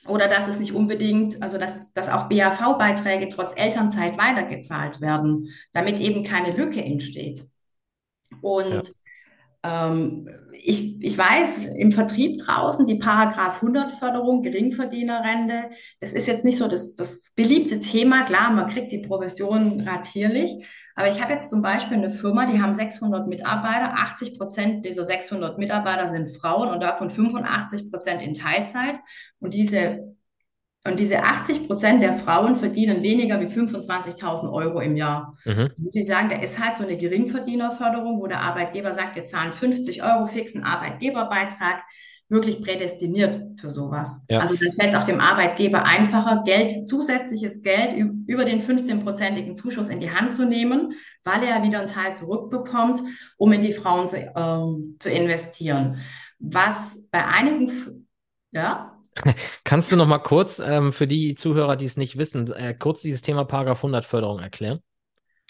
oder 0.07 0.27
dass 0.27 0.47
es 0.47 0.59
nicht 0.59 0.73
unbedingt, 0.73 1.41
also 1.41 1.57
dass, 1.57 1.93
dass 1.93 2.09
auch 2.09 2.27
BAV-Beiträge 2.27 3.29
trotz 3.29 3.53
Elternzeit 3.55 4.17
weitergezahlt 4.17 4.99
werden, 5.01 5.49
damit 5.73 5.99
eben 5.99 6.23
keine 6.23 6.55
Lücke 6.55 6.83
entsteht. 6.83 7.43
Und 8.41 8.71
ja. 8.71 8.81
Ähm, 9.63 10.27
ich, 10.53 11.01
ich 11.01 11.17
weiß, 11.17 11.67
im 11.67 11.91
Vertrieb 11.91 12.39
draußen, 12.39 12.85
die 12.85 12.95
Paragraph 12.95 13.55
100 13.61 13.91
Förderung, 13.91 14.41
Geringverdienerrente, 14.41 15.71
das 15.99 16.13
ist 16.13 16.27
jetzt 16.27 16.45
nicht 16.45 16.57
so 16.57 16.67
das, 16.67 16.95
das 16.95 17.33
beliebte 17.35 17.79
Thema. 17.79 18.23
Klar, 18.23 18.51
man 18.51 18.67
kriegt 18.67 18.91
die 18.91 18.99
Provision 18.99 19.81
ratierlich, 19.81 20.65
aber 20.95 21.07
ich 21.07 21.21
habe 21.21 21.33
jetzt 21.33 21.49
zum 21.49 21.61
Beispiel 21.61 21.97
eine 21.97 22.09
Firma, 22.09 22.45
die 22.45 22.61
haben 22.61 22.73
600 22.73 23.27
Mitarbeiter. 23.27 23.93
80 23.93 24.37
Prozent 24.37 24.85
dieser 24.85 25.05
600 25.05 25.57
Mitarbeiter 25.57 26.07
sind 26.07 26.35
Frauen 26.35 26.69
und 26.69 26.81
davon 26.83 27.09
85 27.09 27.89
Prozent 27.89 28.21
in 28.21 28.33
Teilzeit. 28.33 28.99
Und 29.39 29.53
diese, 29.53 30.15
und 30.83 30.99
diese 30.99 31.23
80 31.23 31.67
Prozent 31.67 32.01
der 32.01 32.13
Frauen 32.13 32.55
verdienen 32.55 33.03
weniger 33.03 33.39
wie 33.39 33.45
25.000 33.45 34.51
Euro 34.51 34.79
im 34.79 34.95
Jahr. 34.95 35.37
Mhm. 35.45 35.69
Sie 35.85 36.01
sagen, 36.01 36.29
da 36.29 36.37
ist 36.37 36.59
halt 36.59 36.75
so 36.75 36.83
eine 36.83 36.97
Geringverdienerförderung, 36.97 38.19
wo 38.19 38.25
der 38.25 38.41
Arbeitgeber 38.41 38.91
sagt, 38.91 39.15
wir 39.15 39.23
zahlen 39.23 39.53
50 39.53 40.01
Euro 40.03 40.25
fixen 40.25 40.63
Arbeitgeberbeitrag 40.63 41.83
wirklich 42.31 42.63
prädestiniert 42.63 43.37
für 43.59 43.69
sowas. 43.69 44.25
Ja. 44.29 44.39
Also 44.39 44.55
dann 44.55 44.71
fällt 44.71 44.93
es 44.93 44.97
auch 44.97 45.03
dem 45.03 45.19
Arbeitgeber 45.19 45.83
einfacher, 45.83 46.43
Geld, 46.45 46.87
zusätzliches 46.87 47.61
Geld 47.61 47.93
über 48.25 48.45
den 48.45 48.61
15-prozentigen 48.61 49.55
Zuschuss 49.55 49.89
in 49.89 49.99
die 49.99 50.11
Hand 50.11 50.33
zu 50.33 50.45
nehmen, 50.45 50.93
weil 51.25 51.43
er 51.43 51.61
wieder 51.61 51.79
einen 51.79 51.89
Teil 51.89 52.15
zurückbekommt, 52.15 53.03
um 53.35 53.51
in 53.51 53.61
die 53.61 53.73
Frauen 53.73 54.07
zu, 54.07 54.17
ähm, 54.17 54.95
zu 54.97 55.09
investieren. 55.09 55.97
Was 56.39 57.05
bei 57.11 57.25
einigen, 57.25 58.07
ja, 58.51 58.90
Kannst 59.63 59.91
du 59.91 59.95
noch 59.95 60.07
mal 60.07 60.19
kurz 60.19 60.59
ähm, 60.59 60.93
für 60.93 61.07
die 61.07 61.35
Zuhörer, 61.35 61.75
die 61.75 61.85
es 61.85 61.97
nicht 61.97 62.17
wissen, 62.17 62.51
äh, 62.51 62.73
kurz 62.73 63.01
dieses 63.01 63.21
Thema 63.21 63.45
Paragraph 63.45 63.79
100 63.79 64.05
Förderung 64.05 64.39
erklären? 64.39 64.79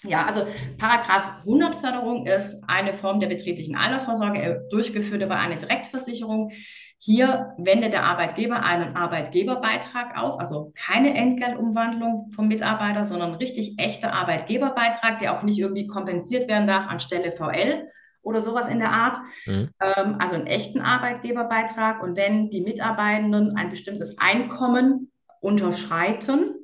Ja, 0.03 0.25
also 0.25 0.47
Paragraph 0.79 1.41
100 1.41 1.75
Förderung 1.75 2.25
ist 2.25 2.63
eine 2.67 2.93
Form 2.93 3.19
der 3.19 3.27
betrieblichen 3.27 3.75
Altersvorsorge, 3.75 4.41
äh, 4.41 4.59
durchgeführt 4.71 5.21
über 5.21 5.37
eine 5.37 5.57
Direktversicherung. 5.57 6.51
Hier 6.97 7.53
wendet 7.57 7.93
der 7.93 8.03
Arbeitgeber 8.03 8.63
einen 8.63 8.95
Arbeitgeberbeitrag 8.95 10.17
auf, 10.17 10.39
also 10.39 10.71
keine 10.75 11.15
Entgeltumwandlung 11.15 12.29
vom 12.31 12.47
Mitarbeiter, 12.47 13.05
sondern 13.05 13.35
richtig 13.35 13.75
echter 13.77 14.13
Arbeitgeberbeitrag, 14.13 15.19
der 15.19 15.37
auch 15.37 15.43
nicht 15.43 15.59
irgendwie 15.59 15.87
kompensiert 15.87 16.47
werden 16.47 16.67
darf 16.67 16.87
anstelle 16.87 17.31
VL 17.31 17.87
oder 18.21 18.41
sowas 18.41 18.67
in 18.69 18.79
der 18.79 18.91
Art. 18.91 19.17
Mhm. 19.45 19.69
Ähm, 19.81 20.15
also 20.19 20.35
einen 20.35 20.47
echten 20.47 20.81
Arbeitgeberbeitrag. 20.81 22.01
Und 22.01 22.17
wenn 22.17 22.49
die 22.49 22.61
Mitarbeitenden 22.61 23.55
ein 23.55 23.69
bestimmtes 23.69 24.17
Einkommen 24.19 25.11
unterschreiten, 25.39 26.55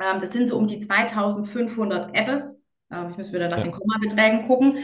ähm, 0.00 0.20
das 0.20 0.30
sind 0.32 0.48
so 0.48 0.56
um 0.56 0.66
die 0.66 0.78
2500 0.78 2.14
Apps. 2.14 2.62
Ähm, 2.90 3.10
ich 3.10 3.16
muss 3.16 3.32
wieder 3.32 3.48
nach 3.48 3.58
ja. 3.58 3.64
den 3.64 3.72
Kommabeträgen 3.72 4.46
gucken. 4.46 4.78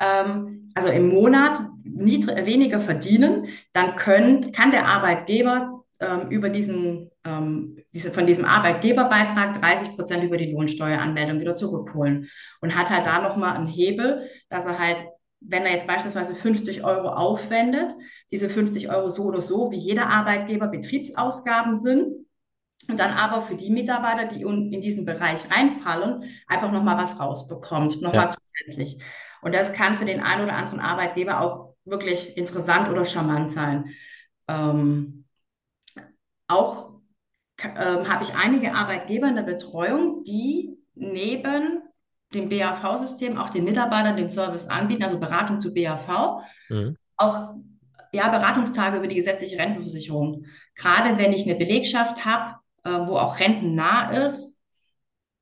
Ähm, 0.00 0.70
also 0.74 0.88
im 0.88 1.08
Monat 1.08 1.60
weniger 1.84 2.80
verdienen, 2.80 3.48
dann 3.72 3.94
können, 3.94 4.50
kann 4.50 4.72
der 4.72 4.88
Arbeitgeber 4.88 5.84
ähm, 6.00 6.30
über 6.30 6.48
diesen 6.48 7.10
ähm, 7.24 7.78
diese, 7.92 8.10
von 8.10 8.26
diesem 8.26 8.44
Arbeitgeberbeitrag 8.44 9.60
30 9.60 9.96
Prozent 9.96 10.24
über 10.24 10.36
die 10.36 10.52
Lohnsteueranmeldung 10.52 11.40
wieder 11.40 11.56
zurückholen 11.56 12.28
und 12.60 12.76
hat 12.76 12.90
halt 12.90 13.06
da 13.06 13.20
nochmal 13.20 13.56
einen 13.56 13.66
Hebel, 13.66 14.28
dass 14.48 14.66
er 14.66 14.78
halt, 14.78 15.04
wenn 15.46 15.64
er 15.64 15.72
jetzt 15.72 15.86
beispielsweise 15.86 16.34
50 16.34 16.84
Euro 16.84 17.08
aufwendet, 17.08 17.94
diese 18.30 18.48
50 18.48 18.90
Euro 18.90 19.10
so 19.10 19.24
oder 19.24 19.40
so, 19.40 19.70
wie 19.70 19.78
jeder 19.78 20.08
Arbeitgeber 20.08 20.68
Betriebsausgaben 20.68 21.74
sind, 21.74 22.24
und 22.88 23.00
dann 23.00 23.12
aber 23.12 23.40
für 23.40 23.54
die 23.54 23.70
Mitarbeiter, 23.70 24.26
die 24.26 24.42
in 24.42 24.80
diesen 24.80 25.06
Bereich 25.06 25.50
reinfallen, 25.50 26.24
einfach 26.46 26.70
nochmal 26.70 26.98
was 26.98 27.18
rausbekommt, 27.18 28.02
nochmal 28.02 28.26
ja. 28.26 28.30
zusätzlich. 28.30 28.98
Und 29.40 29.54
das 29.54 29.72
kann 29.72 29.96
für 29.96 30.04
den 30.04 30.20
einen 30.20 30.44
oder 30.44 30.56
anderen 30.56 30.80
Arbeitgeber 30.80 31.40
auch 31.40 31.74
wirklich 31.84 32.36
interessant 32.36 32.88
oder 32.88 33.04
charmant 33.04 33.50
sein. 33.50 33.90
Ähm, 34.48 35.24
auch 36.46 36.94
ähm, 37.62 38.08
habe 38.08 38.22
ich 38.22 38.34
einige 38.34 38.74
Arbeitgeber 38.74 39.28
in 39.28 39.36
der 39.36 39.42
Betreuung, 39.42 40.22
die 40.24 40.76
neben 40.94 41.82
dem 42.32 42.48
BAV-System 42.48 43.38
auch 43.38 43.50
den 43.50 43.64
Mitarbeitern 43.64 44.16
den 44.16 44.30
Service 44.30 44.66
anbieten, 44.66 45.02
also 45.02 45.20
Beratung 45.20 45.60
zu 45.60 45.72
BAV, 45.72 46.42
mhm. 46.68 46.96
auch 47.16 47.54
ja, 48.12 48.28
Beratungstage 48.28 48.98
über 48.98 49.08
die 49.08 49.16
gesetzliche 49.16 49.58
Rentenversicherung. 49.58 50.46
Gerade 50.76 51.18
wenn 51.18 51.32
ich 51.32 51.44
eine 51.44 51.56
Belegschaft 51.56 52.24
habe, 52.24 52.56
äh, 52.84 52.90
wo 52.90 53.16
auch 53.16 53.40
rentennah 53.40 54.10
ist, 54.24 54.56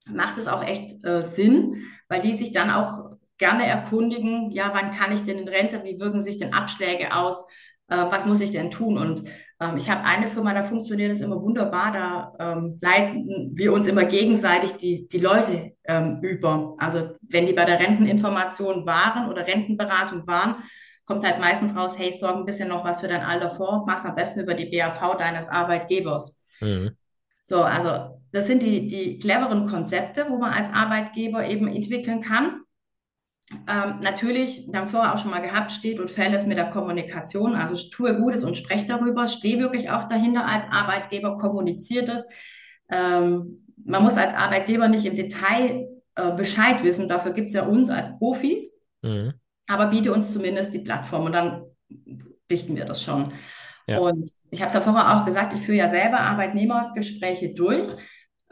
macht 0.06 0.38
es 0.38 0.48
auch 0.48 0.64
echt 0.64 1.04
äh, 1.04 1.22
Sinn, 1.22 1.84
weil 2.08 2.22
die 2.22 2.32
sich 2.32 2.52
dann 2.52 2.70
auch 2.70 3.12
gerne 3.38 3.66
erkundigen, 3.66 4.50
ja, 4.50 4.70
wann 4.72 4.90
kann 4.90 5.12
ich 5.12 5.22
denn 5.22 5.38
in 5.38 5.48
Rente, 5.48 5.84
wie 5.84 5.98
wirken 5.98 6.20
sich 6.20 6.38
denn 6.38 6.54
Abschläge 6.54 7.14
aus, 7.14 7.44
äh, 7.88 7.96
was 7.96 8.26
muss 8.26 8.40
ich 8.40 8.52
denn 8.52 8.70
tun? 8.70 8.98
Und 8.98 9.22
ich 9.76 9.90
habe 9.90 10.04
eine 10.04 10.28
Firma, 10.28 10.54
da 10.54 10.64
funktioniert 10.64 11.12
es 11.12 11.20
immer 11.20 11.40
wunderbar, 11.40 11.92
da 11.92 12.32
ähm, 12.38 12.78
leiten 12.80 13.52
wir 13.54 13.72
uns 13.72 13.86
immer 13.86 14.04
gegenseitig 14.04 14.72
die, 14.72 15.06
die 15.06 15.18
Leute 15.18 15.72
ähm, 15.84 16.18
über. 16.22 16.74
Also 16.78 17.10
wenn 17.28 17.46
die 17.46 17.52
bei 17.52 17.64
der 17.64 17.78
Renteninformation 17.78 18.86
waren 18.86 19.28
oder 19.28 19.46
Rentenberatung 19.46 20.26
waren, 20.26 20.56
kommt 21.04 21.24
halt 21.24 21.40
meistens 21.40 21.76
raus, 21.76 21.98
hey, 21.98 22.10
sorg 22.10 22.36
ein 22.36 22.44
bisschen 22.46 22.68
noch 22.68 22.84
was 22.84 23.00
für 23.00 23.08
dein 23.08 23.22
Alter 23.22 23.50
vor, 23.50 23.84
mach's 23.86 24.04
am 24.04 24.14
besten 24.14 24.40
über 24.40 24.54
die 24.54 24.70
BAV 24.76 25.16
deines 25.16 25.48
Arbeitgebers. 25.48 26.38
Mhm. 26.60 26.96
So, 27.44 27.62
also 27.62 28.20
das 28.30 28.46
sind 28.46 28.62
die, 28.62 28.86
die 28.86 29.18
cleveren 29.18 29.66
Konzepte, 29.66 30.26
wo 30.28 30.38
man 30.38 30.52
als 30.52 30.72
Arbeitgeber 30.72 31.46
eben 31.46 31.68
entwickeln 31.68 32.20
kann. 32.20 32.61
Ähm, 33.68 34.00
natürlich, 34.02 34.66
wir 34.66 34.74
haben 34.76 34.84
es 34.84 34.90
vorher 34.90 35.14
auch 35.14 35.18
schon 35.18 35.30
mal 35.30 35.40
gehabt, 35.40 35.72
steht 35.72 36.00
und 36.00 36.10
fällt 36.10 36.34
es 36.34 36.46
mit 36.46 36.58
der 36.58 36.70
Kommunikation. 36.70 37.54
Also 37.54 37.76
tue 37.90 38.16
Gutes 38.18 38.44
und 38.44 38.56
spreche 38.56 38.86
darüber, 38.86 39.26
stehe 39.26 39.58
wirklich 39.58 39.90
auch 39.90 40.04
dahinter 40.04 40.46
als 40.46 40.64
Arbeitgeber, 40.70 41.36
kommuniziert 41.36 42.08
es. 42.08 42.26
Ähm, 42.90 43.66
man 43.84 44.02
muss 44.02 44.18
als 44.18 44.34
Arbeitgeber 44.34 44.88
nicht 44.88 45.06
im 45.06 45.14
Detail 45.14 45.88
äh, 46.14 46.34
Bescheid 46.36 46.82
wissen, 46.84 47.08
dafür 47.08 47.32
gibt 47.32 47.48
es 47.48 47.54
ja 47.54 47.64
uns 47.64 47.90
als 47.90 48.16
Profis, 48.18 48.70
mhm. 49.02 49.32
aber 49.66 49.86
biete 49.86 50.12
uns 50.12 50.32
zumindest 50.32 50.74
die 50.74 50.80
Plattform 50.80 51.24
und 51.24 51.32
dann 51.32 51.64
richten 52.50 52.76
wir 52.76 52.84
das 52.84 53.02
schon. 53.02 53.32
Ja. 53.86 53.98
Und 53.98 54.30
ich 54.50 54.60
habe 54.60 54.68
es 54.68 54.74
ja 54.74 54.80
vorher 54.80 55.16
auch 55.16 55.24
gesagt, 55.24 55.52
ich 55.54 55.60
führe 55.60 55.78
ja 55.78 55.88
selber 55.88 56.20
Arbeitnehmergespräche 56.20 57.54
durch. 57.54 57.88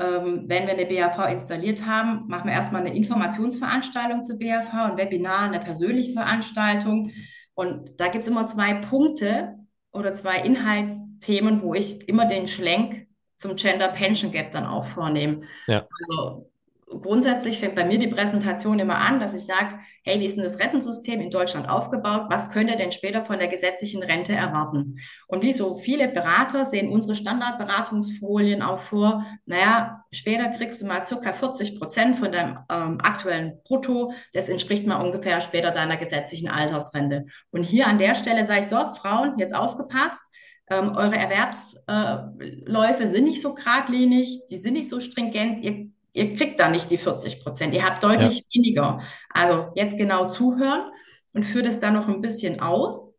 Ähm, 0.00 0.44
wenn 0.46 0.66
wir 0.66 0.72
eine 0.72 0.86
BAV 0.86 1.30
installiert 1.30 1.84
haben, 1.84 2.26
machen 2.26 2.46
wir 2.46 2.54
erstmal 2.54 2.80
eine 2.80 2.96
Informationsveranstaltung 2.96 4.24
zur 4.24 4.38
BAV, 4.38 4.72
ein 4.72 4.96
Webinar, 4.96 5.40
eine 5.40 5.60
persönliche 5.60 6.14
Veranstaltung. 6.14 7.12
Und 7.54 8.00
da 8.00 8.08
gibt 8.08 8.24
es 8.24 8.30
immer 8.30 8.46
zwei 8.46 8.74
Punkte 8.74 9.56
oder 9.92 10.14
zwei 10.14 10.38
Inhaltsthemen, 10.38 11.60
wo 11.60 11.74
ich 11.74 12.08
immer 12.08 12.24
den 12.24 12.48
Schlenk 12.48 13.08
zum 13.36 13.56
Gender 13.56 13.88
Pension 13.88 14.30
Gap 14.30 14.52
dann 14.52 14.66
auch 14.66 14.84
vornehme. 14.84 15.42
Ja. 15.66 15.86
Also 16.00 16.49
grundsätzlich 16.98 17.58
fängt 17.58 17.76
bei 17.76 17.84
mir 17.84 17.98
die 17.98 18.08
Präsentation 18.08 18.78
immer 18.78 18.98
an, 18.98 19.20
dass 19.20 19.34
ich 19.34 19.46
sage, 19.46 19.78
hey, 20.02 20.18
wie 20.18 20.26
ist 20.26 20.36
denn 20.36 20.44
das 20.44 20.58
Rentensystem 20.58 21.20
in 21.20 21.30
Deutschland 21.30 21.68
aufgebaut? 21.68 22.26
Was 22.30 22.50
könnt 22.50 22.70
ihr 22.70 22.76
denn 22.76 22.90
später 22.90 23.24
von 23.24 23.38
der 23.38 23.48
gesetzlichen 23.48 24.02
Rente 24.02 24.32
erwarten? 24.32 24.98
Und 25.28 25.42
wie 25.42 25.52
so 25.52 25.76
viele 25.76 26.08
Berater 26.08 26.64
sehen 26.64 26.90
unsere 26.90 27.14
Standardberatungsfolien 27.14 28.62
auch 28.62 28.80
vor, 28.80 29.24
naja, 29.46 30.04
später 30.10 30.48
kriegst 30.48 30.82
du 30.82 30.86
mal 30.86 31.06
circa 31.06 31.32
40 31.32 31.78
Prozent 31.78 32.18
von 32.18 32.32
deinem 32.32 32.58
ähm, 32.70 32.98
aktuellen 33.00 33.60
Brutto. 33.64 34.12
Das 34.32 34.48
entspricht 34.48 34.86
mal 34.86 35.00
ungefähr 35.00 35.40
später 35.40 35.70
deiner 35.70 35.96
gesetzlichen 35.96 36.48
Altersrente. 36.48 37.26
Und 37.50 37.62
hier 37.62 37.86
an 37.86 37.98
der 37.98 38.16
Stelle 38.16 38.44
sage 38.44 38.60
ich 38.60 38.66
so, 38.66 38.76
Frauen, 38.94 39.38
jetzt 39.38 39.54
aufgepasst. 39.54 40.20
Ähm, 40.68 40.92
eure 40.96 41.16
Erwerbsläufe 41.16 43.02
äh, 43.02 43.06
sind 43.06 43.24
nicht 43.24 43.42
so 43.42 43.54
geradlinig, 43.54 44.42
die 44.50 44.58
sind 44.58 44.74
nicht 44.74 44.88
so 44.88 45.00
stringent. 45.00 45.60
Ihr 45.60 45.90
ihr 46.12 46.34
kriegt 46.36 46.60
da 46.60 46.68
nicht 46.68 46.90
die 46.90 46.98
40 46.98 47.42
Prozent, 47.42 47.74
ihr 47.74 47.84
habt 47.84 48.02
deutlich 48.02 48.38
ja. 48.38 48.44
weniger. 48.54 49.00
Also 49.30 49.70
jetzt 49.74 49.96
genau 49.96 50.28
zuhören 50.28 50.90
und 51.32 51.44
führt 51.44 51.66
es 51.66 51.80
dann 51.80 51.94
noch 51.94 52.08
ein 52.08 52.20
bisschen 52.20 52.60
aus. 52.60 53.12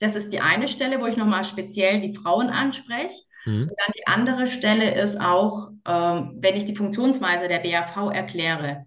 Das 0.00 0.14
ist 0.14 0.32
die 0.32 0.40
eine 0.40 0.68
Stelle, 0.68 1.00
wo 1.00 1.06
ich 1.06 1.16
nochmal 1.16 1.44
speziell 1.44 2.00
die 2.00 2.14
Frauen 2.14 2.50
anspreche. 2.50 3.22
Mhm. 3.44 3.62
Und 3.62 3.72
dann 3.78 3.92
die 3.96 4.06
andere 4.06 4.46
Stelle 4.46 4.94
ist 4.94 5.20
auch, 5.20 5.70
ähm, 5.86 6.36
wenn 6.36 6.56
ich 6.56 6.64
die 6.64 6.76
Funktionsweise 6.76 7.48
der 7.48 7.60
BAV 7.60 8.12
erkläre. 8.12 8.84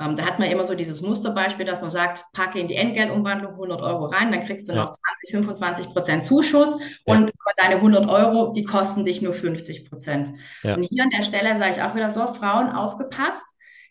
Ähm, 0.00 0.16
da 0.16 0.24
hat 0.24 0.38
man 0.38 0.50
immer 0.50 0.64
so 0.64 0.74
dieses 0.74 1.02
Musterbeispiel, 1.02 1.66
dass 1.66 1.82
man 1.82 1.90
sagt, 1.90 2.24
packe 2.32 2.58
in 2.58 2.68
die 2.68 2.74
Entgeltumwandlung 2.74 3.52
100 3.52 3.82
Euro 3.82 4.06
rein, 4.06 4.32
dann 4.32 4.40
kriegst 4.40 4.68
du 4.68 4.72
ja. 4.72 4.84
noch 4.84 4.90
20, 4.90 5.30
25 5.30 5.88
Prozent 5.90 6.24
Zuschuss 6.24 6.78
ja. 6.80 7.14
und 7.14 7.30
deine 7.58 7.76
100 7.76 8.08
Euro, 8.08 8.52
die 8.52 8.64
kosten 8.64 9.04
dich 9.04 9.20
nur 9.20 9.34
50 9.34 9.90
Prozent. 9.90 10.30
Ja. 10.62 10.74
Und 10.74 10.84
hier 10.84 11.04
an 11.04 11.10
der 11.10 11.22
Stelle 11.22 11.56
sage 11.58 11.72
ich 11.72 11.82
auch 11.82 11.94
wieder 11.94 12.10
so, 12.10 12.26
Frauen 12.28 12.70
aufgepasst. 12.70 13.44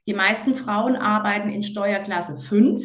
Die 0.08 0.16
meisten 0.16 0.56
Frauen 0.56 0.96
arbeiten 0.96 1.50
in 1.50 1.62
Steuerklasse 1.62 2.38
5. 2.38 2.84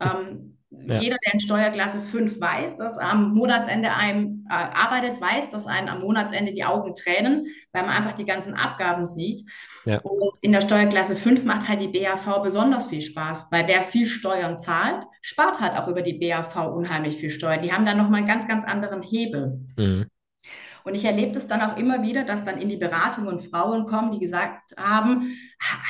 Ähm, 0.00 0.58
ja. 0.70 1.00
Jeder, 1.00 1.16
der 1.24 1.32
in 1.34 1.40
Steuerklasse 1.40 2.02
5 2.02 2.38
weiß, 2.38 2.76
dass 2.76 2.98
am 2.98 3.32
Monatsende 3.32 3.94
einem 3.94 4.46
äh, 4.50 4.54
arbeitet, 4.54 5.18
weiß, 5.18 5.50
dass 5.50 5.66
einen 5.66 5.88
am 5.88 6.00
Monatsende 6.00 6.52
die 6.52 6.64
Augen 6.64 6.94
tränen, 6.94 7.46
weil 7.72 7.86
man 7.86 7.96
einfach 7.96 8.12
die 8.12 8.26
ganzen 8.26 8.52
Abgaben 8.52 9.06
sieht. 9.06 9.42
Ja. 9.88 10.00
Und 10.00 10.36
in 10.42 10.52
der 10.52 10.60
Steuerklasse 10.60 11.16
5 11.16 11.44
macht 11.44 11.66
halt 11.66 11.80
die 11.80 11.88
BAV 11.88 12.42
besonders 12.42 12.88
viel 12.88 13.00
Spaß, 13.00 13.46
weil 13.50 13.66
wer 13.68 13.82
viel 13.82 14.04
Steuern 14.04 14.58
zahlt, 14.58 15.04
spart 15.22 15.62
halt 15.62 15.78
auch 15.78 15.88
über 15.88 16.02
die 16.02 16.18
BAV 16.18 16.56
unheimlich 16.74 17.16
viel 17.16 17.30
Steuern. 17.30 17.62
Die 17.62 17.72
haben 17.72 17.86
dann 17.86 17.96
nochmal 17.96 18.18
einen 18.18 18.28
ganz, 18.28 18.46
ganz 18.46 18.64
anderen 18.64 19.00
Hebel. 19.00 19.60
Mhm. 19.78 20.06
Und 20.84 20.94
ich 20.94 21.06
erlebe 21.06 21.32
das 21.32 21.48
dann 21.48 21.62
auch 21.62 21.78
immer 21.78 22.02
wieder, 22.02 22.24
dass 22.24 22.44
dann 22.44 22.60
in 22.60 22.68
die 22.68 22.76
Beratung 22.76 23.38
Frauen 23.38 23.86
kommen, 23.86 24.10
die 24.10 24.18
gesagt 24.18 24.74
haben, 24.78 25.34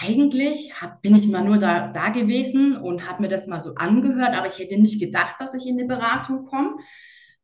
eigentlich 0.01 0.81
hab, 0.81 1.03
bin 1.03 1.17
ich 1.17 1.29
mal 1.29 1.45
nur 1.45 1.59
da, 1.59 1.89
da 1.89 2.11
gewesen 2.11 2.77
und 2.77 3.09
habe 3.09 3.23
mir 3.23 3.29
das 3.29 3.49
mal 3.49 3.61
so 3.61 3.75
angehört, 3.75 4.37
aber 4.37 4.47
ich 4.47 4.59
hätte 4.61 4.81
nicht 4.81 5.01
gedacht, 5.01 5.37
dass 5.41 5.55
ich 5.55 5.67
in 5.67 5.79
die 5.79 5.85
Beratung 5.85 6.47
komme. 6.47 6.77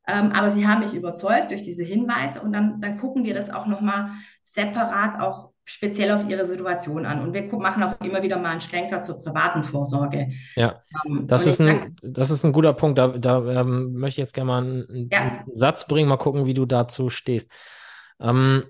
Ähm, 0.06 0.32
aber 0.32 0.50
sie 0.50 0.66
haben 0.66 0.80
mich 0.80 0.94
überzeugt 0.94 1.50
durch 1.50 1.62
diese 1.62 1.82
Hinweise 1.82 2.40
und 2.40 2.52
dann, 2.52 2.80
dann 2.80 2.98
gucken 2.98 3.24
wir 3.24 3.34
das 3.34 3.50
auch 3.50 3.66
nochmal 3.66 4.10
separat 4.42 5.18
auch 5.20 5.54
speziell 5.64 6.12
auf 6.12 6.28
ihre 6.28 6.44
Situation 6.46 7.06
an. 7.06 7.22
Und 7.22 7.32
wir 7.32 7.44
machen 7.58 7.82
auch 7.82 7.98
immer 8.00 8.22
wieder 8.22 8.38
mal 8.38 8.50
einen 8.50 8.60
Schlenker 8.60 9.00
zur 9.00 9.18
privaten 9.18 9.62
Vorsorge. 9.62 10.30
Ja, 10.56 10.80
ähm, 11.06 11.26
das, 11.26 11.46
ist 11.46 11.60
ein, 11.60 11.96
das 12.02 12.30
ist 12.30 12.44
ein 12.44 12.52
guter 12.52 12.74
Punkt. 12.74 12.98
Da, 12.98 13.08
da 13.08 13.60
ähm, 13.60 13.94
möchte 13.94 14.20
ich 14.20 14.24
jetzt 14.24 14.34
gerne 14.34 14.46
mal 14.46 14.62
einen, 14.62 15.08
ja. 15.10 15.20
einen, 15.20 15.56
Satz 15.56 15.86
bringen, 15.86 16.08
mal 16.08 16.18
gucken, 16.18 16.44
wie 16.44 16.54
du 16.54 16.66
dazu 16.66 17.08
stehst. 17.08 17.50
Ähm, 18.20 18.64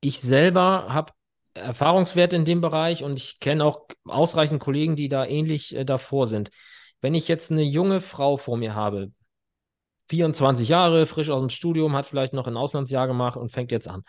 ich 0.00 0.20
selber 0.20 0.86
habe 0.88 1.12
Erfahrungswerte 1.54 2.36
in 2.36 2.44
dem 2.44 2.60
Bereich 2.60 3.02
und 3.02 3.18
ich 3.18 3.40
kenne 3.40 3.64
auch 3.64 3.86
ausreichend 4.04 4.60
Kollegen, 4.60 4.94
die 4.94 5.08
da 5.08 5.24
ähnlich 5.24 5.74
äh, 5.74 5.84
davor 5.84 6.28
sind. 6.28 6.50
Wenn 7.00 7.14
ich 7.14 7.26
jetzt 7.26 7.50
eine 7.50 7.62
junge 7.62 8.00
Frau 8.00 8.36
vor 8.36 8.56
mir 8.56 8.76
habe, 8.76 9.10
24 10.08 10.68
Jahre, 10.68 11.06
frisch 11.06 11.30
aus 11.30 11.40
dem 11.40 11.48
Studium, 11.50 11.94
hat 11.94 12.06
vielleicht 12.06 12.32
noch 12.32 12.46
ein 12.46 12.56
Auslandsjahr 12.56 13.06
gemacht 13.06 13.36
und 13.36 13.52
fängt 13.52 13.70
jetzt 13.70 13.88
an. 13.88 14.02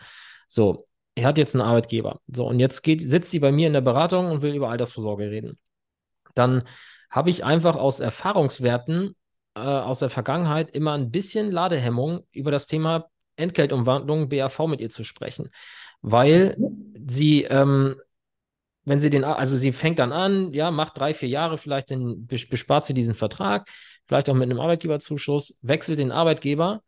So, 0.48 0.84
er 1.14 1.26
hat 1.26 1.38
jetzt 1.38 1.54
einen 1.54 1.62
Arbeitgeber. 1.62 2.20
So, 2.28 2.46
und 2.46 2.60
jetzt 2.60 2.82
geht, 2.82 3.00
sitzt 3.00 3.30
sie 3.30 3.38
bei 3.38 3.52
mir 3.52 3.66
in 3.66 3.72
der 3.72 3.80
Beratung 3.80 4.30
und 4.30 4.42
will 4.42 4.54
über 4.54 4.70
Altersvorsorge 4.70 5.30
reden. 5.30 5.58
Dann 6.34 6.64
habe 7.10 7.30
ich 7.30 7.44
einfach 7.44 7.76
aus 7.76 8.00
Erfahrungswerten 8.00 9.14
äh, 9.54 9.60
aus 9.60 9.98
der 9.98 10.10
Vergangenheit 10.10 10.70
immer 10.70 10.92
ein 10.92 11.10
bisschen 11.10 11.50
Ladehemmung 11.50 12.26
über 12.32 12.50
das 12.50 12.66
Thema 12.66 13.06
Entgeltumwandlung 13.36 14.28
BAV 14.28 14.66
mit 14.66 14.80
ihr 14.80 14.90
zu 14.90 15.04
sprechen. 15.04 15.50
Weil 16.02 16.56
sie, 17.06 17.44
ähm, 17.44 17.96
wenn 18.84 19.00
sie 19.00 19.10
den, 19.10 19.24
also 19.24 19.56
sie 19.56 19.72
fängt 19.72 19.98
dann 19.98 20.12
an, 20.12 20.52
ja, 20.52 20.70
macht 20.70 20.98
drei, 20.98 21.14
vier 21.14 21.28
Jahre, 21.28 21.58
vielleicht 21.58 21.90
den, 21.90 22.26
bespart 22.26 22.84
sie 22.84 22.94
diesen 22.94 23.14
Vertrag, 23.14 23.68
vielleicht 24.06 24.28
auch 24.28 24.34
mit 24.34 24.50
einem 24.50 24.60
Arbeitgeberzuschuss, 24.60 25.56
wechselt 25.62 25.98
den 25.98 26.12
Arbeitgeber. 26.12 26.82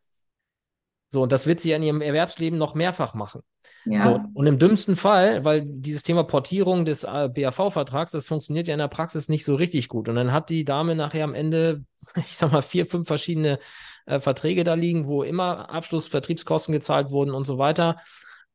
So, 1.09 1.21
und 1.21 1.31
das 1.31 1.45
wird 1.45 1.61
sie 1.61 1.71
in 1.71 1.83
ihrem 1.83 2.01
Erwerbsleben 2.01 2.57
noch 2.57 2.73
mehrfach 2.73 3.13
machen. 3.13 3.41
Ja. 3.85 4.03
So, 4.03 4.19
und 4.33 4.47
im 4.47 4.59
dümmsten 4.59 4.95
Fall, 4.95 5.45
weil 5.45 5.63
dieses 5.65 6.03
Thema 6.03 6.23
Portierung 6.23 6.85
des 6.85 7.03
äh, 7.03 7.29
BAV-Vertrags, 7.29 8.11
das 8.11 8.27
funktioniert 8.27 8.67
ja 8.67 8.73
in 8.73 8.79
der 8.79 8.87
Praxis 8.87 9.29
nicht 9.29 9.45
so 9.45 9.55
richtig 9.55 9.89
gut. 9.89 10.09
Und 10.09 10.15
dann 10.15 10.31
hat 10.31 10.49
die 10.49 10.65
Dame 10.65 10.95
nachher 10.95 11.23
am 11.23 11.35
Ende, 11.35 11.83
ich 12.15 12.35
sag 12.35 12.51
mal, 12.51 12.61
vier, 12.61 12.85
fünf 12.85 13.07
verschiedene 13.07 13.59
äh, 14.05 14.19
Verträge 14.19 14.63
da 14.63 14.73
liegen, 14.73 15.07
wo 15.07 15.23
immer 15.23 15.69
Abschlussvertriebskosten 15.69 16.73
gezahlt 16.73 17.11
wurden 17.11 17.31
und 17.31 17.45
so 17.45 17.57
weiter. 17.57 17.97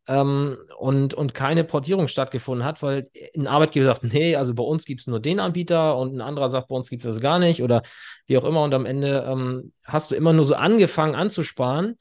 Ähm, 0.08 0.56
und, 0.78 1.14
und 1.14 1.34
keine 1.34 1.64
Portierung 1.64 2.08
stattgefunden 2.08 2.64
hat, 2.64 2.82
weil 2.82 3.10
ein 3.36 3.46
Arbeitgeber 3.46 3.84
sagt, 3.84 4.04
nee, 4.04 4.34
also 4.36 4.54
bei 4.54 4.62
uns 4.62 4.86
gibt 4.86 5.02
es 5.02 5.06
nur 5.06 5.20
den 5.20 5.38
Anbieter 5.38 5.96
und 5.96 6.14
ein 6.14 6.22
anderer 6.22 6.48
sagt, 6.48 6.68
bei 6.68 6.74
uns 6.74 6.88
gibt 6.88 7.04
es 7.04 7.14
das 7.14 7.22
gar 7.22 7.38
nicht 7.38 7.62
oder 7.62 7.82
wie 8.26 8.38
auch 8.38 8.44
immer. 8.44 8.64
Und 8.64 8.74
am 8.74 8.86
Ende 8.86 9.26
ähm, 9.28 9.72
hast 9.84 10.10
du 10.10 10.14
immer 10.14 10.32
nur 10.32 10.46
so 10.46 10.54
angefangen 10.54 11.14
anzusparen 11.14 11.98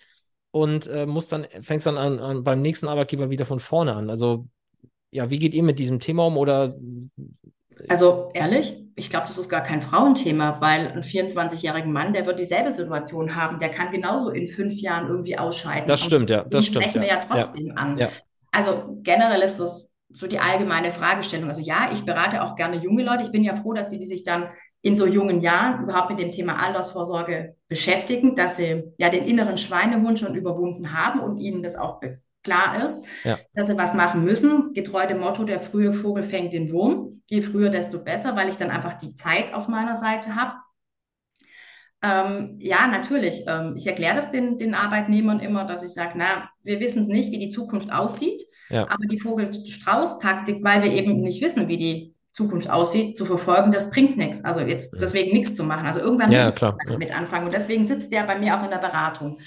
und 0.51 0.87
äh, 0.87 1.05
musst 1.05 1.33
dann, 1.33 1.47
fängst 1.61 1.85
dann 1.85 1.97
an, 1.97 2.19
an, 2.19 2.43
beim 2.43 2.61
nächsten 2.61 2.87
Arbeitgeber 2.87 3.29
wieder 3.29 3.45
von 3.45 3.59
vorne 3.59 3.93
an. 3.93 4.09
Also 4.09 4.47
ja, 5.11 5.29
wie 5.29 5.39
geht 5.39 5.53
ihr 5.53 5.63
mit 5.63 5.77
diesem 5.77 5.99
Thema 5.99 6.25
um 6.27 6.37
oder 6.37 6.75
also 7.87 8.29
ehrlich, 8.33 8.75
ich 8.95 9.09
glaube, 9.09 9.27
das 9.27 9.37
ist 9.37 9.49
gar 9.49 9.61
kein 9.61 9.81
Frauenthema, 9.81 10.59
weil 10.59 10.87
ein 10.87 11.01
24-jähriger 11.01 11.85
Mann, 11.85 12.13
der 12.13 12.25
wird 12.25 12.39
dieselbe 12.39 12.71
Situation 12.71 13.35
haben, 13.35 13.59
der 13.59 13.69
kann 13.69 13.91
genauso 13.91 14.29
in 14.29 14.47
fünf 14.47 14.81
Jahren 14.81 15.07
irgendwie 15.07 15.37
ausscheiden. 15.37 15.87
Das 15.87 16.01
stimmt, 16.01 16.29
ja. 16.29 16.43
Das 16.43 16.65
stimmt. 16.65 16.85
sprechen 16.85 17.01
wir 17.01 17.07
ja, 17.07 17.17
trotzdem 17.17 17.67
ja. 17.67 17.73
an. 17.75 17.97
Ja. 17.97 18.09
Also 18.51 18.99
generell 19.03 19.41
ist 19.41 19.59
das 19.59 19.87
so 20.09 20.25
die 20.25 20.39
allgemeine 20.39 20.91
Fragestellung. 20.91 21.47
Also 21.49 21.61
ja, 21.61 21.89
ich 21.93 22.03
berate 22.03 22.43
auch 22.43 22.55
gerne 22.55 22.77
junge 22.77 23.03
Leute. 23.03 23.23
Ich 23.23 23.31
bin 23.31 23.43
ja 23.43 23.55
froh, 23.55 23.73
dass 23.73 23.89
sie 23.89 23.99
die 23.99 24.05
sich 24.05 24.23
dann 24.23 24.49
in 24.81 24.95
so 24.95 25.05
jungen 25.05 25.41
Jahren 25.41 25.83
überhaupt 25.83 26.09
mit 26.09 26.19
dem 26.19 26.31
Thema 26.31 26.63
Altersvorsorge 26.63 27.55
beschäftigen, 27.67 28.35
dass 28.35 28.57
sie 28.57 28.83
ja 28.97 29.09
den 29.09 29.25
inneren 29.25 29.57
Schweinehund 29.57 30.17
schon 30.17 30.33
überwunden 30.33 30.93
haben 30.93 31.19
und 31.19 31.37
ihnen 31.37 31.61
das 31.61 31.75
auch 31.75 31.99
klar 32.47 32.85
ist, 32.85 33.05
ja. 33.25 33.37
dass 33.53 33.67
sie 33.67 33.77
was 33.77 33.93
machen 33.93 34.23
müssen. 34.23 34.73
Getreu 34.73 35.05
dem 35.05 35.19
Motto, 35.19 35.43
der 35.43 35.59
frühe 35.59 35.91
Vogel 35.91 36.23
fängt 36.23 36.53
den 36.53 36.71
Wurm. 36.71 37.21
Je 37.25 37.41
früher, 37.41 37.69
desto 37.69 38.03
besser, 38.03 38.35
weil 38.35 38.49
ich 38.49 38.55
dann 38.55 38.71
einfach 38.71 38.93
die 38.93 39.13
Zeit 39.13 39.53
auf 39.53 39.67
meiner 39.67 39.97
Seite 39.97 40.35
habe. 40.35 40.53
Ähm, 42.01 42.57
ja, 42.59 42.87
natürlich. 42.87 43.43
Ähm, 43.47 43.75
ich 43.75 43.85
erkläre 43.85 44.15
das 44.15 44.29
den, 44.29 44.57
den 44.57 44.75
Arbeitnehmern 44.75 45.39
immer, 45.39 45.65
dass 45.65 45.83
ich 45.83 45.91
sage, 45.91 46.13
na, 46.15 46.49
wir 46.63 46.79
wissen 46.79 47.01
es 47.01 47.07
nicht, 47.07 47.31
wie 47.31 47.39
die 47.39 47.49
Zukunft 47.49 47.91
aussieht, 47.91 48.41
ja. 48.69 48.83
aber 48.83 49.05
die 49.09 49.19
Vogel-Strauß-Taktik, 49.19 50.63
weil 50.63 50.83
wir 50.83 50.91
eben 50.91 51.21
nicht 51.21 51.41
wissen, 51.41 51.67
wie 51.67 51.77
die 51.77 52.15
Zukunft 52.31 52.69
aussieht, 52.69 53.17
zu 53.17 53.25
verfolgen, 53.25 53.71
das 53.71 53.89
bringt 53.89 54.15
nichts. 54.15 54.45
Also 54.45 54.61
jetzt 54.61 54.95
deswegen 55.01 55.33
nichts 55.33 55.55
zu 55.55 55.63
machen. 55.63 55.87
Also 55.87 55.99
irgendwann 55.99 56.31
ja, 56.31 56.45
müssen 56.45 56.61
wir 56.61 56.77
damit 56.87 57.17
anfangen. 57.17 57.45
Und 57.45 57.53
deswegen 57.53 57.87
sitzt 57.87 58.13
der 58.13 58.23
bei 58.23 58.37
mir 58.37 58.57
auch 58.57 58.63
in 58.63 58.69
der 58.69 58.77
Beratung. 58.77 59.39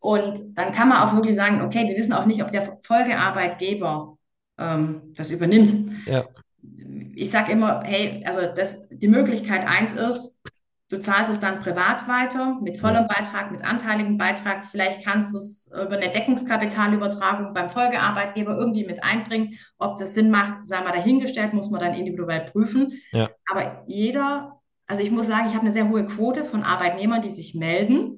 Und 0.00 0.56
dann 0.56 0.72
kann 0.72 0.88
man 0.88 1.02
auch 1.02 1.14
wirklich 1.14 1.34
sagen, 1.34 1.62
okay, 1.62 1.88
wir 1.88 1.96
wissen 1.96 2.12
auch 2.12 2.26
nicht, 2.26 2.42
ob 2.42 2.52
der 2.52 2.78
Folgearbeitgeber 2.82 4.16
ähm, 4.58 5.12
das 5.16 5.30
übernimmt. 5.30 5.74
Ja. 6.06 6.24
Ich 7.14 7.30
sage 7.30 7.52
immer, 7.52 7.82
hey, 7.84 8.24
also 8.24 8.42
das, 8.54 8.88
die 8.90 9.08
Möglichkeit 9.08 9.66
eins 9.66 9.94
ist, 9.94 10.40
du 10.88 10.98
zahlst 10.98 11.30
es 11.30 11.40
dann 11.40 11.60
privat 11.60 12.08
weiter, 12.08 12.58
mit 12.62 12.78
vollem 12.78 13.08
Beitrag, 13.08 13.50
mit 13.50 13.64
anteiligem 13.64 14.16
Beitrag. 14.18 14.64
Vielleicht 14.64 15.04
kannst 15.04 15.34
du 15.34 15.38
es 15.38 15.66
über 15.66 15.96
eine 15.96 16.10
Deckungskapitalübertragung 16.10 17.52
beim 17.52 17.70
Folgearbeitgeber 17.70 18.56
irgendwie 18.56 18.86
mit 18.86 19.02
einbringen. 19.02 19.58
Ob 19.78 19.98
das 19.98 20.14
Sinn 20.14 20.30
macht, 20.30 20.66
sei 20.66 20.80
mal 20.80 20.92
dahingestellt, 20.92 21.54
muss 21.54 21.70
man 21.70 21.80
dann 21.80 21.94
individuell 21.94 22.40
prüfen. 22.40 22.92
Ja. 23.10 23.30
Aber 23.50 23.82
jeder, 23.86 24.60
also 24.86 25.02
ich 25.02 25.10
muss 25.10 25.26
sagen, 25.26 25.46
ich 25.46 25.54
habe 25.54 25.66
eine 25.66 25.74
sehr 25.74 25.88
hohe 25.88 26.06
Quote 26.06 26.44
von 26.44 26.62
Arbeitnehmern, 26.62 27.20
die 27.20 27.30
sich 27.30 27.54
melden 27.54 28.17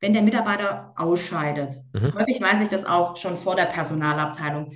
wenn 0.00 0.12
der 0.12 0.22
Mitarbeiter 0.22 0.92
ausscheidet. 0.96 1.76
Mhm. 1.92 2.14
Häufig 2.14 2.40
weiß 2.40 2.60
ich 2.60 2.68
das 2.68 2.84
auch 2.84 3.16
schon 3.16 3.36
vor 3.36 3.56
der 3.56 3.66
Personalabteilung. 3.66 4.72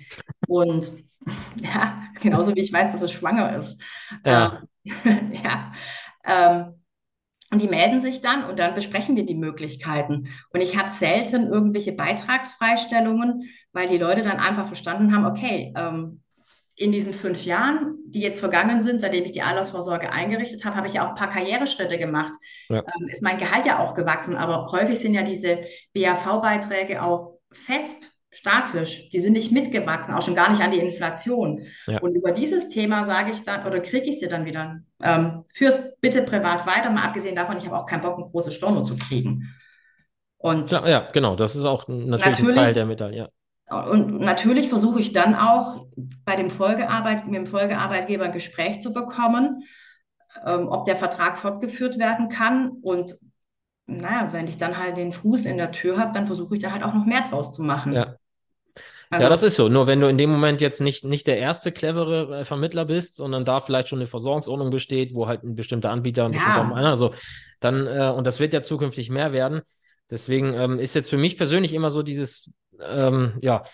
Und 0.49 0.91
ja, 1.63 2.03
genauso 2.21 2.55
wie 2.57 2.61
ich 2.61 2.73
weiß, 2.73 2.93
dass 2.93 3.03
es 3.03 3.13
schwanger 3.13 3.57
ist. 3.57 3.81
Ja. 4.25 4.63
Ähm, 5.05 5.33
ja. 5.45 5.73
Ähm, 6.25 6.75
und 7.53 7.61
die 7.61 7.69
melden 7.69 8.01
sich 8.01 8.23
dann 8.23 8.45
und 8.45 8.59
dann 8.59 8.73
besprechen 8.73 9.15
wir 9.15 9.27
die 9.27 9.35
Möglichkeiten. 9.35 10.29
Und 10.55 10.61
ich 10.63 10.79
habe 10.79 10.89
selten 10.89 11.49
irgendwelche 11.49 11.93
Beitragsfreistellungen, 11.93 13.43
weil 13.73 13.89
die 13.89 13.99
Leute 13.99 14.23
dann 14.23 14.39
einfach 14.39 14.67
verstanden 14.67 15.15
haben, 15.15 15.27
okay, 15.27 15.73
ähm, 15.77 16.22
in 16.83 16.93
diesen 16.93 17.15
fünf 17.15 17.45
Jahren, 17.45 17.99
die 18.07 18.21
jetzt 18.21 18.41
vergangen 18.41 18.83
sind, 18.83 19.01
seitdem 19.01 19.25
ich 19.25 19.33
die 19.33 19.43
Altersvorsorge 19.43 20.13
eingerichtet 20.13 20.65
habe, 20.65 20.77
habe 20.77 20.89
ich 20.89 20.95
ja 20.95 21.05
auch 21.05 21.11
ein 21.11 21.15
paar 21.15 21.31
Karriereschritte 21.31 21.97
gemacht. 21.97 22.33
Ja. 22.69 22.79
Ähm, 22.79 23.09
ist 23.09 23.23
mein 23.23 23.39
Gehalt 23.39 23.67
ja 23.67 23.79
auch 23.79 23.95
gewachsen, 23.95 24.37
aber 24.37 24.73
häufig 24.73 24.99
sind 24.99 25.15
ja 25.15 25.23
diese 25.23 25.61
BAV-Beiträge 25.95 27.03
auch 27.03 27.39
fest, 27.53 28.11
statisch. 28.31 29.11
Die 29.11 29.21
sind 29.21 29.35
nicht 29.35 29.53
mitgewachsen, 29.53 30.15
auch 30.15 30.23
schon 30.23 30.35
gar 30.35 30.51
nicht 30.51 30.61
an 30.61 30.73
die 30.73 30.79
Inflation. 30.79 31.67
Ja. 31.87 32.01
Und 32.01 32.17
über 32.17 32.33
dieses 32.33 32.69
Thema 32.69 33.05
sage 33.05 33.31
ich 33.31 33.45
dann, 33.45 33.65
oder 33.65 33.79
kriege 33.81 34.09
ich 34.09 34.19
sie 34.19 34.29
dann 34.29 34.45
wieder, 34.45 34.81
ähm, 35.01 35.45
fürs 35.55 35.97
bitte 36.01 36.23
privat 36.23 36.67
weiter, 36.67 36.91
mal 36.91 37.05
abgesehen 37.05 37.37
davon, 37.37 37.59
ich 37.59 37.67
habe 37.67 37.79
auch 37.79 37.87
keinen 37.87 38.03
Bock, 38.03 38.19
ein 38.19 38.31
großes 38.31 38.55
Storno 38.55 38.83
zu 38.83 38.97
kriegen. 38.97 39.55
Und 40.39 40.67
Klar, 40.67 40.89
ja, 40.89 41.11
genau, 41.13 41.37
das 41.37 41.55
ist 41.55 41.65
auch 41.65 41.87
natürlich, 41.87 42.39
natürlich 42.39 42.57
Teil 42.57 42.75
der 42.75 42.87
Medaille. 42.87 43.17
Ja. 43.17 43.29
Und 43.69 44.21
natürlich 44.21 44.69
versuche 44.69 45.01
ich 45.01 45.13
dann 45.13 45.35
auch 45.35 45.87
bei 46.25 46.37
dem 46.37 46.51
Folgearbeit, 46.51 47.25
mit 47.27 47.35
dem 47.35 47.47
Folgearbeitgeber 47.47 48.25
ein 48.25 48.33
Gespräch 48.33 48.81
zu 48.81 48.93
bekommen, 48.93 49.63
ähm, 50.45 50.69
ob 50.69 50.85
der 50.85 50.97
Vertrag 50.97 51.39
fortgeführt 51.39 51.99
werden 51.99 52.29
kann. 52.29 52.73
Und 52.83 53.17
naja, 53.87 54.29
wenn 54.33 54.47
ich 54.47 54.59
dann 54.59 54.79
halt 54.79 54.99
den 54.99 55.13
Fuß 55.13 55.47
in 55.47 55.57
der 55.57 55.73
Tür 55.73 55.99
habe, 55.99 56.13
dann 56.13 56.27
versuche 56.27 56.57
ich 56.57 56.63
da 56.63 56.73
halt 56.73 56.83
auch 56.83 56.95
noch 56.95 57.07
mehr 57.07 57.23
draus 57.23 57.53
zu 57.53 57.63
machen. 57.63 57.93
Ja. 57.93 58.17
Also, 59.13 59.25
ja, 59.25 59.29
das 59.29 59.43
ist 59.43 59.57
so. 59.57 59.69
Nur 59.69 59.87
wenn 59.87 60.01
du 60.01 60.09
in 60.09 60.17
dem 60.17 60.31
Moment 60.31 60.63
jetzt 60.63 60.81
nicht, 60.81 61.05
nicht 61.05 61.27
der 61.27 61.37
erste 61.37 61.71
clevere 61.71 62.41
äh, 62.41 62.45
Vermittler 62.47 62.87
bist, 62.87 63.17
sondern 63.17 63.45
da 63.45 63.61
vielleicht 63.61 63.89
schon 63.89 63.99
eine 63.99 64.07
Versorgungsordnung 64.07 64.71
besteht, 64.71 65.15
wo 65.15 65.27
halt 65.27 65.45
ein 65.45 65.55
bestimmter 65.55 65.91
Anbieter, 65.91 66.25
ein 66.25 66.33
ja. 66.33 66.39
bestimmter 66.39 66.75
also 66.77 67.13
dann, 67.61 67.87
äh, 67.87 68.11
und 68.17 68.27
das 68.27 68.41
wird 68.41 68.55
ja 68.55 68.63
zukünftig 68.63 69.11
mehr 69.11 69.33
werden. 69.33 69.61
Deswegen 70.11 70.55
ähm, 70.55 70.79
ist 70.79 70.95
jetzt 70.95 71.11
für 71.11 71.19
mich 71.19 71.37
persönlich 71.37 71.75
immer 71.75 71.91
so 71.91 72.03
dieses 72.03 72.55
ähm, 72.89 73.39
ja, 73.41 73.65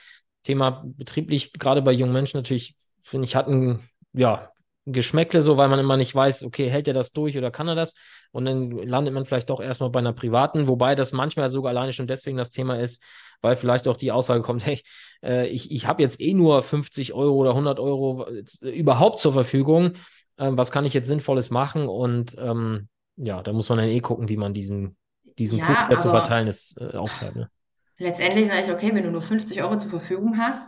Thema 0.42 0.82
betrieblich, 0.84 1.52
gerade 1.52 1.82
bei 1.82 1.92
jungen 1.92 2.12
Menschen 2.12 2.38
natürlich, 2.38 2.76
finde 3.02 3.26
ich, 3.26 3.36
hat 3.36 3.48
ein, 3.48 3.88
ja, 4.12 4.50
Geschmäckle 4.92 5.42
so, 5.42 5.56
weil 5.56 5.68
man 5.68 5.78
immer 5.78 5.96
nicht 5.96 6.14
weiß, 6.14 6.44
okay, 6.44 6.70
hält 6.70 6.88
er 6.88 6.94
das 6.94 7.12
durch 7.12 7.36
oder 7.36 7.50
kann 7.50 7.68
er 7.68 7.74
das? 7.74 7.94
Und 8.32 8.46
dann 8.46 8.70
landet 8.70 9.12
man 9.12 9.26
vielleicht 9.26 9.50
doch 9.50 9.60
erstmal 9.60 9.90
bei 9.90 9.98
einer 9.98 10.12
privaten, 10.12 10.66
wobei 10.66 10.94
das 10.94 11.12
manchmal 11.12 11.50
sogar 11.50 11.70
alleine 11.70 11.92
schon 11.92 12.06
deswegen 12.06 12.38
das 12.38 12.50
Thema 12.50 12.80
ist, 12.80 13.02
weil 13.42 13.56
vielleicht 13.56 13.86
auch 13.86 13.96
die 13.96 14.12
Aussage 14.12 14.42
kommt, 14.42 14.64
hey, 14.66 14.80
äh, 15.22 15.46
ich, 15.48 15.70
ich 15.70 15.86
habe 15.86 16.02
jetzt 16.02 16.20
eh 16.20 16.32
nur 16.32 16.62
50 16.62 17.12
Euro 17.12 17.36
oder 17.36 17.50
100 17.50 17.78
Euro 17.78 18.26
äh, 18.26 18.68
überhaupt 18.70 19.18
zur 19.18 19.32
Verfügung. 19.32 19.94
Ähm, 20.38 20.56
was 20.56 20.70
kann 20.70 20.84
ich 20.84 20.94
jetzt 20.94 21.08
Sinnvolles 21.08 21.50
machen? 21.50 21.88
Und 21.88 22.36
ähm, 22.38 22.88
ja, 23.16 23.42
da 23.42 23.52
muss 23.52 23.68
man 23.68 23.78
dann 23.78 23.88
eh 23.88 24.00
gucken, 24.00 24.28
wie 24.28 24.36
man 24.36 24.54
diesen, 24.54 24.96
diesen 25.38 25.58
ja, 25.58 25.86
Kuchen, 25.86 26.00
zu 26.00 26.10
verteilen 26.10 26.48
ist, 26.48 26.80
äh, 26.80 26.96
aufteilt. 26.96 27.36
Ne? 27.36 27.50
Letztendlich 27.98 28.48
sage 28.48 28.60
ich, 28.62 28.70
okay, 28.70 28.90
wenn 28.94 29.04
du 29.04 29.10
nur 29.10 29.22
50 29.22 29.60
Euro 29.62 29.76
zur 29.78 29.90
Verfügung 29.90 30.38
hast, 30.38 30.62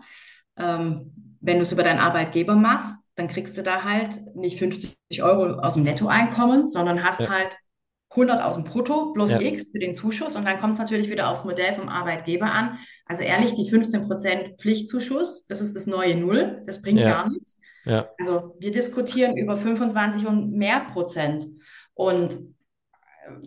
ähm, 0.56 1.36
wenn 1.40 1.56
du 1.56 1.62
es 1.62 1.72
über 1.72 1.82
deinen 1.82 2.00
Arbeitgeber 2.00 2.54
machst, 2.54 2.96
dann 3.14 3.28
kriegst 3.28 3.56
du 3.56 3.62
da 3.62 3.84
halt 3.84 4.10
nicht 4.34 4.58
50 4.58 4.96
Euro 5.22 5.60
aus 5.60 5.74
dem 5.74 5.84
Nettoeinkommen, 5.84 6.68
sondern 6.68 7.04
hast 7.04 7.20
ja. 7.20 7.28
halt 7.28 7.56
100 8.10 8.42
aus 8.42 8.56
dem 8.56 8.64
Brutto 8.64 9.12
plus 9.12 9.30
ja. 9.30 9.40
X 9.40 9.70
für 9.70 9.78
den 9.78 9.94
Zuschuss 9.94 10.34
und 10.34 10.44
dann 10.44 10.58
kommt 10.58 10.74
es 10.74 10.78
natürlich 10.80 11.08
wieder 11.08 11.30
aufs 11.30 11.44
Modell 11.44 11.72
vom 11.74 11.88
Arbeitgeber 11.88 12.46
an. 12.46 12.78
Also 13.06 13.22
ehrlich, 13.22 13.54
die 13.54 13.70
15% 13.70 14.58
Pflichtzuschuss, 14.58 15.46
das 15.46 15.60
ist 15.60 15.76
das 15.76 15.86
neue 15.86 16.16
Null, 16.16 16.62
das 16.66 16.82
bringt 16.82 17.00
ja. 17.00 17.10
gar 17.10 17.30
nichts. 17.30 17.60
Also 18.18 18.56
wir 18.58 18.70
diskutieren 18.70 19.36
über 19.36 19.56
25 19.56 20.26
und 20.26 20.52
mehr 20.52 20.80
Prozent. 20.92 21.46
Und 21.94 22.34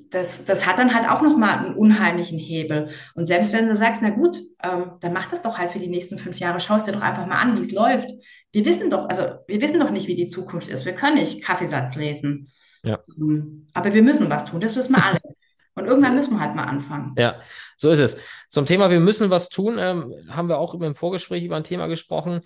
das, 0.10 0.46
das 0.46 0.66
hat 0.66 0.78
dann 0.78 0.94
halt 0.94 1.10
auch 1.10 1.22
nochmal 1.22 1.58
einen 1.58 1.76
unheimlichen 1.76 2.40
Hebel. 2.40 2.90
Und 3.16 3.26
selbst 3.26 3.54
wenn 3.54 3.68
du 3.68 3.76
sagst, 3.76 4.02
na 4.02 4.10
gut, 4.10 4.40
ähm, 4.62 4.94
dann 5.00 5.14
mach 5.14 5.30
das 5.30 5.42
doch 5.42 5.58
halt 5.58 5.72
für 5.72 5.80
die 5.80 5.88
nächsten 5.88 6.18
fünf 6.18 6.40
Jahre, 6.40 6.60
schau 6.60 6.76
es 6.76 6.86
dir 6.86 6.92
doch 6.92 7.02
einfach 7.02 7.26
mal 7.26 7.40
an, 7.40 7.58
wie 7.58 7.62
es 7.62 7.72
läuft. 7.72 8.10
Wir 8.52 8.66
wissen 8.66 8.90
doch, 8.90 9.10
also 9.10 9.24
wir 9.48 9.62
wissen 9.62 9.80
doch 9.80 9.90
nicht, 9.90 10.08
wie 10.08 10.16
die 10.16 10.28
Zukunft 10.28 10.68
ist. 10.68 10.86
Wir 10.86 10.94
können 10.94 11.16
nicht 11.16 11.44
Kaffeesatz 11.44 11.96
lesen. 11.96 12.52
Ja. 12.84 13.00
Ähm, 13.18 13.68
aber 13.74 13.94
wir 13.94 14.04
müssen 14.04 14.30
was 14.30 14.46
tun, 14.46 14.62
das 14.62 14.76
wissen 14.76 14.96
wir 14.96 15.04
alle. 15.04 15.20
Und 15.76 15.86
irgendwann 15.86 16.16
müssen 16.16 16.36
wir 16.36 16.40
halt 16.40 16.56
mal 16.56 16.66
anfangen. 16.66 17.16
Ja, 17.18 17.42
so 17.78 17.90
ist 17.90 18.00
es. 18.00 18.16
Zum 18.48 18.68
Thema, 18.68 18.92
wir 18.92 19.00
müssen 19.00 19.32
was 19.32 19.50
tun, 19.50 19.78
ähm, 19.80 20.14
haben 20.30 20.48
wir 20.48 20.60
auch 20.60 20.76
im 20.76 20.96
Vorgespräch 20.96 21.44
über 21.44 21.56
ein 21.56 21.64
Thema 21.64 21.88
gesprochen 21.88 22.42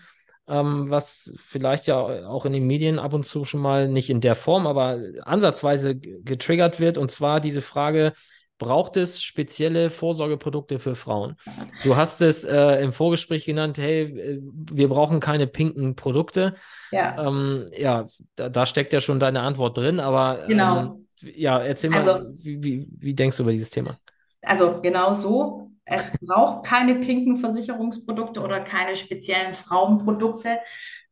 ähm, 0.47 0.89
was 0.89 1.33
vielleicht 1.37 1.87
ja 1.87 1.97
auch 2.27 2.45
in 2.45 2.53
den 2.53 2.65
Medien 2.65 2.99
ab 2.99 3.13
und 3.13 3.25
zu 3.25 3.43
schon 3.45 3.59
mal 3.59 3.87
nicht 3.87 4.09
in 4.09 4.21
der 4.21 4.35
Form, 4.35 4.65
aber 4.67 4.99
ansatzweise 5.23 5.95
getriggert 5.95 6.79
wird. 6.79 6.97
Und 6.97 7.11
zwar 7.11 7.39
diese 7.39 7.61
Frage, 7.61 8.13
braucht 8.57 8.97
es 8.97 9.21
spezielle 9.21 9.89
Vorsorgeprodukte 9.89 10.79
für 10.79 10.95
Frauen? 10.95 11.35
Du 11.83 11.95
hast 11.95 12.21
es 12.21 12.43
äh, 12.43 12.81
im 12.81 12.91
Vorgespräch 12.91 13.45
genannt, 13.45 13.77
hey, 13.77 14.03
äh, 14.03 14.39
wir 14.41 14.89
brauchen 14.89 15.19
keine 15.19 15.47
pinken 15.47 15.95
Produkte. 15.95 16.55
Ja, 16.91 17.27
ähm, 17.27 17.69
ja 17.77 18.07
da, 18.35 18.49
da, 18.49 18.65
steckt 18.65 18.93
ja 18.93 19.01
schon 19.01 19.19
deine 19.19 19.41
Antwort 19.41 19.77
drin, 19.77 19.99
aber 19.99 20.45
genau. 20.47 20.79
Ähm, 20.79 21.07
ja, 21.35 21.59
erzähl 21.59 21.89
mal, 21.89 22.07
also, 22.07 22.29
wie, 22.37 22.63
wie, 22.63 22.87
wie 22.91 23.13
denkst 23.13 23.37
du 23.37 23.43
über 23.43 23.51
dieses 23.51 23.69
Thema? 23.69 23.99
Also 24.41 24.79
genau 24.81 25.13
so 25.13 25.66
es 25.89 26.11
braucht 26.21 26.65
keine 26.65 26.95
pinken 26.95 27.37
Versicherungsprodukte 27.37 28.41
oder 28.41 28.59
keine 28.59 28.95
speziellen 28.97 29.53
Frauenprodukte, 29.53 30.59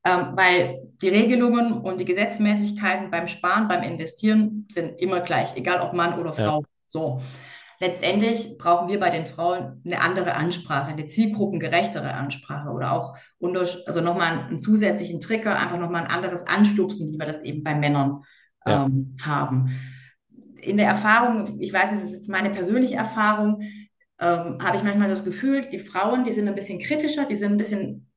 ähm, 0.04 0.34
weil 0.34 0.80
die 1.02 1.08
Regelungen 1.08 1.74
und 1.74 2.00
die 2.00 2.06
Gesetzmäßigkeiten 2.06 3.10
beim 3.10 3.28
Sparen, 3.28 3.68
beim 3.68 3.84
Investieren 3.84 4.68
sind 4.70 5.00
immer 5.00 5.22
gleich, 5.22 5.56
egal 5.56 5.82
ob 5.82 5.94
Mann 5.94 6.20
oder 6.20 6.34
Frau. 6.34 6.60
Ja. 6.60 6.68
So. 6.88 7.22
letztendlich 7.80 8.58
brauchen 8.58 8.88
wir 8.88 9.00
bei 9.00 9.10
den 9.10 9.26
Frauen 9.26 9.82
eine 9.86 10.02
andere 10.02 10.36
Ansprache, 10.36 10.92
eine 10.92 11.08
zielgruppengerechtere 11.08 12.14
Ansprache 12.14 12.70
oder 12.70 12.94
auch 12.94 13.18
unter, 13.40 13.62
also 13.62 14.02
nochmal 14.02 14.46
einen 14.48 14.60
zusätzlichen 14.60 15.20
Trigger, 15.20 15.58
einfach 15.58 15.80
nochmal 15.80 16.04
ein 16.04 16.12
anderes 16.12 16.46
Anstupsen, 16.48 17.12
wie 17.12 17.18
wir 17.18 17.26
das 17.26 17.42
eben 17.44 17.64
bei 17.64 17.76
Männern 17.76 18.24
ja. 18.66 18.86
ähm, 18.86 19.16
haben. 19.22 19.72
In 20.62 20.78
der 20.78 20.88
Erfahrung, 20.88 21.60
ich 21.60 21.72
weiß 21.72 21.92
nicht, 21.92 22.04
das 22.04 22.12
ist 22.12 22.18
jetzt 22.18 22.30
meine 22.30 22.50
persönliche 22.50 22.96
Erfahrung, 22.96 23.62
ähm, 24.20 24.58
habe 24.62 24.78
ich 24.78 24.84
manchmal 24.84 25.10
das 25.10 25.26
Gefühl, 25.26 25.70
die 25.70 25.80
Frauen, 25.80 26.24
die 26.24 26.32
sind 26.32 26.48
ein 26.48 26.56
bisschen 26.56 26.80
kritischer, 26.80 27.26
die 27.26 27.36
sind 27.36 27.54
ein 27.54 27.58
bisschen 27.58 28.12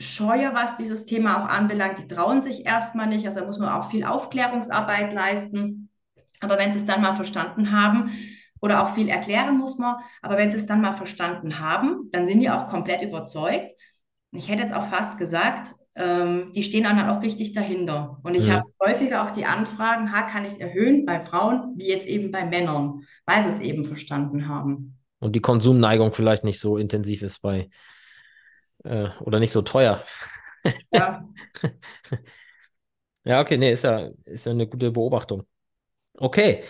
scheuer, 0.00 0.52
was 0.54 0.76
dieses 0.76 1.06
Thema 1.06 1.42
auch 1.42 1.48
anbelangt. 1.48 1.98
Die 1.98 2.06
trauen 2.06 2.42
sich 2.42 2.66
erstmal 2.66 3.06
nicht, 3.06 3.26
also 3.26 3.40
da 3.40 3.46
muss 3.46 3.58
man 3.58 3.68
auch 3.68 3.90
viel 3.90 4.04
Aufklärungsarbeit 4.04 5.12
leisten. 5.12 5.90
Aber 6.40 6.58
wenn 6.58 6.72
sie 6.72 6.78
es 6.78 6.86
dann 6.86 7.00
mal 7.00 7.14
verstanden 7.14 7.70
haben, 7.70 8.10
oder 8.64 8.82
auch 8.82 8.94
viel 8.94 9.08
erklären 9.08 9.58
muss 9.58 9.76
man, 9.76 9.96
aber 10.22 10.38
wenn 10.38 10.50
sie 10.50 10.56
es 10.56 10.64
dann 10.64 10.80
mal 10.80 10.94
verstanden 10.94 11.58
haben, 11.58 12.08
dann 12.12 12.26
sind 12.26 12.40
die 12.40 12.48
auch 12.48 12.66
komplett 12.68 13.02
überzeugt. 13.02 13.72
Ich 14.32 14.48
hätte 14.48 14.62
jetzt 14.62 14.72
auch 14.72 14.86
fast 14.86 15.18
gesagt, 15.18 15.74
ähm, 15.94 16.50
die 16.54 16.62
stehen 16.62 16.84
dann 16.84 16.98
auch 17.10 17.22
richtig 17.22 17.52
dahinter. 17.52 18.18
Und 18.22 18.34
ich 18.34 18.46
ja. 18.46 18.54
habe 18.54 18.72
häufiger 18.82 19.22
auch 19.22 19.32
die 19.32 19.44
Anfragen, 19.44 20.12
ha, 20.12 20.22
kann 20.22 20.46
ich 20.46 20.52
es 20.52 20.58
erhöhen 20.58 21.04
bei 21.04 21.20
Frauen, 21.20 21.74
wie 21.76 21.88
jetzt 21.88 22.06
eben 22.06 22.30
bei 22.30 22.46
Männern, 22.46 23.02
weil 23.26 23.42
sie 23.42 23.50
es 23.50 23.60
eben 23.60 23.84
verstanden 23.84 24.48
haben. 24.48 24.96
Und 25.24 25.32
die 25.32 25.40
Konsumneigung 25.40 26.12
vielleicht 26.12 26.44
nicht 26.44 26.60
so 26.60 26.76
intensiv 26.76 27.22
ist 27.22 27.38
bei 27.38 27.70
äh, 28.84 29.08
oder 29.20 29.40
nicht 29.40 29.52
so 29.52 29.62
teuer. 29.62 30.04
Ja. 30.92 31.26
ja, 33.24 33.40
okay, 33.40 33.56
nee, 33.56 33.72
ist 33.72 33.84
ja, 33.84 34.10
ist 34.26 34.44
ja 34.44 34.52
eine 34.52 34.66
gute 34.66 34.90
Beobachtung. 34.90 35.46
Okay. 36.18 36.64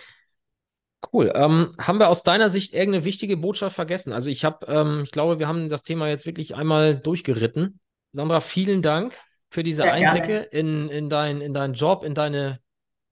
Cool. 1.12 1.32
Ähm, 1.34 1.72
haben 1.78 1.98
wir 1.98 2.08
aus 2.08 2.22
deiner 2.22 2.48
Sicht 2.48 2.74
irgendeine 2.74 3.04
wichtige 3.04 3.36
Botschaft 3.36 3.74
vergessen? 3.74 4.12
Also 4.12 4.30
ich 4.30 4.44
habe, 4.44 4.64
ähm, 4.66 5.00
ich 5.02 5.10
glaube, 5.10 5.40
wir 5.40 5.48
haben 5.48 5.68
das 5.68 5.82
Thema 5.82 6.08
jetzt 6.08 6.24
wirklich 6.24 6.54
einmal 6.54 6.94
durchgeritten. 6.94 7.80
Sandra, 8.12 8.38
vielen 8.38 8.82
Dank 8.82 9.16
für 9.50 9.64
diese 9.64 9.82
Sehr 9.82 9.92
Einblicke 9.92 10.38
in, 10.38 10.88
in, 10.90 11.10
dein, 11.10 11.40
in 11.40 11.54
deinen 11.54 11.74
Job, 11.74 12.04
in 12.04 12.14
deine 12.14 12.60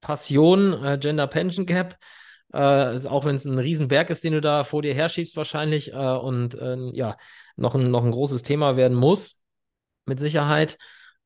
Passion, 0.00 0.84
äh, 0.84 0.98
Gender 0.98 1.26
Pension 1.26 1.66
Gap. 1.66 1.96
Äh, 2.52 3.06
auch 3.06 3.24
wenn 3.24 3.36
es 3.36 3.44
ein 3.44 3.58
Riesenberg 3.58 4.10
ist, 4.10 4.24
den 4.24 4.34
du 4.34 4.40
da 4.40 4.64
vor 4.64 4.82
dir 4.82 4.94
herschiebst 4.94 5.36
wahrscheinlich 5.36 5.92
äh, 5.92 5.96
und 5.96 6.54
äh, 6.54 6.90
ja, 6.92 7.16
noch 7.56 7.74
ein, 7.74 7.90
noch 7.90 8.04
ein 8.04 8.10
großes 8.10 8.42
Thema 8.42 8.76
werden 8.76 8.96
muss, 8.96 9.40
mit 10.06 10.20
Sicherheit. 10.20 10.78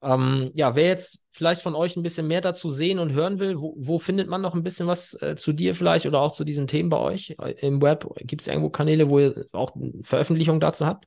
Ähm, 0.02 0.50
ja, 0.54 0.76
wer 0.76 0.86
jetzt 0.86 1.22
vielleicht 1.32 1.62
von 1.62 1.74
euch 1.74 1.96
ein 1.96 2.02
bisschen 2.02 2.28
mehr 2.28 2.40
dazu 2.40 2.70
sehen 2.70 2.98
und 2.98 3.12
hören 3.12 3.38
will, 3.38 3.60
wo, 3.60 3.74
wo 3.76 3.98
findet 3.98 4.28
man 4.28 4.40
noch 4.40 4.54
ein 4.54 4.62
bisschen 4.62 4.86
was 4.86 5.20
äh, 5.20 5.36
zu 5.36 5.52
dir 5.52 5.74
vielleicht 5.74 6.06
oder 6.06 6.20
auch 6.20 6.32
zu 6.32 6.44
diesen 6.44 6.66
Themen 6.66 6.90
bei 6.90 6.98
euch 6.98 7.34
äh, 7.42 7.54
im 7.66 7.82
Web? 7.82 8.06
Gibt 8.20 8.42
es 8.42 8.46
irgendwo 8.46 8.70
Kanäle, 8.70 9.10
wo 9.10 9.18
ihr 9.18 9.46
auch 9.52 9.72
Veröffentlichungen 10.02 10.60
dazu 10.60 10.86
habt? 10.86 11.06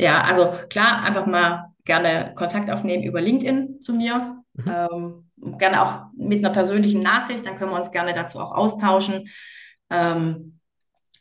Ja, 0.00 0.22
also 0.22 0.52
klar, 0.68 1.02
einfach 1.02 1.26
mal 1.26 1.72
gerne 1.84 2.32
Kontakt 2.34 2.70
aufnehmen 2.70 3.02
über 3.02 3.20
LinkedIn 3.20 3.80
zu 3.80 3.94
mir. 3.94 4.42
Mhm. 4.58 5.24
Ähm, 5.42 5.58
gerne 5.58 5.82
auch 5.82 6.06
mit 6.16 6.44
einer 6.44 6.52
persönlichen 6.52 7.02
Nachricht, 7.02 7.46
dann 7.46 7.56
können 7.56 7.70
wir 7.70 7.78
uns 7.78 7.92
gerne 7.92 8.12
dazu 8.12 8.40
auch 8.40 8.52
austauschen. 8.52 9.28
Ähm, 9.90 10.57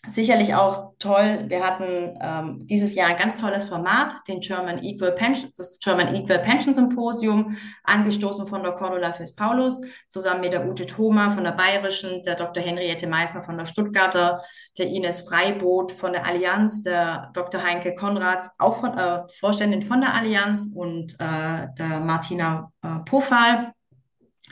Sicherlich 0.07 0.55
auch 0.55 0.93
toll. 0.99 1.45
Wir 1.47 1.65
hatten 1.65 2.17
ähm, 2.21 2.65
dieses 2.65 2.95
Jahr 2.95 3.09
ein 3.09 3.17
ganz 3.17 3.37
tolles 3.37 3.65
Format, 3.65 4.15
den 4.27 4.39
German 4.39 4.83
Equal 4.83 5.11
Pension, 5.11 5.51
das 5.57 5.79
German 5.79 6.15
Equal 6.15 6.39
Pension 6.39 6.73
Symposium, 6.73 7.57
angestoßen 7.83 8.45
von 8.45 8.63
der 8.63 8.71
Cordula 8.73 9.11
Fürst 9.11 9.37
Paulus, 9.37 9.81
zusammen 10.09 10.41
mit 10.41 10.53
der 10.53 10.67
Ute 10.67 10.85
Thoma 10.85 11.29
von 11.29 11.43
der 11.43 11.51
Bayerischen, 11.51 12.23
der 12.23 12.35
Dr. 12.35 12.63
Henriette 12.63 13.07
Meissner 13.07 13.43
von 13.43 13.57
der 13.57 13.65
Stuttgarter, 13.65 14.43
der 14.77 14.87
Ines 14.87 15.21
Freiboot 15.21 15.91
von 15.91 16.13
der 16.13 16.25
Allianz, 16.25 16.83
der 16.83 17.29
Dr. 17.33 17.61
Heinke 17.61 17.93
Konrads, 17.93 18.49
auch 18.59 18.79
von, 18.79 18.97
äh, 18.97 19.23
Vorständin 19.39 19.81
von 19.81 20.01
der 20.01 20.13
Allianz 20.13 20.71
und 20.73 21.13
äh, 21.19 21.67
der 21.77 21.99
Martina 21.99 22.71
äh, 22.83 22.99
Pofal. 23.05 23.73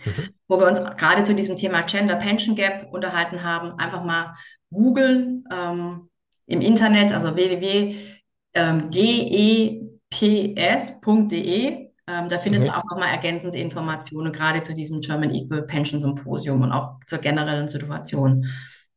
Mhm. 0.04 0.34
wo 0.48 0.60
wir 0.60 0.68
uns 0.68 0.80
gerade 0.98 1.24
zu 1.24 1.34
diesem 1.34 1.56
Thema 1.56 1.82
Gender 1.82 2.16
Pension 2.16 2.56
Gap 2.56 2.92
unterhalten 2.92 3.44
haben, 3.44 3.80
einfach 3.80 4.04
mal 4.04 4.36
googeln 4.76 5.46
ähm, 5.52 6.10
im 6.46 6.62
Internet, 6.62 7.12
also 7.14 7.36
www.geps.de. 7.36 7.96
Ähm, 12.08 12.30
da 12.30 12.38
findet 12.38 12.62
mhm. 12.62 12.68
man 12.68 12.76
auch 12.76 12.84
nochmal 12.84 13.10
ergänzende 13.10 13.58
Informationen, 13.58 14.32
gerade 14.32 14.62
zu 14.62 14.76
diesem 14.76 15.02
German 15.02 15.34
Equal 15.34 15.64
Pension 15.64 16.00
Symposium 16.00 16.62
und 16.62 16.72
auch 16.72 17.00
zur 17.08 17.18
generellen 17.18 17.68
Situation. 17.68 18.46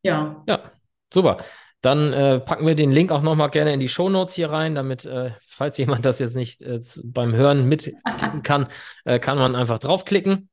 Ja. 0.02 0.44
Ja, 0.46 0.70
super. 1.12 1.38
Dann 1.80 2.12
äh, 2.12 2.40
packen 2.40 2.66
wir 2.66 2.74
den 2.74 2.90
Link 2.90 3.12
auch 3.12 3.22
nochmal 3.22 3.50
gerne 3.50 3.72
in 3.72 3.80
die 3.80 3.88
Show 3.88 4.08
Notes 4.08 4.34
hier 4.34 4.50
rein, 4.50 4.74
damit, 4.74 5.06
äh, 5.06 5.30
falls 5.46 5.78
jemand 5.78 6.04
das 6.04 6.18
jetzt 6.18 6.34
nicht 6.34 6.60
äh, 6.60 6.80
beim 7.04 7.34
Hören 7.34 7.66
mitklicken 7.66 8.42
kann, 8.42 8.66
äh, 9.04 9.18
kann 9.20 9.38
man 9.38 9.54
einfach 9.54 9.78
draufklicken. 9.78 10.50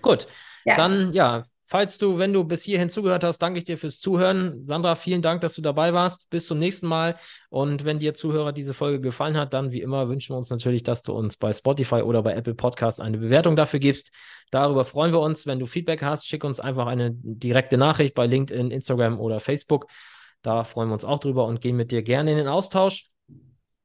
Gut. 0.00 0.26
Ja. 0.64 0.76
Dann, 0.76 1.12
ja, 1.12 1.44
Falls 1.72 1.96
du, 1.96 2.18
wenn 2.18 2.34
du 2.34 2.44
bis 2.44 2.64
hierhin 2.64 2.90
zugehört 2.90 3.24
hast, 3.24 3.38
danke 3.38 3.56
ich 3.56 3.64
dir 3.64 3.78
fürs 3.78 3.98
Zuhören. 3.98 4.66
Sandra, 4.66 4.94
vielen 4.94 5.22
Dank, 5.22 5.40
dass 5.40 5.54
du 5.54 5.62
dabei 5.62 5.94
warst. 5.94 6.28
Bis 6.28 6.46
zum 6.46 6.58
nächsten 6.58 6.86
Mal. 6.86 7.16
Und 7.48 7.86
wenn 7.86 7.98
dir 7.98 8.12
Zuhörer 8.12 8.52
diese 8.52 8.74
Folge 8.74 9.00
gefallen 9.00 9.38
hat, 9.38 9.54
dann 9.54 9.72
wie 9.72 9.80
immer 9.80 10.10
wünschen 10.10 10.34
wir 10.34 10.36
uns 10.36 10.50
natürlich, 10.50 10.82
dass 10.82 11.02
du 11.02 11.14
uns 11.14 11.38
bei 11.38 11.50
Spotify 11.50 12.02
oder 12.02 12.22
bei 12.22 12.34
Apple 12.34 12.54
Podcasts 12.54 13.00
eine 13.00 13.16
Bewertung 13.16 13.56
dafür 13.56 13.80
gibst. 13.80 14.12
Darüber 14.50 14.84
freuen 14.84 15.12
wir 15.12 15.20
uns. 15.20 15.46
Wenn 15.46 15.58
du 15.58 15.64
Feedback 15.64 16.02
hast, 16.02 16.28
schick 16.28 16.44
uns 16.44 16.60
einfach 16.60 16.86
eine 16.86 17.12
direkte 17.14 17.78
Nachricht 17.78 18.14
bei 18.14 18.26
LinkedIn, 18.26 18.70
Instagram 18.70 19.18
oder 19.18 19.40
Facebook. 19.40 19.86
Da 20.42 20.64
freuen 20.64 20.90
wir 20.90 20.92
uns 20.92 21.06
auch 21.06 21.20
drüber 21.20 21.46
und 21.46 21.62
gehen 21.62 21.76
mit 21.76 21.90
dir 21.90 22.02
gerne 22.02 22.32
in 22.32 22.36
den 22.36 22.48
Austausch. 22.48 23.08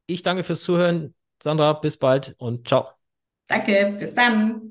Ich 0.08 0.24
danke 0.24 0.44
fürs 0.44 0.62
Zuhören. 0.62 1.16
Sandra, 1.42 1.72
bis 1.72 1.96
bald 1.96 2.36
und 2.38 2.68
ciao. 2.68 2.90
Danke, 3.48 3.96
bis 3.98 4.14
dann. 4.14 4.62